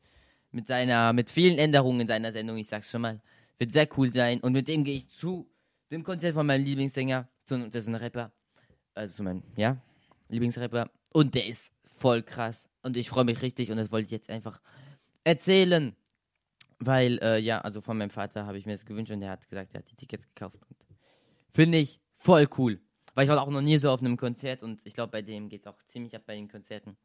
Mit 0.52 0.68
seiner, 0.68 1.14
mit 1.14 1.30
vielen 1.30 1.58
Änderungen 1.58 2.02
in 2.02 2.08
seiner 2.08 2.32
Sendung, 2.32 2.58
ich 2.58 2.68
sag's 2.68 2.92
schon 2.92 3.02
mal. 3.02 3.22
Wird 3.58 3.72
sehr 3.72 3.88
cool 3.98 4.14
sein. 4.14 4.40
Und 4.40 4.54
mit 4.54 4.68
dem 4.68 4.84
gehe 4.84 4.96
ich 4.96 5.10
zu 5.10 5.50
dem 5.92 6.04
Konzert 6.04 6.36
von 6.36 6.46
meinem 6.46 6.64
Lieblingssänger. 6.64 7.28
Das 7.48 7.76
ist 7.76 7.88
ein 7.88 7.96
Rapper. 7.96 8.32
Also 8.94 9.16
zu 9.16 9.24
meinem, 9.24 9.44
ja, 9.56 9.78
Lieblingsrapper. 10.30 10.90
Und 11.12 11.34
der 11.34 11.48
ist 11.48 11.72
voll 11.86 12.22
krass. 12.22 12.70
Und 12.84 12.98
ich 12.98 13.10
freue 13.10 13.26
mich 13.26 13.42
richtig 13.42 13.72
und 13.72 13.78
das 13.78 13.92
wollte 13.92 14.06
ich 14.06 14.12
jetzt 14.12 14.30
einfach 14.30 14.62
erzählen. 15.24 15.96
Weil, 16.80 17.18
äh, 17.22 17.40
ja, 17.40 17.60
also 17.62 17.82
von 17.82 17.98
meinem 17.98 18.12
Vater 18.12 18.46
habe 18.46 18.58
ich 18.58 18.66
mir 18.66 18.74
das 18.74 18.86
gewünscht 18.86 19.12
und 19.12 19.22
der 19.22 19.32
hat 19.32 19.50
gesagt, 19.50 19.74
er 19.74 19.80
hat 19.80 19.90
die 19.90 19.96
Tickets 19.96 20.28
gekauft. 20.28 20.58
Finde 21.54 21.80
ich 21.80 22.00
voll 22.18 22.48
cool. 22.58 22.80
Weil 23.16 23.24
ich 23.24 23.30
war 23.32 23.42
auch 23.42 23.50
noch 23.50 23.62
nie 23.62 23.78
so 23.80 23.90
auf 23.90 24.00
einem 24.00 24.16
Konzert 24.16 24.62
und 24.62 24.86
ich 24.86 24.94
glaube, 24.94 25.12
bei 25.12 25.24
dem 25.24 25.50
geht 25.50 25.62
es 25.62 25.68
auch 25.68 25.82
ziemlich 25.88 26.16
ab 26.16 26.24
bei 26.28 26.36
den 26.36 26.48
Konzerten. 26.48 26.96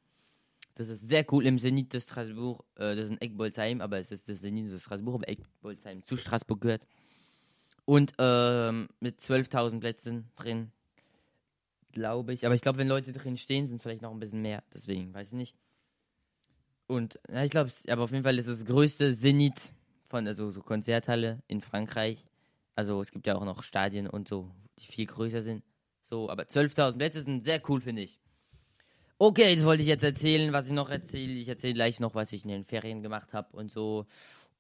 Das 0.75 0.89
ist 0.89 1.09
sehr 1.09 1.25
cool 1.33 1.47
im 1.47 1.59
Zenit 1.59 1.93
de 1.93 2.01
Strasbourg. 2.01 2.65
Äh, 2.77 2.97
das 2.97 3.05
ist 3.07 3.11
in 3.13 3.21
Eckbolzheim, 3.21 3.81
aber 3.81 3.99
es 3.99 4.11
ist 4.11 4.29
das 4.29 4.41
Zenit 4.41 4.71
de 4.71 4.79
Strasbourg, 4.79 5.17
aber 5.17 5.29
Eckbolzheim 5.29 6.03
zu 6.03 6.17
Straßburg 6.17 6.61
gehört. 6.61 6.87
Und 7.85 8.13
ähm, 8.19 8.89
mit 9.01 9.21
12.000 9.21 9.81
Plätzen 9.81 10.31
drin, 10.37 10.71
glaube 11.93 12.33
ich. 12.33 12.47
Aber 12.47 12.55
ich 12.55 12.63
glaube, 12.63 12.79
wenn 12.79 12.89
Leute 12.89 13.13
drin 13.13 13.37
stehen, 13.37 13.67
sind 13.67 13.77
es 13.77 13.83
vielleicht 13.83 14.03
noch 14.03 14.13
ein 14.13 14.21
bisschen 14.21 14.43
mehr. 14.43 14.63
Deswegen, 14.73 15.13
weiß 15.13 15.29
ich 15.29 15.39
nicht. 15.39 15.57
Und 16.93 17.19
ja, 17.33 17.43
ich 17.43 17.51
glaube, 17.51 17.71
aber 17.89 18.03
auf 18.03 18.13
jeden 18.13 18.23
Fall 18.23 18.39
ist 18.39 18.49
das 18.49 18.67
größte 18.67 19.15
Zenit 19.15 19.73
von, 20.09 20.27
also 20.27 20.51
so 20.51 20.61
Konzerthalle 20.61 21.43
in 21.49 21.63
Frankreich. 21.63 22.23
Also 22.75 23.01
es 23.01 23.11
gibt 23.11 23.27
ja 23.27 23.35
auch 23.35 23.45
noch 23.47 23.63
Stadien 23.63 24.07
und 24.07 24.29
so, 24.29 24.51
die 24.79 24.87
viel 24.87 25.07
größer 25.07 25.43
sind. 25.43 25.65
So, 26.03 26.29
aber 26.29 26.43
12.000 26.43 26.99
Plätze 26.99 27.23
sind 27.23 27.45
sehr 27.45 27.63
cool, 27.69 27.81
finde 27.81 28.03
ich. 28.03 28.19
Okay, 29.19 29.57
das 29.57 29.65
wollte 29.65 29.83
ich 29.83 29.89
jetzt 29.89 30.05
erzählen, 30.05 30.53
was 30.53 30.67
ich 30.67 30.73
noch 30.73 30.91
erzähle. 30.91 31.33
Ich 31.33 31.49
erzähle 31.49 31.75
gleich 31.75 31.99
noch, 31.99 32.15
was 32.15 32.33
ich 32.33 32.43
in 32.43 32.51
den 32.51 32.65
Ferien 32.65 33.03
gemacht 33.03 33.33
habe 33.33 33.57
und 33.57 33.71
so. 33.71 34.05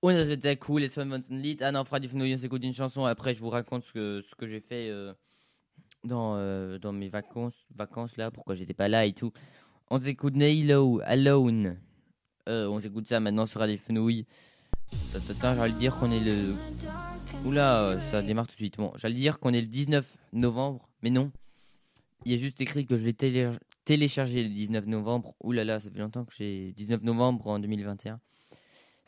Und 0.01 0.14
das 0.14 0.28
wird 0.28 0.41
sehr 0.41 0.57
cool. 0.68 0.83
Jetzt 0.83 0.97
hören 0.97 1.09
wir 1.09 1.16
uns 1.16 1.28
ein 1.28 1.41
Lied 1.41 1.62
an 1.62 1.76
auf 1.76 1.93
Radio. 1.93 2.11
On 2.12 2.39
s'écoute 2.39 2.64
une 2.64 2.72
chanson. 2.72 3.05
Après, 3.05 3.35
je 3.35 3.41
vous 3.41 3.51
raconte 3.51 3.85
ce 3.85 3.93
que, 3.93 4.22
ce 4.22 4.35
que 4.35 4.47
j'ai 4.47 4.61
fait 4.61 4.89
euh, 4.89 5.12
dans, 6.03 6.37
euh, 6.37 6.78
dans 6.78 6.93
mes 6.93 7.11
vacances, 7.11 7.66
vacances 7.74 8.16
là, 8.16 8.30
pourquoi 8.30 8.55
j'étais 8.55 8.74
pas 8.74 8.89
là 8.89 9.05
et 9.05 9.12
tout. 9.12 9.33
On 9.91 10.01
s'écoute 10.01 10.35
Nailo, 10.35 11.01
Alone. 11.05 11.76
Euh, 12.49 12.66
on 12.68 12.80
s'écoute 12.80 13.09
ça 13.09 13.20
maintenant 13.20 13.47
sur 13.47 13.61
Radio 13.61 13.76
Fenouille. 13.78 14.26
Attends, 15.14 15.30
attends, 15.30 15.55
j'allais 15.55 15.72
dire 15.74 15.97
qu'on 15.97 16.11
est 16.11 16.20
le. 16.20 16.55
Oula, 17.45 17.82
euh, 17.82 18.01
ça 18.11 18.22
démarre 18.22 18.47
tout 18.47 18.53
de 18.55 18.59
suite. 18.59 18.76
Bon, 18.76 18.93
j'allais 18.97 19.14
dire 19.14 19.38
qu'on 19.38 19.53
est 19.53 19.61
le 19.61 19.66
19 19.66 20.05
novembre, 20.32 20.88
mais 21.03 21.11
non. 21.11 21.30
Il 22.24 22.32
y 22.32 22.34
a 22.34 22.38
juste 22.38 22.61
écrit 22.61 22.84
que 22.86 22.97
je 22.97 23.05
l'ai 23.05 23.14
télé- 23.14 23.51
téléchargé 23.84 24.43
le 24.43 24.49
19 24.49 24.86
novembre. 24.86 25.34
Oulala, 25.43 25.64
là 25.64 25.72
là, 25.74 25.80
ça 25.80 25.90
fait 25.90 25.99
longtemps 25.99 26.24
que 26.24 26.34
j'ai. 26.36 26.72
19 26.76 27.03
novembre 27.03 27.47
en 27.49 27.59
2021. 27.59 28.20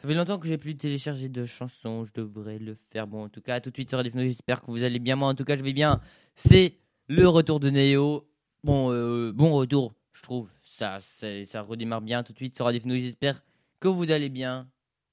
Ça 0.01 0.09
fait 0.09 0.15
longtemps 0.15 0.39
que 0.39 0.47
j'ai 0.49 0.59
plus 0.59 0.77
téléchargé 0.77 1.29
de 1.29 1.45
chansons. 1.45 2.05
Je 2.05 2.13
devrais 2.15 2.59
le 2.59 2.77
faire. 2.93 3.07
Bon, 3.07 3.25
en 3.25 3.29
tout 3.29 3.41
cas, 3.41 3.61
tout 3.61 3.71
de 3.71 3.77
suite 3.77 3.89
sur 3.89 3.99
Radio 3.99 4.13
Fenouille. 4.13 4.29
J'espère 4.29 4.61
que 4.63 4.71
vous 4.71 4.83
allez 4.83 4.99
bien. 4.99 5.17
Moi, 5.17 5.29
en 5.29 5.35
tout 5.35 5.45
cas, 5.45 5.57
je 5.57 5.63
vais 5.63 5.73
bien. 5.73 6.01
C'est 6.37 6.77
le 7.09 7.29
retour 7.29 7.61
de 7.61 7.71
Neo. 7.71 8.27
Bon, 8.63 8.91
euh, 8.93 9.33
bon 9.33 9.53
retour, 9.53 9.95
je 10.13 10.23
trouve. 10.23 10.49
Ça, 10.77 10.99
ça 11.01 11.63
redémarre 11.63 12.01
bien 12.01 12.25
tout 12.25 12.33
de 12.33 12.39
suite 12.39 12.57
sur 12.57 12.65
Radio. 12.65 12.83
J'espère 12.85 13.41
que 13.79 13.87
vous 13.87 14.11
allez 14.11 14.29
bien. 14.29 14.67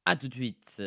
À 0.06 0.16
tout 0.16 0.28
de 0.28 0.34
suite. 0.34 0.82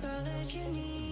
Girl 0.00 0.22
that 0.24 0.54
you 0.54 0.62
need. 0.72 1.09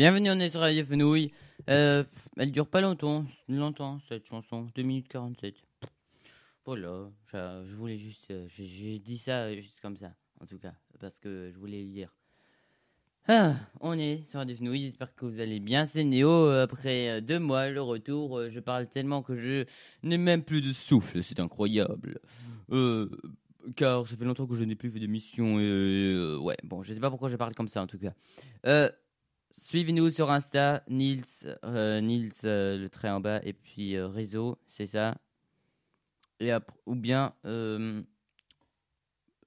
Bienvenue, 0.00 0.48
sur 0.48 0.60
Radio 0.60 0.82
Fenouille. 0.82 1.30
Euh, 1.68 2.04
elle 2.38 2.50
dure 2.50 2.66
pas 2.66 2.80
longtemps, 2.80 3.26
longtemps 3.50 4.00
cette 4.08 4.26
chanson, 4.26 4.70
2 4.74 4.80
minutes 4.80 5.08
47. 5.08 5.54
Voilà, 6.64 7.10
je, 7.30 7.74
voulais 7.74 7.98
juste. 7.98 8.24
euh, 8.30 8.46
j'ai- 8.48 8.98
dit 8.98 9.18
ça 9.18 9.40
euh, 9.42 9.56
juste 9.56 9.78
comme 9.82 9.98
ça, 9.98 10.14
en 10.40 10.46
tout 10.46 10.56
cas, 10.58 10.72
parce 11.00 11.20
que 11.20 11.50
je 11.52 11.58
voulais 11.58 11.82
le 11.82 11.90
dire. 11.90 12.14
Ah, 13.28 13.56
on 13.82 13.92
est 13.98 14.24
sur 14.24 14.38
Radio 14.38 14.56
Fenouille, 14.56 14.84
j'espère 14.84 15.14
que 15.14 15.26
vous 15.26 15.38
allez 15.38 15.60
bien. 15.60 15.84
C'est 15.84 16.02
Néo, 16.04 16.48
après 16.48 17.20
deux 17.20 17.38
mois, 17.38 17.68
le 17.68 17.82
retour. 17.82 18.48
Je 18.48 18.58
parle 18.58 18.86
tellement 18.86 19.22
que 19.22 19.36
je 19.36 19.66
n'ai 20.02 20.16
même 20.16 20.42
plus 20.42 20.62
de 20.62 20.72
souffle, 20.72 21.22
c'est 21.22 21.40
incroyable. 21.40 22.20
Car 23.76 24.06
ça 24.06 24.16
fait 24.16 24.24
longtemps 24.24 24.46
que 24.46 24.54
je 24.54 24.64
n'ai 24.64 24.76
plus 24.76 24.90
fait 24.90 24.98
d'émission. 24.98 25.60
et, 25.60 26.36
ouais, 26.40 26.56
bon, 26.64 26.82
je 26.82 26.94
sais 26.94 27.00
pas 27.00 27.10
pourquoi 27.10 27.28
je 27.28 27.36
parle 27.36 27.54
comme 27.54 27.68
ça 27.68 27.82
en 27.82 27.86
tout 27.86 27.98
cas. 27.98 28.14
Suivez-nous 29.52 30.10
sur 30.10 30.30
Insta, 30.30 30.82
Nils, 30.88 31.22
euh, 31.64 32.00
Nils 32.00 32.32
euh, 32.44 32.78
le 32.78 32.88
trait 32.88 33.10
en 33.10 33.20
bas, 33.20 33.40
et 33.44 33.52
puis 33.52 33.96
euh, 33.96 34.08
réseau, 34.08 34.58
c'est 34.68 34.86
ça. 34.86 35.16
Et 36.40 36.50
ou 36.86 36.94
bien 36.94 37.34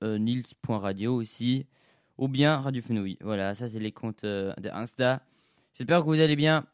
Nils.radio 0.02 1.16
aussi, 1.16 1.66
ou 2.18 2.28
bien 2.28 2.58
Radio 2.58 2.82
Fenouille. 2.82 3.18
Voilà, 3.22 3.56
ça 3.56 3.68
c'est 3.68 3.80
les 3.80 3.92
comptes 3.92 4.24
euh, 4.24 4.54
de 4.56 4.70
Insta. 4.70 5.24
J'espère 5.74 6.02
que 6.02 6.06
vous 6.06 6.20
allez 6.20 6.36
bien. 6.36 6.68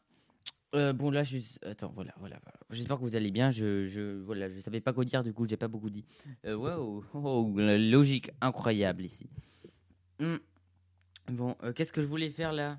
Bon 0.72 1.10
là, 1.10 1.24
je 1.24 1.38
suis... 1.38 1.58
Attends, 1.62 1.90
voilà, 1.94 2.14
voilà. 2.18 2.38
voilà. 2.44 2.58
J'espère 2.70 2.98
que 2.98 3.02
vous 3.02 3.16
allez 3.16 3.30
bien. 3.32 3.50
Je, 3.50 3.86
je, 3.86 4.20
voilà, 4.22 4.48
je 4.48 4.60
savais 4.60 4.80
pas 4.80 4.92
quoi 4.92 5.04
dire, 5.04 5.24
du 5.24 5.32
coup, 5.32 5.48
j'ai 5.48 5.56
pas 5.56 5.66
beaucoup 5.68 5.90
dit. 5.90 6.04
Wow, 6.44 7.04
oh, 7.14 7.52
logique 7.56 8.30
incroyable 8.40 9.04
ici. 9.04 9.28
Hmm. 10.20 10.36
Bon, 11.28 11.56
qu'est-ce 11.74 11.92
que 11.92 12.02
je 12.02 12.06
voulais 12.06 12.30
faire 12.30 12.52
là? 12.52 12.78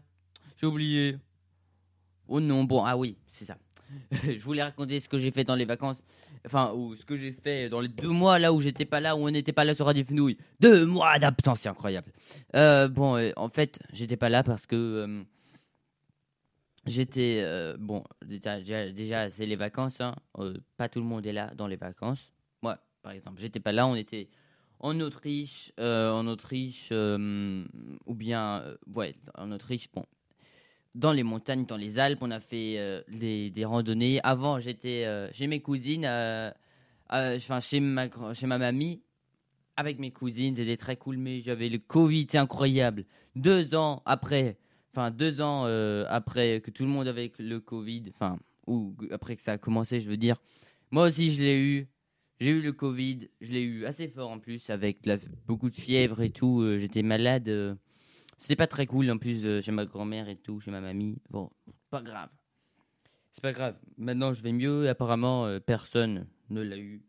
J'ai 0.58 0.68
oublié. 0.68 1.18
Oh 2.28 2.40
non, 2.40 2.64
bon, 2.64 2.84
ah 2.86 2.98
oui, 2.98 3.18
c'est 3.28 3.46
ça. 3.46 3.58
je 4.12 4.40
voulais 4.40 4.64
raconter 4.64 5.00
ce 5.00 5.10
que 5.10 5.18
j'ai 5.18 5.32
fait 5.32 5.44
dans 5.44 5.56
les 5.56 5.66
vacances. 5.66 6.02
Enfin, 6.46 6.72
ou 6.74 6.96
ce 6.96 7.06
que 7.06 7.16
j'ai 7.16 7.34
fait 7.34 7.70
dans 7.70 7.82
les 7.82 7.88
deux 7.90 8.08
mois 8.10 8.40
là 8.40 8.52
où 8.54 8.62
j'étais 8.62 8.86
pas 8.86 9.00
là, 9.00 9.16
où 9.16 9.20
on 9.28 9.30
n'était 9.32 9.52
pas 9.54 9.64
là 9.66 9.76
sur 9.76 9.86
Radio 9.86 10.04
Fenouille. 10.04 10.38
Deux 10.60 10.86
mois 10.86 11.20
d'absence, 11.20 11.60
c'est 11.60 11.70
incroyable. 11.70 12.12
Euh, 12.56 12.88
bon, 12.88 13.16
euh, 13.18 13.32
en 13.36 13.50
fait, 13.50 13.80
j'étais 13.92 14.18
pas 14.18 14.30
là 14.30 14.42
parce 14.44 14.66
que 14.66 14.76
euh, 14.76 15.24
j'étais. 16.86 17.46
bon, 17.80 18.04
déjà, 18.26 18.60
déjà- 18.60 19.30
c'est 19.30 19.46
les 19.46 19.56
vacances. 19.56 20.00
hein. 20.02 20.16
Pas 20.78 20.90
tout 20.90 21.00
le 21.00 21.06
monde 21.06 21.26
est 21.26 21.34
là 21.34 21.52
dans 21.56 21.68
les 21.68 21.76
vacances. 21.76 22.32
Moi, 22.62 22.78
par 23.02 23.12
exemple, 23.12 23.40
j'étais 23.40 23.60
pas 23.60 23.72
là, 23.72 23.86
on 23.88 23.96
était 23.96 24.30
en 24.80 25.00
Autriche, 25.00 25.72
en 25.78 26.26
Autriche, 26.28 26.92
ou 26.92 28.16
bien, 28.16 28.64
ouais, 28.96 29.16
en 29.36 29.52
Autriche, 29.52 29.90
bon, 29.94 30.06
dans 30.96 31.14
les 31.14 31.24
montagnes, 31.24 31.66
dans 31.66 31.78
les 31.78 32.00
Alpes, 32.00 32.20
on 32.22 32.32
a 32.32 32.40
fait 32.40 32.76
euh, 32.78 33.02
des 33.08 33.66
randonnées. 33.66 34.20
Avant, 34.24 34.60
j'étais 34.60 35.06
euh, 35.06 35.32
chez 35.32 35.48
mes 35.48 35.62
cousines, 35.62 36.06
euh, 36.06 36.52
enfin 37.10 37.60
chez 37.60 37.80
ma 37.80 38.08
chez 38.34 38.48
ma 38.48 38.58
mamie, 38.58 39.02
avec 39.78 40.00
mes 40.00 40.12
cousines, 40.12 40.56
c'était 40.56 40.78
très 40.78 40.98
cool. 40.98 41.18
Mais 41.18 41.42
j'avais 41.42 41.70
le 41.70 41.80
Covid, 41.80 42.28
c'est 42.30 42.38
incroyable. 42.38 43.06
Deux 43.36 43.74
ans 43.76 44.02
après, 44.06 44.58
enfin 44.94 45.12
deux 45.12 45.42
ans 45.42 45.66
après 46.10 46.62
que 46.62 46.72
tout 46.72 46.84
le 46.84 46.90
monde 46.90 47.08
avait 47.08 47.32
le 47.40 47.60
Covid, 47.60 48.04
enfin 48.14 48.38
ou 48.68 48.96
après 49.12 49.36
que 49.36 49.42
ça 49.42 49.54
a 49.54 49.58
commencé, 49.58 50.02
je 50.02 50.10
veux 50.10 50.18
dire, 50.18 50.38
moi 50.92 51.08
aussi 51.08 51.34
je 51.34 51.42
l'ai 51.42 51.58
eu. 51.58 51.88
J'ai 52.40 52.50
eu 52.50 52.62
le 52.62 52.74
Covid, 52.74 53.30
je 53.40 53.52
l'ai 53.52 53.62
eu 53.62 53.86
assez 53.86 54.08
fort 54.08 54.32
en 54.32 54.40
plus, 54.40 54.72
avec 54.72 55.08
beaucoup 55.46 55.70
de 55.70 55.76
fièvre 55.76 56.22
et 56.24 56.32
tout. 56.32 56.66
J'étais 56.78 57.04
malade. 57.04 57.78
C'était 58.42 58.56
pas 58.56 58.66
très 58.66 58.88
cool 58.88 59.10
en 59.12 59.20
plus 59.20 59.46
euh, 59.46 59.62
chez 59.62 59.72
ma 59.72 59.86
grand-mère 59.86 60.28
et 60.28 60.36
tout, 60.36 60.60
chez 60.60 60.72
ma 60.72 60.82
mamie. 60.82 61.22
Bon, 61.30 61.52
pas 61.92 62.02
grave. 62.02 62.30
C'est 63.34 63.42
pas 63.44 63.52
grave. 63.52 63.78
Maintenant 64.00 64.34
je 64.34 64.42
vais 64.42 64.52
mieux. 64.52 64.90
Apparemment, 64.90 65.46
euh, 65.46 65.60
personne 65.60 66.26
ne 66.50 66.62
l'a 66.64 66.78
eu. 66.78 67.04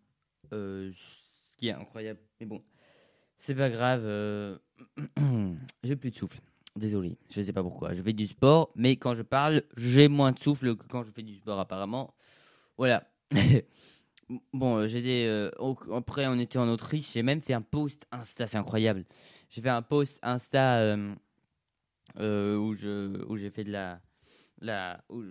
Euh, 0.52 0.92
ce 0.92 1.56
qui 1.56 1.68
est 1.68 1.72
incroyable. 1.72 2.20
Mais 2.38 2.44
bon, 2.44 2.62
c'est 3.38 3.54
pas 3.54 3.70
grave. 3.70 4.02
euh, 4.04 4.58
J'ai 5.82 5.96
plus 5.96 6.10
de 6.10 6.16
souffle. 6.16 6.38
Désolé, 6.76 7.16
je 7.30 7.42
sais 7.42 7.52
pas 7.54 7.62
pourquoi. 7.62 7.94
Je 7.94 8.02
fais 8.02 8.12
du 8.12 8.26
sport, 8.26 8.70
mais 8.76 8.96
quand 8.96 9.14
je 9.14 9.22
parle, 9.22 9.62
j'ai 9.78 10.08
moins 10.08 10.32
de 10.32 10.38
souffle 10.38 10.76
que 10.76 10.84
quand 10.86 11.02
je 11.02 11.12
fais 11.12 11.22
du 11.22 11.36
sport 11.36 11.58
apparemment. 11.58 12.14
Voilà. 12.76 13.08
Bon, 14.54 14.86
j'étais. 14.86 15.28
après, 15.92 16.26
on 16.26 16.38
était 16.38 16.58
en 16.58 16.66
Autriche. 16.68 17.12
J'ai 17.12 17.22
même 17.22 17.42
fait 17.42 17.52
un 17.52 17.60
post 17.60 18.06
Insta, 18.12 18.46
c'est 18.46 18.56
incroyable. 18.56 19.04
J'ai 19.52 19.60
fait 19.60 19.68
un 19.68 19.82
post 19.82 20.18
Insta 20.22 20.78
euh, 20.78 21.14
euh, 22.18 22.56
où 22.56 23.36
j'ai 23.36 23.50
fait 23.50 23.64
de 23.64 23.70
la. 23.70 24.00
la 24.62 25.04
où, 25.10 25.22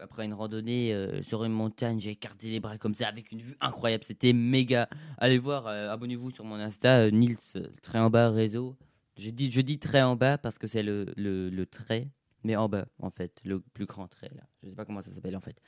après 0.00 0.24
une 0.24 0.32
randonnée 0.32 0.94
euh, 0.94 1.22
sur 1.22 1.44
une 1.44 1.52
montagne, 1.52 2.00
j'ai 2.00 2.10
écarté 2.12 2.48
les 2.48 2.60
bras 2.60 2.78
comme 2.78 2.94
ça 2.94 3.08
avec 3.08 3.30
une 3.30 3.42
vue 3.42 3.56
incroyable. 3.60 4.04
C'était 4.04 4.32
méga. 4.32 4.88
Allez 5.18 5.38
voir, 5.38 5.66
abonnez-vous 5.66 6.30
sur 6.30 6.44
mon 6.44 6.54
Insta, 6.54 7.00
euh, 7.00 7.10
Nils, 7.10 7.36
très 7.82 7.98
en 7.98 8.08
bas 8.08 8.30
réseau. 8.30 8.74
Je 9.18 9.28
dis, 9.28 9.50
je 9.50 9.60
dis 9.60 9.78
très 9.78 10.00
en 10.00 10.16
bas 10.16 10.38
parce 10.38 10.56
que 10.56 10.66
c'est 10.66 10.82
le, 10.82 11.12
le, 11.16 11.66
trait, 11.66 12.08
mais 12.42 12.56
en 12.56 12.70
bas 12.70 12.86
en 13.00 13.10
fait, 13.10 13.38
le 13.44 13.60
plus 13.60 13.84
grand 13.84 14.08
trait 14.08 14.30
là. 14.34 14.44
Je 14.62 14.70
sais 14.70 14.76
pas 14.76 14.86
comment 14.86 15.02
ça 15.02 15.12
s'appelle 15.12 15.36
en 15.36 15.42
fait. 15.42 15.60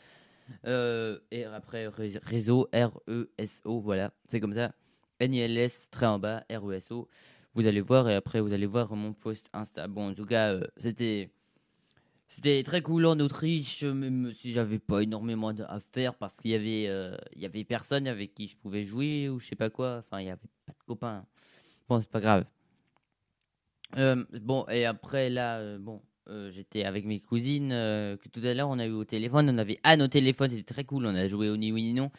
Et 1.33 1.45
après, 1.45 1.87
ré- 1.89 2.19
réseau, 2.23 2.71
R-E-S-O, 2.73 3.81
voilà, 3.81 4.11
c'est 4.31 4.41
comme 4.41 4.55
ça. 4.55 4.73
N-I-L-S, 5.21 5.89
très 5.91 6.07
en 6.07 6.19
bas, 6.19 6.45
R-E-S-O. 6.51 7.09
Vous 7.55 7.67
allez 7.67 7.81
voir, 7.81 8.09
et 8.09 8.15
après, 8.15 8.41
vous 8.41 8.53
allez 8.53 8.67
voir 8.67 8.95
mon 8.95 9.13
post 9.13 9.49
Insta. 9.53 9.89
Bon, 9.89 10.11
en 10.11 10.15
tout 10.15 10.27
cas, 10.27 10.53
euh, 10.53 10.65
c'était. 10.77 11.31
C'était 12.33 12.63
très 12.63 12.81
cool 12.81 13.07
en 13.07 13.19
Autriche, 13.19 13.83
même 13.83 14.33
si 14.33 14.53
j'avais 14.53 14.79
pas 14.79 15.03
énormément 15.03 15.49
à 15.49 15.81
faire 15.81 16.15
parce 16.15 16.35
qu'il 16.35 16.53
y 16.53 16.55
avait, 16.55 16.87
euh, 16.87 17.17
y 17.35 17.45
avait 17.45 17.65
personne 17.65 18.07
avec 18.07 18.35
qui 18.35 18.47
je 18.47 18.57
pouvais 18.57 18.85
jouer 18.85 19.29
ou 19.29 19.41
je 19.41 19.49
sais 19.49 19.57
pas 19.57 19.69
quoi. 19.69 19.97
Enfin, 19.99 20.21
il 20.21 20.27
y 20.27 20.31
avait 20.31 20.39
pas 20.65 20.73
de 20.73 20.85
copains. 20.87 21.27
Bon, 21.89 22.01
c'est 22.01 22.09
pas 22.09 22.21
grave. 22.21 22.45
Euh, 23.97 24.25
bon, 24.43 24.65
et 24.69 24.85
après 24.85 25.29
là, 25.29 25.77
bon, 25.79 26.01
j'étais 26.53 26.85
avec 26.85 27.05
mes 27.05 27.19
cousines 27.19 27.71
que 27.71 28.29
tout 28.29 28.43
à 28.45 28.55
l'heure 28.55 28.69
on 28.69 28.79
a 28.79 28.87
eu 28.87 28.93
au 28.93 29.05
téléphone. 29.05 29.51
On 29.51 29.59
avait 29.59 29.81
Anne 29.83 30.03
au 30.03 30.07
téléphone, 30.07 30.51
c'était 30.51 30.63
très 30.63 30.85
cool. 30.85 31.07
On 31.07 31.17
a 31.17 31.27
joué 31.27 31.49
au 31.49 31.57
ni 31.57 31.73
oui 31.73 31.83
ni 31.83 31.95
non. 31.95 32.13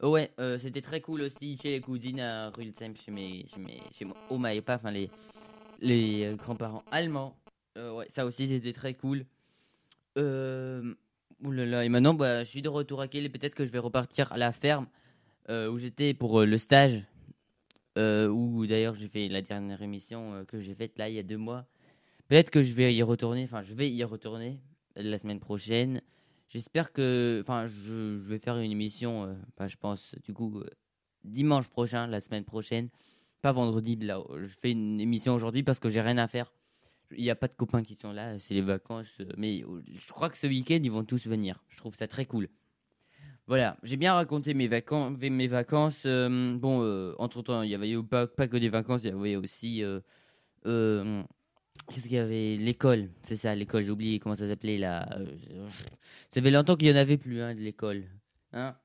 Ouais, 0.00 0.30
euh, 0.38 0.58
c'était 0.60 0.80
très 0.80 1.00
cool 1.00 1.22
aussi 1.22 1.58
chez 1.60 1.70
les 1.70 1.80
cousines 1.80 2.20
à 2.20 2.50
Rulsheim, 2.50 2.94
chez 2.94 3.10
mes, 3.10 3.46
chez 3.52 3.58
mes, 3.58 3.82
chez 3.92 4.04
mon 4.04 4.14
oma 4.30 4.54
et 4.54 4.60
pas, 4.60 4.76
enfin 4.76 4.92
les, 4.92 5.10
les 5.80 6.24
euh, 6.24 6.36
grands-parents 6.36 6.84
allemands. 6.92 7.36
Euh, 7.76 7.92
ouais, 7.94 8.06
ça 8.08 8.24
aussi 8.24 8.46
c'était 8.46 8.72
très 8.72 8.94
cool. 8.94 9.24
Euh, 10.16 10.94
oulala, 11.42 11.84
et 11.84 11.88
maintenant 11.88 12.14
bah, 12.14 12.44
je 12.44 12.48
suis 12.48 12.62
de 12.62 12.68
retour 12.68 13.00
à 13.00 13.08
Kiel 13.08 13.24
et 13.24 13.28
peut-être 13.28 13.56
que 13.56 13.64
je 13.64 13.70
vais 13.70 13.80
repartir 13.80 14.30
à 14.32 14.36
la 14.36 14.52
ferme 14.52 14.86
euh, 15.48 15.68
où 15.68 15.78
j'étais 15.78 16.14
pour 16.14 16.40
euh, 16.40 16.46
le 16.46 16.58
stage. 16.58 17.04
Où 17.96 18.64
d'ailleurs 18.68 18.94
j'ai 18.94 19.08
fait 19.08 19.26
la 19.26 19.42
dernière 19.42 19.82
émission 19.82 20.44
que 20.46 20.60
j'ai 20.60 20.76
faite 20.76 20.96
là 20.98 21.08
il 21.08 21.16
y 21.16 21.18
a 21.18 21.24
deux 21.24 21.36
mois. 21.36 21.66
Peut-être 22.28 22.48
que 22.48 22.62
je 22.62 22.72
vais 22.76 22.94
y 22.94 23.02
retourner, 23.02 23.42
enfin 23.42 23.64
je 23.64 23.74
vais 23.74 23.90
y 23.90 24.04
retourner 24.04 24.60
la 24.94 25.18
semaine 25.18 25.40
prochaine. 25.40 26.00
J'espère 26.48 26.92
que, 26.92 27.40
enfin 27.42 27.66
je, 27.66 28.16
vais 28.16 28.38
faire 28.38 28.56
une 28.56 28.70
émission, 28.70 29.24
euh, 29.24 29.68
je 29.68 29.76
pense 29.76 30.14
du 30.24 30.32
coup 30.32 30.60
euh, 30.60 30.70
dimanche 31.24 31.68
prochain, 31.68 32.06
la 32.06 32.22
semaine 32.22 32.44
prochaine, 32.44 32.88
pas 33.42 33.52
vendredi. 33.52 33.96
Là, 33.96 34.22
je 34.40 34.54
fais 34.58 34.70
une 34.72 34.98
émission 34.98 35.34
aujourd'hui 35.34 35.62
parce 35.62 35.78
que 35.78 35.90
j'ai 35.90 36.00
rien 36.00 36.16
à 36.16 36.26
faire. 36.26 36.52
Il 37.10 37.22
n'y 37.22 37.30
a 37.30 37.36
pas 37.36 37.48
de 37.48 37.54
copains 37.54 37.82
qui 37.82 37.96
sont 37.96 38.12
là, 38.12 38.38
c'est 38.38 38.54
les 38.54 38.62
vacances. 38.62 39.20
euh, 39.20 39.26
Mais 39.36 39.62
euh, 39.62 39.82
je 39.86 40.08
crois 40.12 40.30
que 40.30 40.38
ce 40.38 40.46
week-end 40.46 40.78
ils 40.82 40.90
vont 40.90 41.04
tous 41.04 41.26
venir. 41.26 41.62
Je 41.68 41.78
trouve 41.78 41.94
ça 41.94 42.08
très 42.08 42.24
cool. 42.24 42.48
Voilà, 43.46 43.78
j'ai 43.82 43.96
bien 43.96 44.14
raconté 44.14 44.52
mes 44.54 44.68
vacances. 44.68 46.04
Bon, 46.04 46.82
euh, 46.82 47.14
entre 47.18 47.42
temps, 47.42 47.62
il 47.62 47.70
y 47.70 47.74
avait 47.74 47.96
pas, 48.02 48.26
pas 48.26 48.46
que 48.46 48.58
des 48.58 48.68
vacances, 48.68 49.00
il 49.04 49.10
y 49.10 49.12
avait 49.12 49.36
aussi. 49.36 49.82
Qu'est-ce 51.86 52.02
qu'il 52.04 52.12
y 52.14 52.18
avait? 52.18 52.56
L'école, 52.56 53.08
c'est 53.22 53.36
ça, 53.36 53.54
l'école, 53.54 53.82
j'ai 53.84 53.90
oublié 53.90 54.18
comment 54.18 54.34
ça 54.34 54.46
s'appelait 54.46 54.78
là. 54.78 55.08
euh, 55.18 55.68
Ça 56.32 56.42
fait 56.42 56.50
longtemps 56.50 56.76
qu'il 56.76 56.88
n'y 56.88 56.94
en 56.94 57.00
avait 57.00 57.16
plus 57.16 57.40
hein, 57.40 57.54
de 57.54 57.60
l'école. 57.60 58.04
Hein 58.52 58.76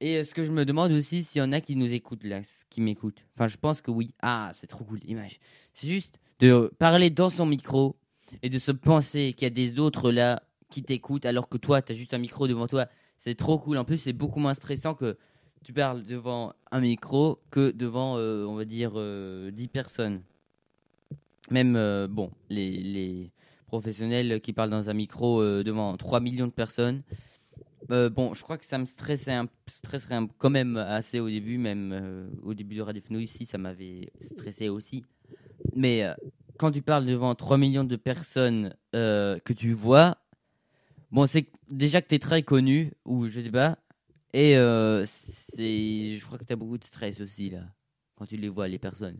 Et 0.00 0.16
euh, 0.16 0.24
ce 0.24 0.32
que 0.32 0.44
je 0.44 0.50
me 0.52 0.64
demande 0.64 0.92
aussi, 0.92 1.22
s'il 1.24 1.40
y 1.40 1.44
en 1.44 1.52
a 1.52 1.60
qui 1.60 1.76
nous 1.76 1.92
écoutent 1.92 2.24
là, 2.24 2.40
qui 2.70 2.80
m'écoutent. 2.80 3.22
Enfin, 3.34 3.48
je 3.48 3.56
pense 3.58 3.82
que 3.82 3.90
oui. 3.90 4.14
Ah, 4.22 4.50
c'est 4.54 4.66
trop 4.66 4.84
cool 4.84 5.00
l'image. 5.04 5.38
C'est 5.74 5.88
juste 5.88 6.18
de 6.38 6.72
parler 6.78 7.10
dans 7.10 7.28
son 7.30 7.44
micro 7.44 7.96
et 8.42 8.48
de 8.48 8.58
se 8.58 8.72
penser 8.72 9.34
qu'il 9.34 9.44
y 9.44 9.50
a 9.50 9.50
des 9.50 9.78
autres 9.78 10.10
là 10.10 10.42
qui 10.70 10.82
t'écoutent 10.82 11.26
alors 11.26 11.48
que 11.48 11.58
toi, 11.58 11.82
tu 11.82 11.92
as 11.92 11.94
juste 11.94 12.14
un 12.14 12.18
micro 12.18 12.48
devant 12.48 12.66
toi. 12.66 12.86
C'est 13.18 13.34
trop 13.34 13.58
cool. 13.58 13.76
En 13.78 13.84
plus, 13.84 13.98
c'est 13.98 14.12
beaucoup 14.12 14.40
moins 14.40 14.54
stressant 14.54 14.94
que 14.94 15.16
tu 15.64 15.72
parles 15.72 16.04
devant 16.04 16.54
un 16.70 16.80
micro 16.80 17.40
que 17.50 17.70
devant, 17.72 18.16
euh, 18.16 18.44
on 18.46 18.54
va 18.54 18.64
dire, 18.64 18.92
euh, 18.96 19.50
10 19.50 19.68
personnes. 19.68 20.22
Même, 21.50 21.76
euh, 21.76 22.08
bon, 22.08 22.30
les, 22.50 23.30
professionnels 23.66 24.40
qui 24.40 24.52
parlent 24.52 24.70
dans 24.70 24.90
un 24.90 24.94
micro 24.94 25.42
euh, 25.42 25.64
devant 25.64 25.96
3 25.96 26.20
millions 26.20 26.46
de 26.46 26.52
personnes. 26.52 27.02
Euh, 27.90 28.08
bon, 28.08 28.32
je 28.32 28.42
crois 28.42 28.58
que 28.58 28.64
ça 28.64 28.78
me 28.78 28.86
stressait 28.86 29.36
stresserait 29.66 30.18
quand 30.38 30.50
même 30.50 30.76
assez 30.76 31.20
au 31.20 31.28
début, 31.28 31.58
même 31.58 32.30
au 32.42 32.54
début 32.54 32.76
de 32.76 32.82
Radio 32.82 33.02
Fenouille 33.02 33.24
ici, 33.24 33.44
ça 33.44 33.58
m'avait 33.58 34.10
stressé 34.20 34.68
aussi. 34.68 35.04
Mais 35.74 36.04
quand 36.58 36.70
tu 36.72 36.82
parles 36.82 37.06
devant 37.06 37.34
3 37.34 37.58
millions 37.58 37.84
de 37.84 37.96
personnes 37.96 38.74
que 38.92 39.52
tu 39.52 39.72
vois, 39.72 40.16
bon, 41.10 41.26
c'est 41.26 41.46
déjà 41.70 42.00
que 42.00 42.08
tu 42.08 42.14
es 42.16 42.20
très 42.20 42.42
connu, 42.42 42.92
ou 43.04 43.28
je 43.28 43.40
sais 43.40 43.50
pas, 43.50 43.78
et 44.32 44.54
c'est, 45.06 46.16
je 46.16 46.26
crois 46.26 46.38
que 46.38 46.44
tu 46.44 46.52
as 46.52 46.56
beaucoup 46.56 46.78
de 46.78 46.84
stress 46.84 47.20
aussi, 47.20 47.50
là, 47.50 47.62
quand 48.16 48.26
tu 48.26 48.36
les 48.36 48.48
vois, 48.48 48.66
les 48.68 48.78
personnes. 48.78 49.18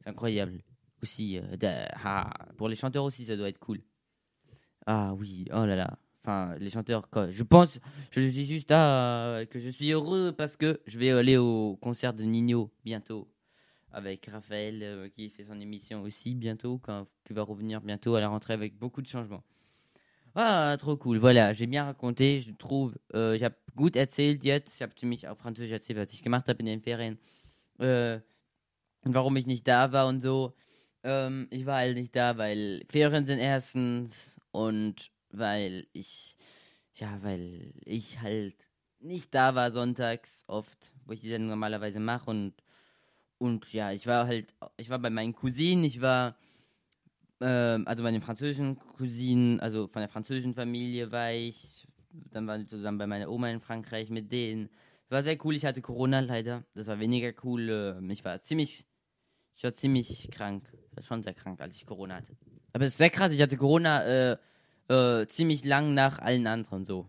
C'est 0.00 0.08
incroyable. 0.08 0.62
Aussi, 1.02 1.38
euh, 1.38 1.86
ah, 2.04 2.30
pour 2.56 2.68
les 2.68 2.76
chanteurs 2.76 3.04
aussi, 3.04 3.24
ça 3.24 3.36
doit 3.36 3.48
être 3.48 3.58
cool. 3.58 3.80
Ah 4.86 5.14
oui, 5.14 5.46
oh 5.52 5.64
là 5.64 5.76
là. 5.76 5.98
Enfin, 6.24 6.56
les 6.58 6.70
chanteurs. 6.70 7.08
Je 7.30 7.42
pense, 7.42 7.78
je 8.10 8.20
dis 8.20 8.46
juste 8.46 8.70
ah, 8.72 9.40
que 9.50 9.58
je 9.58 9.70
suis 9.70 9.92
heureux 9.92 10.32
parce 10.36 10.56
que 10.56 10.80
je 10.86 10.98
vais 10.98 11.10
aller 11.10 11.36
au 11.36 11.76
concert 11.80 12.12
de 12.12 12.24
Nino 12.24 12.72
bientôt 12.84 13.28
avec 13.92 14.26
Raphaël 14.26 14.80
euh, 14.82 15.08
qui 15.08 15.30
fait 15.30 15.44
son 15.44 15.60
émission 15.60 16.02
aussi 16.02 16.34
bientôt, 16.34 16.78
quand, 16.82 17.06
qui 17.24 17.32
va 17.32 17.42
revenir 17.42 17.80
bientôt 17.80 18.14
à 18.14 18.20
la 18.20 18.28
rentrée 18.28 18.54
avec 18.54 18.78
beaucoup 18.78 19.02
de 19.02 19.06
changements. 19.06 19.42
Ah, 20.34 20.76
trop 20.78 20.96
cool. 20.96 21.18
Voilà, 21.18 21.52
j'ai 21.52 21.66
bien 21.66 21.84
raconté, 21.84 22.40
je 22.40 22.52
trouve. 22.52 22.94
Äh, 23.14 23.36
ich 23.36 23.42
habe 23.42 23.56
gut 23.74 23.96
erzählt 23.96 24.44
jetzt. 24.44 24.74
Ich 24.74 24.82
habe 24.82 24.94
ziemlich 24.94 25.26
auf 25.26 25.38
Französisch 25.38 25.72
erzählt, 25.72 25.98
was 25.98 26.12
ich 26.12 26.22
gemacht 26.22 26.48
habe 26.48 26.60
in 26.60 26.66
den 26.66 26.80
Ferien. 26.80 27.18
Äh, 27.78 28.20
warum 29.04 29.36
ich 29.36 29.46
nicht 29.46 29.66
da 29.66 29.90
war 29.92 30.06
und 30.06 30.20
so. 30.20 30.54
Ähm, 31.08 31.48
ich 31.50 31.64
war 31.64 31.76
halt 31.78 31.96
nicht 31.96 32.14
da, 32.14 32.36
weil 32.36 32.84
Ferien 32.90 33.24
sind 33.24 33.38
erstens 33.38 34.38
und 34.50 35.10
weil 35.30 35.86
ich, 35.94 36.36
ja, 36.96 37.18
weil 37.22 37.72
ich 37.84 38.20
halt 38.20 38.54
nicht 39.00 39.34
da 39.34 39.54
war 39.54 39.70
sonntags 39.72 40.44
oft, 40.48 40.92
wo 41.06 41.12
ich 41.12 41.20
die 41.20 41.30
Sendung 41.30 41.48
normalerweise 41.50 41.98
mache 42.00 42.30
und 42.30 42.54
und 43.38 43.72
ja, 43.72 43.92
ich 43.92 44.06
war 44.06 44.26
halt, 44.26 44.54
ich 44.76 44.90
war 44.90 44.98
bei 44.98 45.10
meinen 45.10 45.32
Cousinen, 45.32 45.84
ich 45.84 46.00
war, 46.00 46.36
ähm, 47.40 47.86
also 47.86 48.02
bei 48.02 48.10
den 48.10 48.20
französischen 48.20 48.78
Cousinen, 48.78 49.60
also 49.60 49.88
von 49.88 50.00
der 50.02 50.08
französischen 50.08 50.54
Familie 50.54 51.12
war 51.12 51.32
ich, 51.32 51.86
dann 52.32 52.46
waren 52.48 52.62
wir 52.62 52.68
zusammen 52.68 52.98
bei 52.98 53.06
meiner 53.06 53.30
Oma 53.30 53.48
in 53.50 53.60
Frankreich 53.60 54.10
mit 54.10 54.32
denen. 54.32 54.68
Es 55.06 55.12
war 55.12 55.22
sehr 55.22 55.38
cool, 55.44 55.54
ich 55.56 55.64
hatte 55.64 55.80
Corona 55.82 56.20
leider, 56.20 56.64
das 56.74 56.88
war 56.88 56.98
weniger 56.98 57.32
cool, 57.44 57.68
ähm, 57.70 58.10
ich 58.10 58.24
war 58.24 58.42
ziemlich, 58.42 58.86
ich 59.56 59.64
war 59.64 59.74
ziemlich 59.74 60.30
krank, 60.32 60.68
schon 61.02 61.22
sehr 61.22 61.34
krank, 61.34 61.60
als 61.60 61.76
ich 61.76 61.86
Corona 61.86 62.16
hatte. 62.16 62.36
Aber 62.72 62.84
es 62.84 62.92
ist 62.92 62.98
sehr 62.98 63.10
krass, 63.10 63.32
ich 63.32 63.40
hatte 63.40 63.56
Corona 63.56 64.04
äh, 64.04 64.36
äh, 64.88 65.26
ziemlich 65.26 65.64
lang 65.64 65.94
nach 65.94 66.18
allen 66.18 66.46
anderen 66.46 66.84
so. 66.84 67.08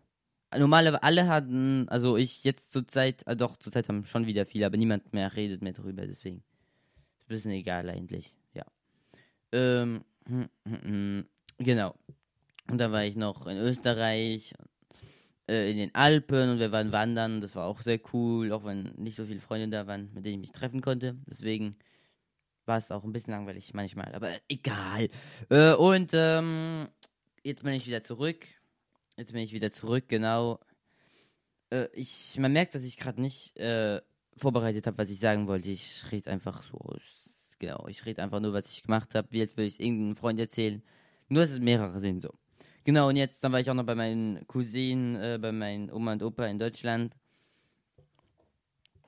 Normale, 0.58 1.04
alle 1.04 1.28
hatten, 1.28 1.88
also 1.90 2.18
ich 2.18 2.44
jetzt 2.44 2.72
zur 2.72 2.88
Zeit, 2.88 3.26
äh, 3.28 3.36
doch, 3.36 3.58
zur 3.58 3.72
Zeit 3.72 3.88
haben 3.88 4.06
schon 4.06 4.26
wieder 4.26 4.46
viele, 4.46 4.66
aber 4.66 4.78
niemand 4.78 5.14
mehr 5.14 5.36
redet 5.36 5.62
mehr 5.62 5.74
darüber, 5.74 6.08
deswegen. 6.08 6.38
Ist 7.20 7.26
ein 7.26 7.28
bisschen 7.28 7.52
egal 7.52 7.90
eigentlich, 7.90 8.36
ja. 8.54 8.66
Ähm, 9.52 10.04
hm, 10.28 10.50
hm, 10.66 10.82
hm, 10.82 11.26
genau. 11.60 11.96
Und 12.70 12.80
dann 12.80 12.92
war 12.92 13.04
ich 13.04 13.16
noch 13.16 13.46
in 13.46 13.58
Österreich, 13.58 14.54
äh, 15.48 15.72
in 15.72 15.78
den 15.78 15.96
Alpen 15.96 16.52
und 16.52 16.60
wir 16.60 16.72
waren 16.72 16.92
wandern, 16.92 17.42
das 17.42 17.56
war 17.56 17.66
auch 17.66 17.82
sehr 17.82 18.00
cool, 18.14 18.52
auch 18.52 18.64
wenn 18.64 18.94
nicht 18.98 19.18
so 19.18 19.26
viele 19.26 19.40
Freunde 19.40 19.70
da 19.70 19.88
waren, 19.88 20.10
mit 20.14 20.26
denen 20.26 20.36
ich 20.36 20.50
mich 20.50 20.52
treffen 20.52 20.82
konnte. 20.82 21.16
Deswegen 21.28 21.76
war 22.70 22.78
es 22.78 22.92
auch 22.92 23.04
ein 23.04 23.12
bisschen 23.12 23.34
langweilig 23.34 23.74
manchmal, 23.74 24.16
aber 24.16 24.32
egal. 24.48 25.10
Äh, 25.50 25.74
und 25.74 26.12
ähm, 26.14 26.88
jetzt 27.44 27.64
bin 27.64 27.74
ich 27.74 27.86
wieder 27.86 28.04
zurück. 28.04 28.46
Jetzt 29.18 29.34
bin 29.34 29.42
ich 29.42 29.52
wieder 29.52 29.72
zurück, 29.72 30.06
genau. 30.08 30.60
Äh, 31.72 31.88
ich, 31.94 32.38
man 32.40 32.54
merkt, 32.54 32.76
dass 32.76 32.84
ich 32.84 32.96
gerade 32.96 33.20
nicht 33.20 33.58
äh, 33.58 34.02
vorbereitet 34.38 34.88
habe, 34.88 34.98
was 34.98 35.10
ich 35.10 35.20
sagen 35.20 35.48
wollte. 35.48 35.68
Ich 35.70 36.04
rede 36.12 36.32
einfach 36.32 36.64
so. 36.64 36.78
aus- 36.78 37.26
Genau, 37.60 37.88
ich 37.90 38.06
rede 38.06 38.24
einfach 38.24 38.40
nur, 38.40 38.54
was 38.54 38.70
ich 38.70 38.84
gemacht 38.84 39.14
habe, 39.16 39.28
als 39.42 39.58
würde 39.58 39.66
ich 39.68 39.74
es 39.74 39.80
irgendeinem 39.82 40.16
Freund 40.16 40.40
erzählen. 40.40 40.82
Nur, 41.28 41.42
dass 41.44 41.52
es 41.52 41.60
mehrere 41.60 42.00
sind 42.00 42.22
so. 42.22 42.30
Genau, 42.86 43.10
und 43.10 43.18
jetzt, 43.18 43.44
dann 43.44 43.52
war 43.52 43.60
ich 43.60 43.70
auch 43.70 43.74
noch 43.74 43.84
bei 43.86 43.96
meinen 43.96 44.48
Cousinen, 44.48 45.16
äh, 45.16 45.38
bei 45.42 45.52
meinen 45.52 45.92
Oma 45.92 46.14
und 46.14 46.24
Opa 46.24 46.46
in 46.46 46.58
Deutschland. 46.58 47.14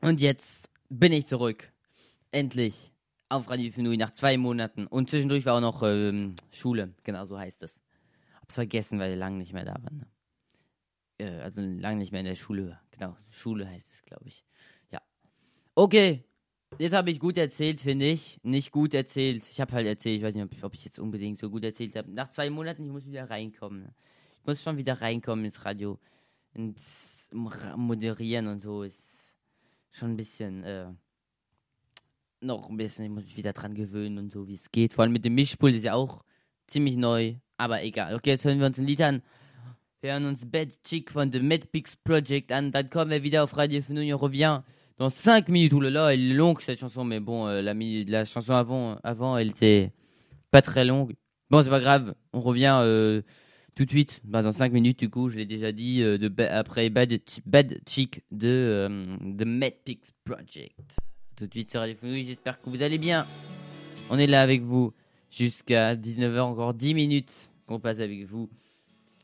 Und 0.01 0.19
jetzt 0.19 0.67
bin 0.89 1.13
ich 1.13 1.27
zurück. 1.27 1.71
Endlich. 2.31 2.90
Auf 3.31 3.49
Radio 3.49 3.71
Fenui 3.71 3.95
nach 3.95 4.11
zwei 4.11 4.37
Monaten. 4.37 4.87
Und 4.87 5.09
zwischendurch 5.09 5.45
war 5.45 5.55
auch 5.55 5.61
noch 5.61 5.83
ähm, 5.83 6.35
Schule. 6.51 6.93
Genau 7.03 7.23
so 7.23 7.39
heißt 7.39 7.63
es. 7.63 7.79
Hab's 8.41 8.55
vergessen, 8.55 8.99
weil 8.99 9.11
wir 9.11 9.15
lange 9.15 9.37
nicht 9.37 9.53
mehr 9.53 9.63
da 9.63 9.75
waren. 9.81 9.99
Ne? 9.99 10.07
Äh, 11.17 11.39
also 11.39 11.61
lange 11.61 11.99
nicht 11.99 12.11
mehr 12.11 12.19
in 12.19 12.27
der 12.27 12.35
Schule. 12.35 12.77
Genau, 12.91 13.15
Schule 13.29 13.69
heißt 13.69 13.89
es, 13.89 14.03
glaube 14.03 14.27
ich. 14.27 14.43
Ja. 14.91 15.01
Okay. 15.75 16.25
Jetzt 16.77 16.91
habe 16.93 17.09
ich 17.09 17.21
gut 17.21 17.37
erzählt, 17.37 17.79
finde 17.79 18.05
ich. 18.05 18.37
Nicht 18.43 18.71
gut 18.71 18.93
erzählt. 18.93 19.47
Ich 19.49 19.61
habe 19.61 19.71
halt 19.75 19.87
erzählt, 19.87 20.17
ich 20.17 20.23
weiß 20.23 20.35
nicht, 20.35 20.43
ob 20.43 20.51
ich, 20.51 20.63
ob 20.65 20.73
ich 20.73 20.83
jetzt 20.83 20.99
unbedingt 20.99 21.39
so 21.39 21.49
gut 21.49 21.63
erzählt 21.63 21.95
habe. 21.95 22.11
Nach 22.11 22.29
zwei 22.31 22.49
Monaten, 22.49 22.83
ich 22.83 22.91
muss 22.91 23.05
wieder 23.05 23.29
reinkommen. 23.29 23.83
Ne? 23.83 23.95
Ich 24.41 24.45
muss 24.45 24.61
schon 24.61 24.75
wieder 24.75 24.99
reinkommen 24.99 25.45
ins 25.45 25.63
Radio. 25.63 25.99
Ins 26.53 27.29
Mo- 27.31 27.51
Moderieren 27.77 28.47
und 28.47 28.59
so. 28.59 28.83
Ist 28.83 29.01
schon 29.91 30.11
ein 30.11 30.17
bisschen, 30.17 30.65
äh, 30.65 30.87
noch 32.41 32.69
ein 32.69 32.77
bisschen, 32.77 33.23
wieder 33.35 33.53
dran 33.53 33.73
gewöhnen 33.75 34.17
und 34.17 34.31
so, 34.31 34.47
wie 34.47 34.55
es 34.55 34.71
geht. 34.71 34.93
Vor 34.93 35.03
allem 35.03 35.13
mit 35.13 35.25
dem 35.25 35.35
Mischpult 35.35 35.75
ist 35.75 35.83
ja 35.83 35.93
auch 35.93 36.23
ziemlich 36.67 36.95
neu, 36.97 37.35
aber 37.57 37.83
egal. 37.83 38.15
Okay, 38.15 38.31
jetzt 38.31 38.45
hören 38.45 38.59
wir 38.59 38.65
uns 38.67 38.79
ein 38.79 38.85
Lied 38.87 39.01
an. 39.01 39.21
Hören 40.03 40.25
uns 40.25 40.45
Bad 40.49 40.69
Chick 40.83 41.11
von 41.11 41.31
The 41.31 41.39
Mad 41.39 41.67
Pigs 41.71 41.95
Project 41.95 42.51
an. 42.51 42.71
Dann 42.71 42.89
kommen 42.89 43.11
wir 43.11 43.21
wieder 43.23 43.43
auf 43.43 43.55
Radio 43.55 43.81
Fenouille. 43.83 44.13
On 44.15 44.17
revient 44.17 44.61
dans 44.97 45.11
5 45.13 45.47
minutes. 45.49 45.73
Là, 45.79 46.11
elle 46.13 46.31
est 46.31 46.33
longue 46.33 46.59
cette 46.61 46.79
chanson, 46.79 47.03
mais 47.03 47.19
bon, 47.19 47.47
euh, 47.47 47.61
la, 47.61 47.73
la 47.75 48.25
chanson 48.25 48.53
avant, 48.53 48.97
avant, 49.03 49.37
elle 49.37 49.49
était 49.51 49.91
pas 50.49 50.63
très 50.63 50.85
longue. 50.85 51.13
Bon, 51.51 51.61
c'est 51.61 51.69
pas 51.69 51.79
grave. 51.79 52.15
On 52.33 52.41
revient 52.41 52.79
euh, 52.81 53.21
tout 53.75 53.85
de 53.85 53.91
suite. 53.91 54.21
Bah, 54.23 54.41
dans 54.41 54.51
5 54.51 54.71
minutes, 54.73 54.97
du 54.99 55.09
coup, 55.09 55.29
je 55.29 55.37
l'ai 55.37 55.45
déjà 55.45 55.71
dit, 55.71 56.01
euh, 56.01 56.17
de 56.17 56.29
ba- 56.29 56.51
après 56.57 56.89
Bad, 56.89 57.11
Chi- 57.27 57.41
Bad 57.45 57.79
Chick 57.87 58.23
de 58.31 58.47
euh, 58.47 59.05
The 59.37 59.45
Mad 59.45 59.73
Pigs 59.85 60.09
Project. 60.23 60.95
Tout 61.41 61.47
de 61.47 61.53
suite 61.53 61.71
sur 61.71 61.79
Radio 61.79 61.95
Fenouille. 61.99 62.23
J'espère 62.23 62.61
que 62.61 62.69
vous 62.69 62.83
allez 62.83 62.99
bien. 62.99 63.25
On 64.11 64.19
est 64.19 64.27
là 64.27 64.43
avec 64.43 64.61
vous 64.61 64.93
jusqu'à 65.31 65.95
19h, 65.95 66.39
encore 66.41 66.75
10 66.75 66.93
minutes 66.93 67.33
qu'on 67.65 67.79
passe 67.79 67.97
avec 67.97 68.25
vous. 68.27 68.47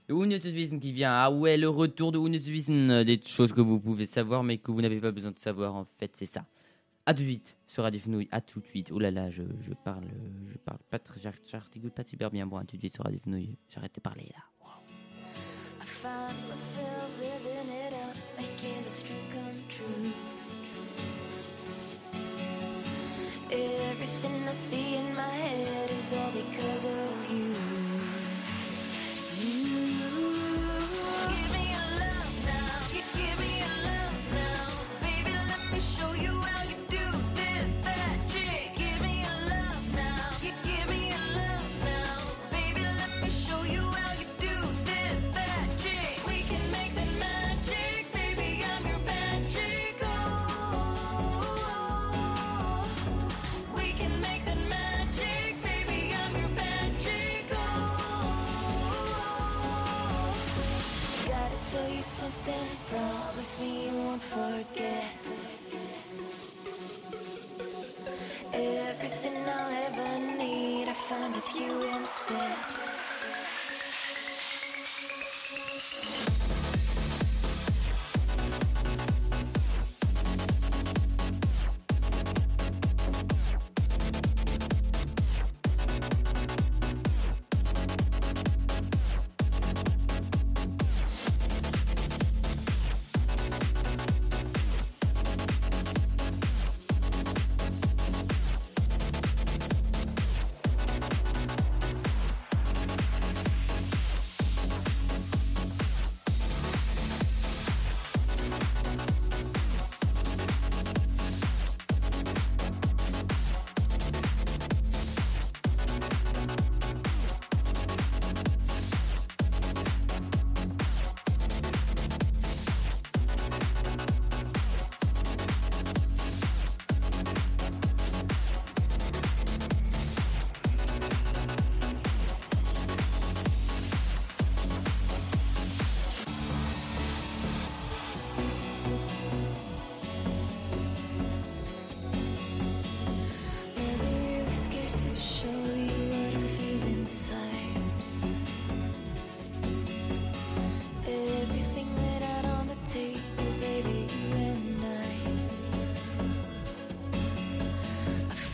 Le 0.07 0.15
Unnützes 0.15 0.80
qui 0.82 0.91
vient. 0.93 1.11
Ah 1.13 1.30
ouais, 1.30 1.57
le 1.57 1.70
retour 1.70 2.11
de 2.11 2.18
Unnützes 2.18 2.70
euh, 2.72 3.03
des 3.03 3.22
choses 3.24 3.53
que 3.53 3.61
vous 3.61 3.80
pouvez 3.80 4.07
savoir 4.07 4.43
mais 4.43 4.57
que 4.57 4.72
vous 4.72 4.82
n'avez 4.82 4.99
pas 4.99 5.11
besoin 5.11 5.30
de 5.30 5.38
savoir 5.38 5.76
en 5.76 5.86
fait, 5.99 6.09
c'est 6.15 6.26
ça. 6.26 6.43
À 7.05 7.13
tout 7.13 7.22
de 7.22 7.28
suite 7.28 7.55
sur 7.68 7.84
Radio 7.84 7.99
Fenouille, 7.99 8.28
à 8.32 8.41
tout 8.41 8.61
de 8.61 8.65
suite. 8.65 8.89
Oh 8.91 8.97
là 8.97 9.11
là, 9.11 9.30
je, 9.30 9.43
je 9.61 9.74
parle, 9.76 10.05
je 10.51 10.57
parle 10.57 10.80
pas 10.89 10.97
très, 10.97 11.20
j'ar- 11.22 11.34
j'articule 11.47 11.91
pas 11.91 12.03
super 12.03 12.32
bien. 12.32 12.47
Bon, 12.47 12.57
à 12.57 12.63
tout 12.65 12.78
de 12.78 12.82
suite 12.82 12.95
sur 12.95 13.03
Radio 13.03 13.20
Fenouille. 13.24 13.55
J'arrête 13.70 13.93
de 13.93 14.01
parler 14.01 14.28
là. 14.34 14.43
Everything 23.49 24.45
I 24.45 24.51
see 24.51 24.97
in 24.97 25.15
my 25.15 25.21
head 25.21 25.89
is 25.91 26.13
all 26.13 26.31
because 26.31 26.83
of 26.83 27.31
you. 27.31 27.66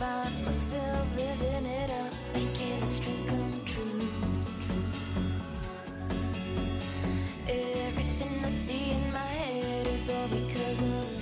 find 0.04 0.44
myself 0.44 1.06
living 1.16 1.66
it 1.66 1.90
up, 2.02 2.12
making 2.34 2.80
this 2.80 2.98
dream 2.98 3.22
come 3.26 3.60
true. 3.72 4.08
Everything 7.48 8.44
I 8.44 8.48
see 8.48 8.90
in 8.98 9.04
my 9.12 9.30
head 9.40 9.86
is 9.86 10.10
all 10.10 10.28
because 10.28 10.80
of. 10.82 11.13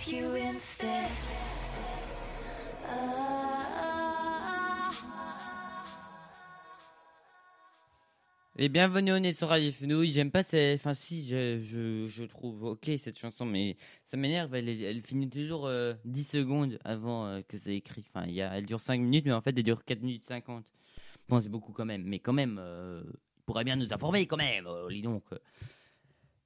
With 0.00 0.12
you 0.12 0.34
instead. 0.36 1.10
Et 8.62 8.68
bienvenue 8.68 9.12
au 9.12 9.18
nez 9.18 9.32
sur. 9.32 9.54
J'aime 10.04 10.30
pas 10.30 10.42
ces. 10.42 10.74
Enfin, 10.74 10.92
si, 10.92 11.24
je, 11.26 11.60
je, 11.60 12.06
je 12.06 12.24
trouve 12.24 12.64
ok 12.64 12.90
cette 12.98 13.18
chanson, 13.18 13.46
mais 13.46 13.76
ça 14.04 14.18
m'énerve. 14.18 14.54
Elle, 14.54 15.00
finit 15.02 15.30
toujours 15.30 15.66
euh, 15.66 15.94
10 16.04 16.24
secondes 16.24 16.78
avant 16.84 17.26
euh, 17.26 17.40
que 17.48 17.56
c'est 17.56 17.74
écrit. 17.74 18.04
Enfin, 18.12 18.26
y 18.26 18.42
a, 18.42 18.52
elle 18.54 18.66
dure 18.66 18.80
5 18.80 19.00
minutes, 19.00 19.24
mais 19.24 19.32
en 19.32 19.40
fait, 19.40 19.56
elle 19.56 19.62
dure 19.62 19.82
4 19.84 20.02
minutes 20.02 20.26
50. 20.26 20.64
Bon, 21.28 21.40
c'est 21.40 21.48
beaucoup 21.48 21.72
quand 21.72 21.86
même. 21.86 22.02
Mais 22.04 22.18
quand 22.18 22.34
même, 22.34 22.58
euh, 22.60 23.02
il 23.06 23.42
pourrait 23.46 23.64
bien 23.64 23.76
nous 23.76 23.94
informer 23.94 24.26
quand 24.26 24.36
même. 24.36 24.66
Euh, 24.66 24.88
dis 24.90 25.02
donc. 25.02 25.24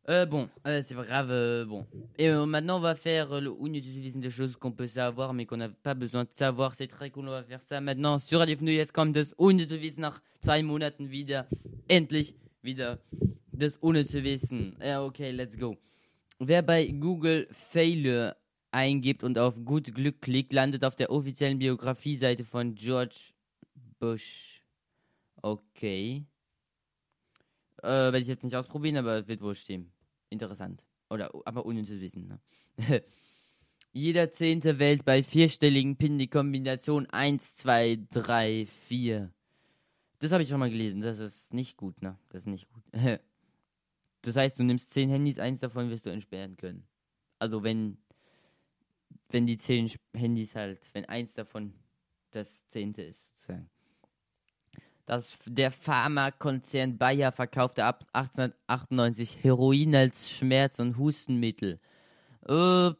Euh, 0.06 0.26
bon, 0.26 0.50
euh, 0.66 0.82
c'est 0.84 0.94
pas 0.94 1.04
grave. 1.04 1.30
euh, 1.30 1.64
bon. 1.64 1.86
Et 2.18 2.28
euh, 2.28 2.44
maintenant, 2.44 2.76
on 2.76 2.80
va 2.80 2.94
faire 2.94 3.32
euh, 3.32 3.40
le 3.40 3.54
Unutilisme 3.58 4.20
des 4.20 4.28
choses 4.30 4.54
qu'on 4.54 4.70
peut 4.72 4.86
savoir, 4.86 5.32
mais 5.32 5.46
qu'on 5.46 5.56
n'a 5.56 5.70
pas 5.70 5.94
besoin 5.94 6.24
de 6.24 6.32
savoir. 6.32 6.74
C'est 6.74 6.88
très 6.88 7.10
cool, 7.10 7.26
on 7.28 7.30
va 7.30 7.42
faire 7.42 7.62
ça 7.62 7.80
maintenant 7.80 8.18
sur 8.18 8.40
Radio 8.40 8.54
Fenouille. 8.56 8.76
Jetzt 8.76 8.92
kommt 8.92 9.16
das 9.16 9.32
unnütze 9.38 9.80
Wissen 9.80 10.02
nach 10.02 10.20
zwei 10.42 10.62
Monaten 10.62 11.10
wieder. 11.10 11.46
Endlich 11.88 12.34
wieder 12.62 12.98
das 13.52 13.78
unnütze 13.78 14.22
Wissen. 14.22 14.76
Ja, 14.78 15.02
okay, 15.02 15.32
let's 15.32 15.56
go. 15.56 15.76
Wer 16.38 16.60
bei 16.60 16.88
Google 16.88 17.48
Failure 17.50 18.36
eingibt 18.72 19.24
und 19.24 19.38
auf 19.38 19.64
gut 19.64 19.94
Glück 19.94 20.20
klickt, 20.20 20.52
landet 20.52 20.84
auf 20.84 20.96
der 20.96 21.10
offiziellen 21.10 21.58
Biografie-Seite 21.58 22.44
von 22.44 22.74
George 22.74 23.32
Bush. 23.98 24.60
Okay. 25.40 26.26
Äh, 27.82 27.86
werde 27.86 28.18
ich 28.18 28.28
jetzt 28.28 28.44
nicht 28.44 28.56
ausprobieren, 28.56 28.96
aber 28.96 29.26
wird 29.26 29.40
wohl 29.40 29.54
stehen. 29.54 29.93
Interessant. 30.30 30.82
Oder, 31.10 31.30
aber 31.44 31.66
unnützes 31.66 32.00
Wissen. 32.00 32.28
Ne? 32.28 32.40
Jeder 33.92 34.30
zehnte 34.30 34.78
wählt 34.78 35.04
bei 35.04 35.22
vierstelligen 35.22 35.96
PIN 35.96 36.18
die 36.18 36.28
Kombination 36.28 37.06
1, 37.06 37.54
2, 37.54 38.00
3, 38.10 38.66
4. 38.66 39.32
Das 40.18 40.32
habe 40.32 40.42
ich 40.42 40.48
schon 40.48 40.58
mal 40.58 40.70
gelesen. 40.70 41.00
Das 41.00 41.18
ist 41.18 41.54
nicht 41.54 41.76
gut, 41.76 42.02
ne? 42.02 42.18
Das 42.30 42.42
ist 42.42 42.48
nicht 42.48 42.68
gut. 42.68 42.82
Das 44.22 44.36
heißt, 44.36 44.58
du 44.58 44.62
nimmst 44.62 44.88
zehn 44.90 45.10
Handys, 45.10 45.38
eins 45.38 45.60
davon 45.60 45.90
wirst 45.90 46.06
du 46.06 46.10
entsperren 46.10 46.56
können. 46.56 46.86
Also 47.38 47.62
wenn, 47.62 47.98
wenn 49.28 49.44
die 49.44 49.58
zehn 49.58 49.86
Handys 50.14 50.54
halt, 50.54 50.88
wenn 50.94 51.04
eins 51.04 51.34
davon 51.34 51.74
das 52.30 52.66
zehnte 52.68 53.02
ist, 53.02 53.36
sozusagen. 53.36 53.68
Das, 55.06 55.36
der 55.44 55.70
Pharmakonzern 55.70 56.96
Bayer 56.96 57.30
verkaufte 57.30 57.84
ab 57.84 58.06
1898 58.14 59.44
Heroin 59.44 59.94
als 59.94 60.30
Schmerz- 60.30 60.78
und 60.78 60.96
Hustenmittel. 60.96 61.78
Äh, 62.48 62.92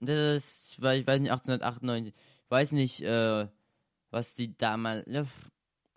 das 0.00 0.76
war, 0.80 0.94
ich 0.94 1.06
weiß 1.06 1.20
nicht, 1.20 1.30
1898. 1.30 2.14
Ich 2.14 2.50
weiß 2.50 2.72
nicht, 2.72 3.02
äh, 3.02 3.46
was 4.10 4.34
die 4.34 4.56
damals. 4.56 5.04
Pf, 5.06 5.50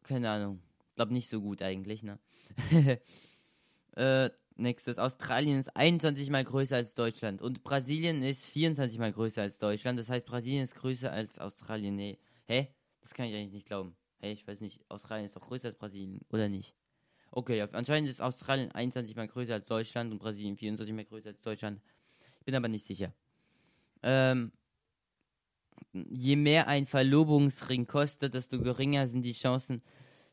keine 0.04 0.30
Ahnung. 0.30 0.62
Ich 0.90 0.96
glaube 0.96 1.14
nicht 1.14 1.30
so 1.30 1.42
gut 1.42 1.62
eigentlich, 1.62 2.04
ne? 2.04 2.20
äh, 3.96 4.30
nächstes. 4.56 5.00
Australien 5.00 5.60
ist 5.60 5.76
21 5.76 6.30
mal 6.30 6.44
größer 6.44 6.76
als 6.76 6.94
Deutschland. 6.94 7.42
Und 7.42 7.64
Brasilien 7.64 8.22
ist 8.22 8.46
24 8.46 9.00
mal 9.00 9.12
größer 9.12 9.42
als 9.42 9.58
Deutschland. 9.58 9.98
Das 9.98 10.10
heißt, 10.10 10.28
Brasilien 10.28 10.64
ist 10.64 10.76
größer 10.76 11.12
als 11.12 11.40
Australien. 11.40 11.96
Nee. 11.96 12.20
Hä? 12.46 12.68
Das 13.02 13.14
kann 13.14 13.26
ich 13.28 13.36
eigentlich 13.36 13.54
nicht 13.54 13.68
glauben. 13.68 13.96
Hey, 14.20 14.34
ich 14.34 14.48
weiß 14.48 14.62
nicht. 14.62 14.80
Australien 14.90 15.26
ist 15.26 15.36
doch 15.36 15.48
größer 15.48 15.68
als 15.68 15.78
Brasilien, 15.78 16.22
oder 16.30 16.50
nicht? 16.50 16.76
Okay, 17.32 17.62
anscheinend 17.62 18.10
ist 18.10 18.22
Australien 18.22 18.72
21 18.72 19.16
mal 19.16 19.28
größer 19.28 19.54
als 19.54 19.68
Deutschland 19.68 20.12
und 20.12 20.20
Brasilien 20.20 20.58
24 20.58 20.96
mal 20.96 21.06
größer 21.06 21.30
als 21.30 21.42
Deutschland. 21.42 21.80
Ich 22.40 22.46
bin 22.46 22.56
aber 22.56 22.68
nicht 22.68 22.86
sicher. 22.86 23.14
Ähm, 24.02 24.52
je 25.94 26.36
mehr 26.36 26.68
ein 26.68 26.86
Verlobungsring 26.86 27.86
kostet, 27.86 28.34
desto 28.34 28.60
geringer 28.60 29.08
sind 29.08 29.22
die 29.24 29.34
Chancen, 29.34 29.82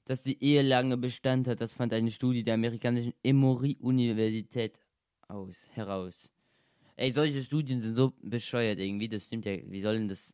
dass 0.05 0.23
die 0.23 0.43
Ehe 0.43 0.63
lange 0.63 0.97
Bestand 0.97 1.49
hat. 1.49 1.61
Das 1.61 1.75
fand 1.75 1.93
eine 1.93 2.11
Studie 2.11 2.45
der 2.45 2.55
amerikanischen 2.55 3.15
Emory-Universität 3.23 4.79
aus, 5.29 5.57
heraus. 5.73 6.31
Ey, 6.97 7.13
solche 7.13 7.43
Studien 7.43 7.81
sind 7.81 7.95
so 7.95 8.15
bescheuert 8.23 8.79
irgendwie. 8.79 9.09
Das 9.09 9.25
stimmt 9.27 9.45
ja. 9.45 9.59
Wie 9.67 9.83
sollen 9.83 10.09
das. 10.09 10.33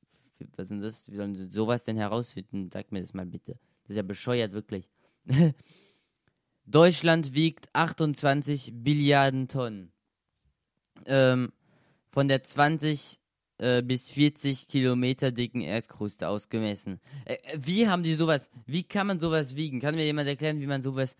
Was 0.56 0.68
sind 0.68 0.80
das? 0.80 1.10
Wie 1.10 1.16
sollen 1.16 1.34
sie 1.34 1.46
sowas 1.46 1.84
denn 1.84 1.96
herausfinden? 1.96 2.70
Sag 2.72 2.92
mir 2.92 3.00
das 3.00 3.14
mal 3.14 3.26
bitte. 3.26 3.58
Das 3.82 3.90
ist 3.90 3.96
ja 3.96 4.02
bescheuert, 4.02 4.52
wirklich. 4.52 4.88
Deutschland 6.66 7.34
wiegt 7.34 7.68
28 7.72 8.72
Billiarden 8.74 9.48
Tonnen. 9.48 9.92
Ähm, 11.06 11.52
von 12.08 12.28
der 12.28 12.42
20 12.42 13.18
äh, 13.62 13.80
bis 13.80 14.08
40 14.08 14.66
Kilometer 14.66 15.30
dicken 15.30 15.60
Erdkruste 15.60 16.28
ausgemessen. 16.28 17.00
Äh, 17.24 17.34
äh, 17.34 17.58
wie 17.58 17.88
haben 17.88 18.02
die 18.02 18.14
sowas? 18.14 18.50
Wie 18.66 18.82
kann 18.82 19.06
man 19.06 19.20
sowas 19.20 19.54
wiegen? 19.54 19.80
Kann 19.80 19.94
mir 19.94 20.04
jemand 20.04 20.28
erklären, 20.28 20.60
wie 20.60 20.66
man 20.66 20.82
sowas 20.82 21.14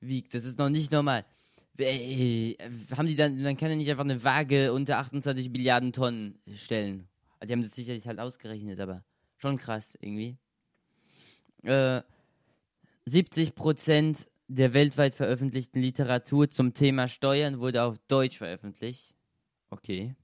wiegt? 0.00 0.32
Das 0.32 0.44
ist 0.44 0.58
noch 0.58 0.70
nicht 0.70 0.90
normal. 0.90 1.26
Äh, 1.78 2.54
haben 2.96 3.06
die 3.06 3.16
dann, 3.16 3.42
man 3.42 3.58
kann 3.58 3.70
ja 3.70 3.76
nicht 3.76 3.90
einfach 3.90 4.04
eine 4.04 4.24
Waage 4.24 4.72
unter 4.72 4.98
28 4.98 5.50
Milliarden 5.50 5.92
Tonnen 5.92 6.38
stellen. 6.54 7.08
Die 7.44 7.52
haben 7.52 7.62
das 7.62 7.72
sicherlich 7.72 8.06
halt 8.06 8.18
ausgerechnet, 8.18 8.80
aber 8.80 9.04
schon 9.36 9.56
krass 9.56 9.96
irgendwie. 10.00 10.36
Äh, 11.62 12.02
70 13.06 13.54
Prozent 13.54 14.28
der 14.48 14.74
weltweit 14.74 15.14
veröffentlichten 15.14 15.80
Literatur 15.80 16.50
zum 16.50 16.74
Thema 16.74 17.08
Steuern 17.08 17.58
wurde 17.58 17.82
auf 17.82 17.98
Deutsch 18.08 18.38
veröffentlicht. 18.38 19.16
Okay. 19.70 20.14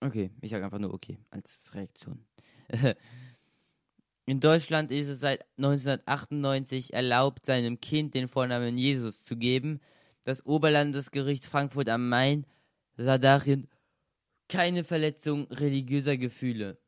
Okay, 0.00 0.30
ich 0.40 0.50
sage 0.50 0.64
einfach 0.64 0.78
nur 0.78 0.94
okay 0.94 1.18
als 1.30 1.70
Reaktion. 1.74 2.24
In 4.26 4.40
Deutschland 4.40 4.92
ist 4.92 5.08
es 5.08 5.20
seit 5.20 5.44
1998 5.56 6.92
erlaubt, 6.92 7.46
seinem 7.46 7.80
Kind 7.80 8.14
den 8.14 8.28
Vornamen 8.28 8.76
Jesus 8.76 9.22
zu 9.22 9.36
geben. 9.36 9.80
Das 10.24 10.44
Oberlandesgericht 10.44 11.46
Frankfurt 11.46 11.88
am 11.88 12.08
Main 12.08 12.46
sah 12.96 13.18
darin 13.18 13.68
keine 14.48 14.84
Verletzung 14.84 15.46
religiöser 15.50 16.16
Gefühle. 16.16 16.78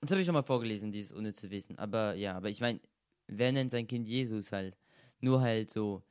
Das 0.00 0.10
habe 0.10 0.20
ich 0.20 0.26
schon 0.26 0.34
mal 0.34 0.42
vorgelesen, 0.42 0.92
dieses 0.92 1.14
ohne 1.14 1.34
zu 1.34 1.50
wissen. 1.50 1.78
Aber 1.78 2.14
ja, 2.14 2.36
aber 2.36 2.48
ich 2.48 2.60
meine, 2.60 2.80
wer 3.26 3.52
nennt 3.52 3.70
sein 3.70 3.86
Kind 3.86 4.08
Jesus 4.08 4.52
halt? 4.52 4.76
Nur 5.20 5.40
halt 5.40 5.70
so, 5.70 6.02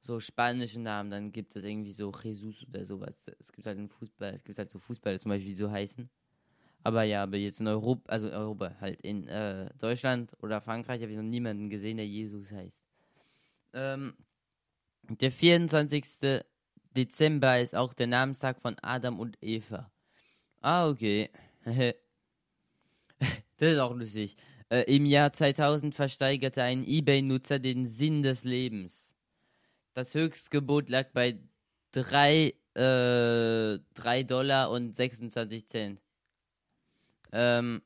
so 0.00 0.20
spanische 0.20 0.80
Namen, 0.80 1.10
dann 1.10 1.32
gibt 1.32 1.56
es 1.56 1.64
irgendwie 1.64 1.92
so 1.92 2.12
Jesus 2.22 2.66
oder 2.68 2.84
sowas. 2.84 3.26
Es 3.38 3.52
gibt 3.52 3.66
halt 3.66 3.78
einen 3.78 3.88
Fußball, 3.88 4.34
es 4.34 4.44
gibt 4.44 4.58
halt 4.58 4.70
so 4.70 4.78
Fußballer 4.78 5.18
zum 5.18 5.30
Beispiel, 5.30 5.50
die 5.50 5.58
so 5.58 5.70
heißen. 5.70 6.08
Aber 6.84 7.04
ja, 7.04 7.22
aber 7.22 7.36
jetzt 7.36 7.60
in 7.60 7.68
Europa, 7.68 8.10
also 8.10 8.30
Europa, 8.30 8.76
halt 8.80 9.00
in 9.02 9.28
äh, 9.28 9.70
Deutschland 9.78 10.32
oder 10.42 10.60
Frankreich 10.60 11.00
habe 11.00 11.12
ich 11.12 11.16
noch 11.16 11.24
niemanden 11.24 11.70
gesehen, 11.70 11.96
der 11.96 12.06
Jesus 12.06 12.50
heißt. 12.50 12.80
Ähm, 13.74 14.14
der 15.08 15.30
24. 15.30 16.42
Dezember 16.96 17.60
ist 17.60 17.74
auch 17.74 17.94
der 17.94 18.06
Namenstag 18.06 18.60
von 18.60 18.76
Adam 18.82 19.18
und 19.18 19.36
Eva. 19.40 19.90
Ah, 20.60 20.88
okay. 20.88 21.30
das 21.64 21.94
ist 23.58 23.78
auch 23.78 23.94
lustig. 23.94 24.36
Äh, 24.68 24.94
Im 24.94 25.06
Jahr 25.06 25.32
2000 25.32 25.94
versteigerte 25.94 26.62
ein 26.62 26.86
eBay-Nutzer 26.86 27.58
den 27.58 27.86
Sinn 27.86 28.22
des 28.22 28.44
Lebens. 28.44 29.14
Das 29.94 30.14
Höchstgebot 30.14 30.88
lag 30.88 31.10
bei 31.12 31.38
3, 31.92 32.54
äh, 32.74 33.78
3 33.94 34.22
Dollar 34.22 34.70
und 34.70 34.96
26 34.96 35.68
Cent. 35.68 36.00
Ähm, 37.32 37.82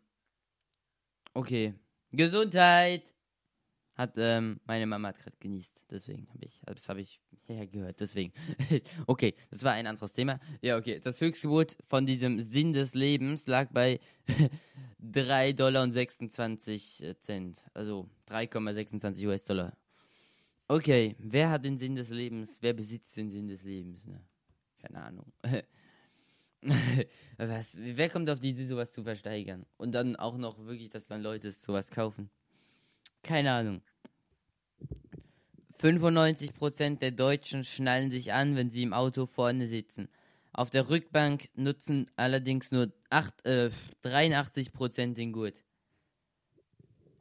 okay. 1.34 1.74
Gesundheit! 2.12 3.15
Hat, 3.96 4.12
ähm, 4.18 4.60
meine 4.66 4.86
Mama 4.86 5.08
hat 5.08 5.18
gerade 5.18 5.36
genießt. 5.40 5.86
Deswegen 5.90 6.28
habe 6.28 6.44
ich, 6.44 6.60
das 6.66 6.88
habe 6.88 7.00
ich 7.00 7.18
hergehört. 7.46 7.98
Deswegen. 7.98 8.32
okay, 9.06 9.34
das 9.50 9.62
war 9.62 9.72
ein 9.72 9.86
anderes 9.86 10.12
Thema. 10.12 10.38
Ja, 10.60 10.76
okay. 10.76 11.00
Das 11.02 11.20
Höchstgebot 11.20 11.76
von 11.86 12.04
diesem 12.04 12.40
Sinn 12.40 12.74
des 12.74 12.94
Lebens 12.94 13.46
lag 13.46 13.70
bei 13.70 13.98
3 14.98 15.52
Dollar 15.54 15.82
und 15.82 15.92
26 15.92 17.16
Cent. 17.20 17.64
Also 17.72 18.08
3,26 18.28 19.26
US-Dollar. 19.28 19.72
Okay, 20.68 21.16
wer 21.18 21.50
hat 21.50 21.64
den 21.64 21.78
Sinn 21.78 21.94
des 21.94 22.10
Lebens? 22.10 22.58
Wer 22.60 22.74
besitzt 22.74 23.16
den 23.16 23.30
Sinn 23.30 23.48
des 23.48 23.62
Lebens? 23.62 24.04
Ne? 24.04 24.20
Keine 24.78 25.02
Ahnung. 25.02 25.32
Was, 27.38 27.78
wer 27.80 28.08
kommt 28.10 28.28
auf 28.28 28.40
die 28.40 28.50
Idee, 28.50 28.66
sowas 28.66 28.92
zu 28.92 29.04
versteigern? 29.04 29.64
Und 29.76 29.92
dann 29.92 30.16
auch 30.16 30.36
noch 30.36 30.58
wirklich, 30.66 30.90
dass 30.90 31.06
dann 31.06 31.22
Leute 31.22 31.52
sowas 31.52 31.90
kaufen? 31.90 32.28
Keine 33.26 33.50
Ahnung. 33.50 33.82
95% 35.80 37.00
der 37.00 37.10
Deutschen 37.10 37.64
schnallen 37.64 38.10
sich 38.10 38.32
an, 38.32 38.54
wenn 38.54 38.70
sie 38.70 38.84
im 38.84 38.92
Auto 38.92 39.26
vorne 39.26 39.66
sitzen. 39.66 40.08
Auf 40.52 40.70
der 40.70 40.88
Rückbank 40.88 41.48
nutzen 41.54 42.08
allerdings 42.14 42.70
nur 42.70 42.92
8, 43.10 43.44
äh, 43.44 43.70
83% 44.04 45.14
den 45.14 45.32
Gurt. 45.32 45.64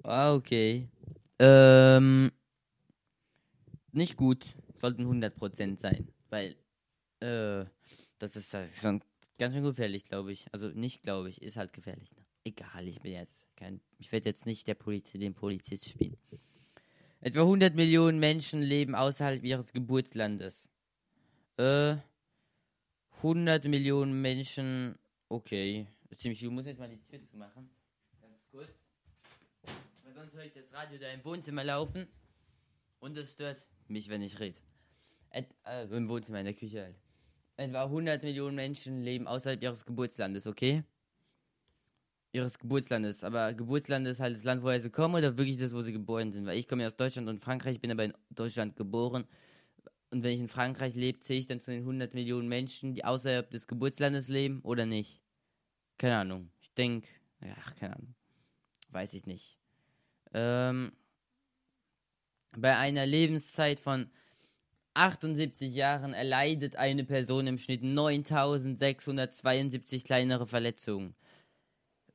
Ah, 0.04 0.36
okay. 0.36 0.88
Ähm, 1.40 2.32
nicht 3.92 4.16
gut. 4.16 4.46
Sollten 4.80 5.08
100% 5.08 5.80
sein. 5.80 6.08
Weil, 6.30 6.56
äh, 7.20 7.66
das 8.20 8.36
ist 8.36 8.54
halt 8.54 8.70
schon 8.80 9.02
ganz 9.40 9.56
schön 9.56 9.64
gefährlich, 9.64 10.06
glaube 10.06 10.32
ich. 10.32 10.46
Also 10.52 10.68
nicht, 10.68 11.02
glaube 11.02 11.30
ich, 11.30 11.42
ist 11.42 11.58
halt 11.58 11.74
gefährlich. 11.74 12.12
Ne? 12.16 12.25
Egal, 12.48 12.88
ich 12.88 13.02
bin 13.02 13.14
jetzt 13.14 13.44
kein, 13.56 13.82
ich 13.98 14.12
werde 14.12 14.30
jetzt 14.30 14.46
nicht 14.46 14.68
der 14.68 14.76
Poliz 14.76 15.12
den 15.12 15.34
Polizist 15.34 15.90
spielen. 15.90 16.16
Etwa 17.20 17.42
100 17.42 17.74
Millionen 17.74 18.20
Menschen 18.20 18.62
leben 18.62 18.94
außerhalb 18.94 19.44
ihres 19.44 19.74
Geburtslandes. 19.74 20.70
Äh, 21.58 21.96
100 23.18 23.66
Millionen 23.66 24.22
Menschen, 24.22 24.96
okay. 25.28 25.88
Ziemlich. 26.16 26.44
Ich 26.44 26.50
muss 26.52 26.68
jetzt 26.68 26.78
mal 26.78 26.88
die 26.88 27.02
Tür 27.10 27.26
zu 27.26 27.36
machen. 27.36 27.68
Ganz 28.22 28.48
kurz. 28.52 28.70
Weil 30.04 30.14
sonst 30.14 30.34
höre 30.36 30.46
ich 30.46 30.54
das 30.54 30.72
Radio 30.72 31.00
da 31.00 31.10
im 31.10 31.26
Wohnzimmer 31.26 31.64
laufen. 31.64 32.08
Und 33.00 33.18
es 33.18 33.34
stört 33.34 33.66
mich, 33.88 34.08
wenn 34.10 34.22
ich 34.22 34.40
rede. 34.40 34.60
Also 35.64 35.96
im 35.96 36.08
Wohnzimmer, 36.08 36.40
in 36.40 36.46
der 36.46 36.54
Küche 36.54 36.84
halt. 36.84 36.96
Etwa 37.58 37.86
100 37.86 38.22
Millionen 38.22 38.56
Menschen 38.56 39.02
leben 39.02 39.26
außerhalb 39.26 39.64
ihres 39.64 39.84
Geburtslandes, 39.84 40.46
okay? 40.46 40.84
Ihres 42.36 42.60
Geburtslandes. 42.60 43.24
Aber 43.24 43.54
Geburtsland 43.54 44.06
ist 44.08 44.20
halt 44.20 44.36
das 44.36 44.44
Land, 44.44 44.62
woher 44.62 44.82
sie 44.82 44.90
kommen 44.90 45.16
oder 45.16 45.38
wirklich 45.38 45.58
das, 45.58 45.74
wo 45.74 45.82
sie 45.82 45.94
geboren 45.94 46.34
sind? 46.34 46.46
Weil 46.46 46.58
ich 46.58 46.68
komme 46.68 46.84
ja 46.84 46.88
aus 46.88 46.98
Deutschland 46.98 47.30
und 47.30 47.40
Frankreich, 47.40 47.80
bin 47.80 47.92
aber 47.92 48.04
in 48.04 48.14
Deutschland 48.30 48.76
geboren. 48.76 49.26
Und 50.12 50.24
wenn 50.24 50.34
ich 50.34 50.42
in 50.42 50.48
Frankreich 50.48 50.96
lebe, 50.96 51.20
zähle 51.20 51.40
ich 51.40 51.48
dann 51.48 51.62
zu 51.62 51.72
den 51.72 51.82
100 51.82 52.14
Millionen 52.14 52.48
Menschen, 52.48 52.94
die 52.94 53.06
außerhalb 53.06 53.50
des 53.50 53.68
Geburtslandes 53.68 54.28
leben 54.28 54.62
oder 54.62 54.86
nicht? 54.86 55.22
Keine 55.98 56.18
Ahnung. 56.18 56.52
Ich 56.62 56.72
denke, 56.74 57.08
ja, 57.42 57.56
keine 57.80 57.96
Ahnung. 57.96 58.14
Weiß 58.90 59.14
ich 59.14 59.26
nicht. 59.26 59.58
Ähm, 60.34 60.92
bei 62.58 62.78
einer 62.78 63.06
Lebenszeit 63.06 63.80
von 63.80 64.10
78 64.94 65.74
Jahren 65.74 66.14
erleidet 66.14 66.76
eine 66.76 67.04
Person 67.04 67.48
im 67.48 67.58
Schnitt 67.58 67.84
9672 67.84 70.04
kleinere 70.04 70.48
Verletzungen. 70.48 71.16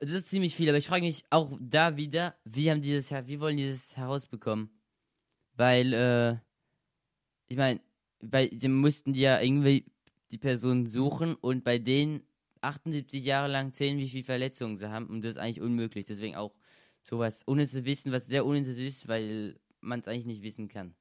Das 0.01 0.13
ist 0.13 0.29
ziemlich 0.31 0.57
viel, 0.57 0.69
aber 0.71 0.79
ich 0.79 0.87
frage 0.87 1.05
mich 1.05 1.25
auch 1.29 1.59
da 1.61 1.97
wieder, 1.99 2.35
wie 2.45 2.71
haben 2.71 2.81
die 2.81 2.95
das, 2.95 3.11
her- 3.11 3.27
wie 3.27 3.39
wollen 3.39 3.59
die 3.59 3.69
das 3.69 3.97
herausbekommen? 3.99 4.71
Weil, 5.57 5.93
äh, 5.93 6.37
ich 7.49 7.59
meine, 7.59 7.81
bei 8.23 8.49
dem 8.49 8.77
mussten 8.77 9.13
die 9.13 9.21
ja 9.21 9.41
irgendwie 9.41 9.85
die 10.31 10.39
Person 10.39 10.87
suchen 10.87 11.35
und 11.35 11.65
bei 11.65 11.79
denen 11.79 12.23
78 12.63 13.23
Jahre 13.23 13.49
lang 13.53 13.75
zählen, 13.75 13.99
wie 13.99 14.09
viele 14.09 14.25
Verletzungen 14.25 14.79
sie 14.79 14.89
haben 14.91 15.07
und 15.07 15.23
das 15.23 15.33
ist 15.33 15.37
eigentlich 15.39 15.61
unmöglich. 15.61 16.07
Deswegen 16.07 16.35
auch 16.37 16.55
sowas 17.03 17.47
ohne 17.47 17.69
zu 17.69 17.85
wissen, 17.85 18.11
was 18.11 18.27
sehr 18.27 18.47
unnütz 18.47 18.69
ist, 18.69 19.07
weil 19.07 19.61
man 19.81 20.01
es 20.01 20.09
eigentlich 20.09 20.27
nicht 20.27 20.43
wissen 20.43 20.69
kann. 20.69 20.95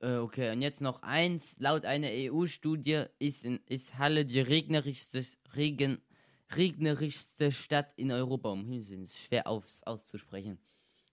Äh, 0.00 0.16
okay, 0.16 0.50
und 0.50 0.62
jetzt 0.62 0.80
noch 0.80 1.02
eins. 1.02 1.56
Laut 1.60 1.84
einer 1.84 2.10
EU-Studie 2.10 3.04
ist, 3.20 3.44
ist 3.44 3.98
Halle 3.98 4.24
die 4.24 4.40
regnerischste, 4.40 5.24
regen, 5.54 6.02
regnerischste 6.50 7.50
Stadt 7.52 7.92
in 7.96 8.10
Europa. 8.10 8.50
Um 8.50 8.64
Himmels 8.64 8.90
Willen, 8.90 9.04
ist 9.04 9.18
schwer 9.18 9.46
aus, 9.46 9.82
auszusprechen. 9.84 10.58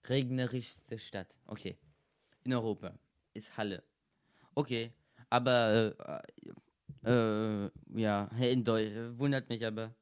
Regnerischste 0.07 0.97
Stadt. 0.97 1.33
Okay. 1.45 1.77
In 2.43 2.53
Europa 2.53 2.93
ist 3.33 3.55
Halle. 3.57 3.83
Okay. 4.55 4.91
Aber, 5.29 5.95
äh, 7.03 7.09
äh, 7.09 7.71
ja, 7.95 8.25
in 8.39 8.63
Deutschland, 8.63 9.17
wundert 9.17 9.49
mich 9.49 9.65
aber. 9.65 9.95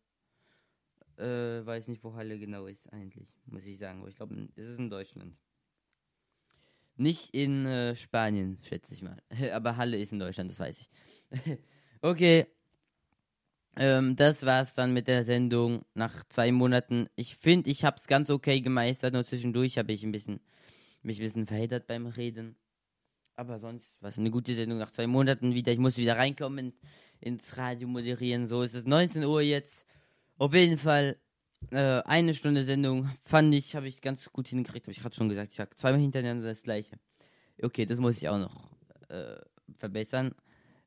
Äh, 1.17 1.65
weiß 1.65 1.89
nicht, 1.89 2.03
wo 2.03 2.13
Halle 2.13 2.39
genau 2.39 2.65
ist, 2.67 2.91
eigentlich, 2.93 3.27
muss 3.45 3.65
ich 3.65 3.77
sagen. 3.77 4.07
Ich 4.07 4.15
glaube, 4.15 4.49
es 4.55 4.65
ist 4.65 4.79
in 4.79 4.89
Deutschland. 4.89 5.35
Nicht 6.95 7.33
in 7.33 7.65
äh, 7.65 7.95
Spanien, 7.95 8.57
schätze 8.61 8.93
ich 8.93 9.01
mal. 9.01 9.21
Aber 9.53 9.77
Halle 9.77 9.99
ist 9.99 10.11
in 10.11 10.19
Deutschland, 10.19 10.49
das 10.49 10.59
weiß 10.59 10.79
ich. 10.79 10.89
okay. 12.01 12.47
Ähm, 13.79 14.17
das 14.17 14.45
war's 14.45 14.75
dann 14.75 14.91
mit 14.91 15.07
der 15.07 15.23
Sendung 15.23 15.85
nach 15.93 16.25
zwei 16.27 16.51
Monaten. 16.51 17.07
Ich 17.15 17.37
finde, 17.37 17.69
ich 17.69 17.85
hab's 17.85 18.07
ganz 18.07 18.29
okay 18.29 18.59
gemeistert. 18.59 19.13
Nur 19.13 19.23
zwischendurch 19.23 19.77
habe 19.77 19.93
ich 19.93 20.03
ein 20.03 20.11
bisschen, 20.11 20.41
mich 21.01 21.17
ein 21.17 21.23
bisschen 21.23 21.47
verheddert 21.47 21.87
beim 21.87 22.05
Reden. 22.05 22.57
Aber 23.37 23.57
sonst 23.57 23.93
war 24.01 24.09
es 24.09 24.17
eine 24.17 24.31
gute 24.31 24.53
Sendung 24.53 24.79
nach 24.79 24.91
zwei 24.91 25.07
Monaten 25.07 25.53
wieder. 25.53 25.71
Ich 25.71 25.79
muss 25.79 25.95
wieder 25.95 26.17
reinkommen 26.17 26.73
ins 27.21 27.55
Radio 27.55 27.87
moderieren. 27.87 28.47
So 28.47 28.63
ist 28.63 28.73
es 28.73 28.85
19 28.85 29.23
Uhr 29.23 29.41
jetzt. 29.41 29.85
Auf 30.37 30.53
jeden 30.53 30.77
Fall 30.77 31.17
äh, 31.71 32.01
eine 32.01 32.33
Stunde 32.33 32.65
Sendung 32.65 33.09
fand 33.23 33.53
ich, 33.53 33.77
habe 33.77 33.87
ich 33.87 34.01
ganz 34.01 34.25
gut 34.33 34.49
hingekriegt. 34.49 34.87
Habe 34.87 34.91
ich 34.91 34.99
gerade 35.01 35.15
schon 35.15 35.29
gesagt. 35.29 35.53
Ich 35.53 35.59
habe 35.61 35.73
zweimal 35.75 36.01
hintereinander 36.01 36.45
das 36.45 36.63
gleiche. 36.63 36.99
Okay, 37.61 37.85
das 37.85 37.97
muss 37.97 38.17
ich 38.17 38.27
auch 38.27 38.39
noch 38.39 38.69
äh, 39.07 39.37
verbessern. 39.77 40.35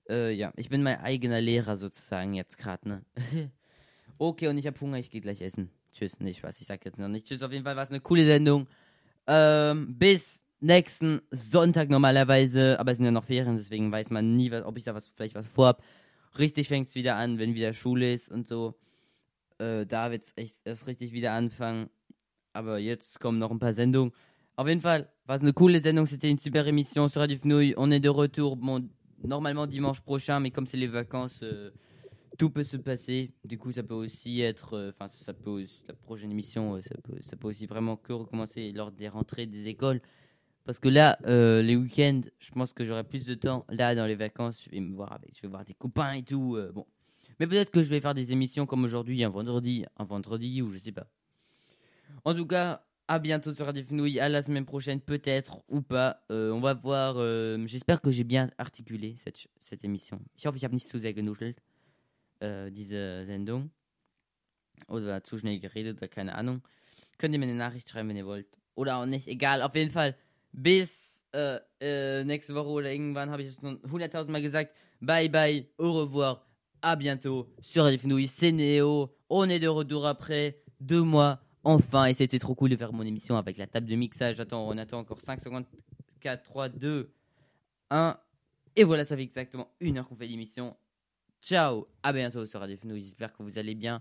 Äh, 0.08 0.32
ja, 0.32 0.52
ich 0.56 0.68
bin 0.68 0.82
mein 0.82 1.00
eigener 1.00 1.40
Lehrer 1.40 1.76
sozusagen 1.76 2.34
jetzt 2.34 2.58
gerade, 2.58 2.88
ne? 2.88 3.04
okay, 4.18 4.48
und 4.48 4.58
ich 4.58 4.66
habe 4.66 4.80
Hunger, 4.80 4.98
ich 4.98 5.10
gehe 5.10 5.20
gleich 5.20 5.40
essen. 5.42 5.70
Tschüss, 5.92 6.18
nee, 6.20 6.34
Spaß, 6.34 6.60
ich 6.60 6.66
sag 6.66 6.84
jetzt 6.84 6.98
noch 6.98 7.08
nicht. 7.08 7.26
Tschüss, 7.26 7.42
auf 7.42 7.52
jeden 7.52 7.64
Fall 7.64 7.76
war 7.76 7.82
es 7.82 7.90
eine 7.90 8.00
coole 8.00 8.24
Sendung. 8.24 8.66
Ähm, 9.26 9.98
bis 9.98 10.42
nächsten 10.60 11.20
Sonntag 11.30 11.90
normalerweise, 11.90 12.78
aber 12.78 12.92
es 12.92 12.98
sind 12.98 13.04
ja 13.04 13.12
noch 13.12 13.24
Ferien, 13.24 13.56
deswegen 13.56 13.92
weiß 13.92 14.10
man 14.10 14.36
nie, 14.36 14.50
was, 14.50 14.64
ob 14.64 14.78
ich 14.78 14.84
da 14.84 14.94
was 14.94 15.08
vielleicht 15.08 15.34
was 15.34 15.46
vorhab. 15.46 15.82
Richtig 16.38 16.68
fängt 16.68 16.88
es 16.88 16.94
wieder 16.94 17.16
an, 17.16 17.38
wenn 17.38 17.54
wieder 17.54 17.74
Schule 17.74 18.14
ist 18.14 18.30
und 18.30 18.48
so. 18.48 18.78
Äh, 19.58 19.86
da 19.86 20.10
wird's 20.10 20.32
echt 20.36 20.56
erst 20.64 20.86
richtig 20.86 21.12
wieder 21.12 21.32
anfangen. 21.32 21.90
Aber 22.54 22.78
jetzt 22.78 23.20
kommen 23.20 23.38
noch 23.38 23.50
ein 23.50 23.58
paar 23.58 23.74
Sendungen. 23.74 24.12
Auf 24.56 24.68
jeden 24.68 24.80
Fall, 24.80 25.10
war 25.26 25.36
es 25.36 25.42
eine 25.42 25.52
coole 25.52 25.82
Sendung, 25.82 26.06
c'était 26.06 26.30
une 26.30 26.38
super 26.38 26.66
émission 26.66 27.08
sur 27.08 27.22
Radio 27.22 27.38
Fenouil. 27.38 27.74
On 27.76 27.90
est 27.90 28.00
de 28.00 28.10
retour, 28.10 28.56
bon, 28.56 28.90
normalement 29.24 29.66
dimanche 29.66 30.00
prochain, 30.00 30.40
mais 30.40 30.50
comme 30.50 30.66
c'est 30.66 30.76
les 30.76 30.86
vacances, 30.86 31.40
euh, 31.42 31.70
tout 32.38 32.50
peut 32.50 32.64
se 32.64 32.76
passer. 32.76 33.32
Du 33.44 33.58
coup, 33.58 33.72
ça 33.72 33.82
peut 33.82 33.94
aussi 33.94 34.40
être, 34.40 34.74
euh, 34.74 34.90
enfin, 34.90 35.08
ça 35.08 35.32
peut 35.32 35.50
aussi- 35.50 35.84
la 35.88 35.94
prochaine 35.94 36.30
émission, 36.30 36.76
euh, 36.76 36.82
ça 36.82 36.94
peut, 37.02 37.16
ça 37.20 37.36
peut 37.36 37.48
aussi 37.48 37.66
vraiment 37.66 37.96
que 37.96 38.12
recommencer 38.12 38.72
lors 38.72 38.90
des 38.90 39.08
rentrées 39.08 39.46
des 39.46 39.68
écoles. 39.68 40.00
Parce 40.64 40.78
que 40.78 40.88
là, 40.88 41.18
les 41.26 41.74
week-ends, 41.74 42.20
je 42.38 42.50
pense 42.52 42.72
que 42.72 42.84
j'aurai 42.84 43.02
plus 43.02 43.26
de 43.26 43.34
temps. 43.34 43.66
Là, 43.68 43.96
dans 43.96 44.06
les 44.06 44.14
vacances, 44.14 44.62
je 44.64 44.70
vais 44.70 44.78
me 44.78 44.94
voir 44.94 45.12
avec, 45.12 45.34
je 45.34 45.42
vais 45.42 45.48
voir 45.48 45.64
des 45.64 45.74
copains 45.74 46.12
et 46.12 46.22
tout. 46.22 46.56
bon, 46.72 46.86
Mais 47.40 47.48
peut-être 47.48 47.72
que 47.72 47.82
je 47.82 47.88
vais 47.88 48.00
faire 48.00 48.14
des 48.14 48.30
émissions 48.30 48.64
comme 48.64 48.84
aujourd'hui, 48.84 49.24
un 49.24 49.28
vendredi, 49.28 49.84
un 49.98 50.04
vendredi, 50.04 50.62
ou 50.62 50.70
je 50.70 50.78
sais 50.78 50.92
pas. 50.92 51.08
En 52.24 52.32
tout 52.32 52.46
cas, 52.46 52.84
à 53.12 53.18
bientôt 53.18 53.52
sur 53.52 53.66
Radio 53.66 53.82
Fenouille, 53.84 54.20
à 54.20 54.30
la 54.30 54.42
semaine 54.42 54.64
prochaine, 54.64 54.98
peut-être, 54.98 55.62
ou 55.68 55.82
pas. 55.82 56.24
Euh, 56.30 56.50
on 56.50 56.60
va 56.60 56.72
voir. 56.72 57.16
euh, 57.18 57.58
J'espère 57.66 58.00
que 58.00 58.10
j'ai 58.10 58.24
bien 58.24 58.50
articulé 58.56 59.16
cette, 59.22 59.48
cette 59.60 59.84
émission. 59.84 60.18
Ich 60.34 60.46
hoffe, 60.46 60.56
ich 60.56 60.64
habe 60.64 60.74
nicht 60.74 60.88
zu 60.88 60.98
sehr 60.98 61.12
genuschelt, 61.12 61.58
diese 62.70 63.24
Sendung. 63.26 63.70
Oder 64.88 65.22
zu 65.22 65.36
schnell 65.38 65.60
geredet, 65.60 65.98
oder 65.98 66.08
keine 66.08 66.34
Ahnung. 66.34 66.62
Könnt 67.18 67.34
ihr 67.34 67.38
mir 67.38 67.44
eine 67.44 67.54
Nachricht 67.54 67.88
schreiben, 67.90 68.08
wenn 68.08 68.16
ihr 68.16 68.24
wollt. 68.26 68.46
Oder 68.76 68.96
auch 68.96 69.06
nicht, 69.06 69.28
egal. 69.28 69.60
Auf 69.60 69.74
jeden 69.74 69.90
Fall, 69.90 70.16
bis 70.50 71.22
äh, 71.34 71.58
äh, 71.80 72.24
nächste 72.24 72.54
Woche 72.54 72.70
oder 72.70 72.90
irgendwann 72.90 73.30
habe 73.30 73.42
ich 73.42 73.48
es 73.50 73.54
schon 73.56 73.78
100.000 73.82 74.30
Mal 74.30 74.40
gesagt. 74.40 74.74
Bye 75.00 75.28
bye, 75.28 75.68
au 75.76 75.92
revoir, 75.92 76.46
à 76.80 76.96
bientôt 76.96 77.52
sur 77.60 77.84
Radio 77.84 77.98
Fenouille, 77.98 78.26
c'est 78.28 78.52
Néo. 78.52 79.14
On 79.28 79.48
est 79.50 79.60
de 79.60 79.68
retour 79.68 80.06
après 80.06 80.62
deux 80.80 81.02
mois, 81.02 81.40
enfin. 81.64 82.06
Et 82.06 82.14
c'était 82.14 82.38
trop 82.38 82.54
cool 82.54 82.70
de 82.70 82.76
faire 82.76 82.92
mon 82.92 83.04
émission 83.04 83.36
avec 83.36 83.56
la 83.56 83.66
table 83.66 83.86
de 83.86 83.96
mixage. 83.96 84.40
Attends, 84.40 84.68
on 84.68 84.76
attend 84.78 84.98
encore 84.98 85.20
5 85.20 85.40
secondes. 85.40 85.64
4, 86.20 86.42
3, 86.42 86.68
2, 86.68 87.12
1. 87.90 88.16
Et 88.76 88.84
voilà, 88.84 89.04
ça 89.04 89.16
fait 89.16 89.22
exactement 89.22 89.68
une 89.80 89.98
heure 89.98 90.08
qu'on 90.08 90.16
fait 90.16 90.26
l'émission. 90.26 90.76
Ciao, 91.42 91.88
à 92.02 92.12
bientôt 92.12 92.46
sur 92.46 92.60
Radio 92.60 92.76
Fenouille. 92.76 93.02
J'espère 93.02 93.32
que 93.32 93.42
vous 93.42 93.58
allez 93.58 93.74
bien 93.74 94.00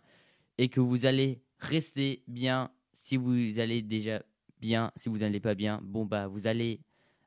et 0.57 0.69
que 0.69 0.79
vous 0.79 1.05
allez 1.05 1.41
rester 1.59 2.23
bien. 2.27 2.71
Si 2.93 3.17
vous 3.17 3.59
allez 3.59 3.81
déjà 3.81 4.21
bien, 4.59 4.91
si 4.95 5.09
vous 5.09 5.17
n'allez 5.17 5.39
pas 5.39 5.55
bien, 5.55 5.81
bon 5.83 6.05
bah 6.05 6.27
vous 6.27 6.47
allez 6.47 6.81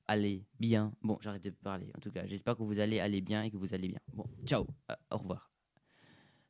aller 0.07 0.45
bien. 0.61 0.93
Bon, 1.03 1.19
j'arrête 1.21 1.43
de 1.43 1.51
parler. 1.51 1.91
En 1.97 2.01
tout 2.01 2.11
cas, 2.11 2.25
j'espère 2.27 2.57
que 2.57 2.63
vous 2.63 2.79
allez 2.79 3.01
aller 3.01 3.21
bien 3.21 3.43
et 3.43 3.51
que 3.51 3.57
vous 3.57 3.75
allez 3.75 3.89
bien. 3.89 4.01
Bon, 4.13 4.25
ciao, 4.45 4.67
euh, 4.91 4.95
au 5.11 5.19
revoir. 5.19 5.51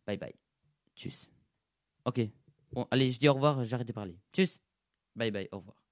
Bye 0.07 0.19
bye. 0.19 0.35
Tchuss. 0.95 1.31
Ok. 2.05 2.21
Bon, 2.75 2.87
allez, 2.91 3.11
je 3.11 3.19
dis 3.19 3.29
au 3.29 3.35
revoir, 3.35 3.65
j'arrête 3.65 3.89
de 3.89 3.93
parler. 3.93 4.19
Tchuss. 4.33 4.59
Bye 5.17 5.31
bye, 5.33 5.49
au 5.53 5.59
revoir. 5.59 5.84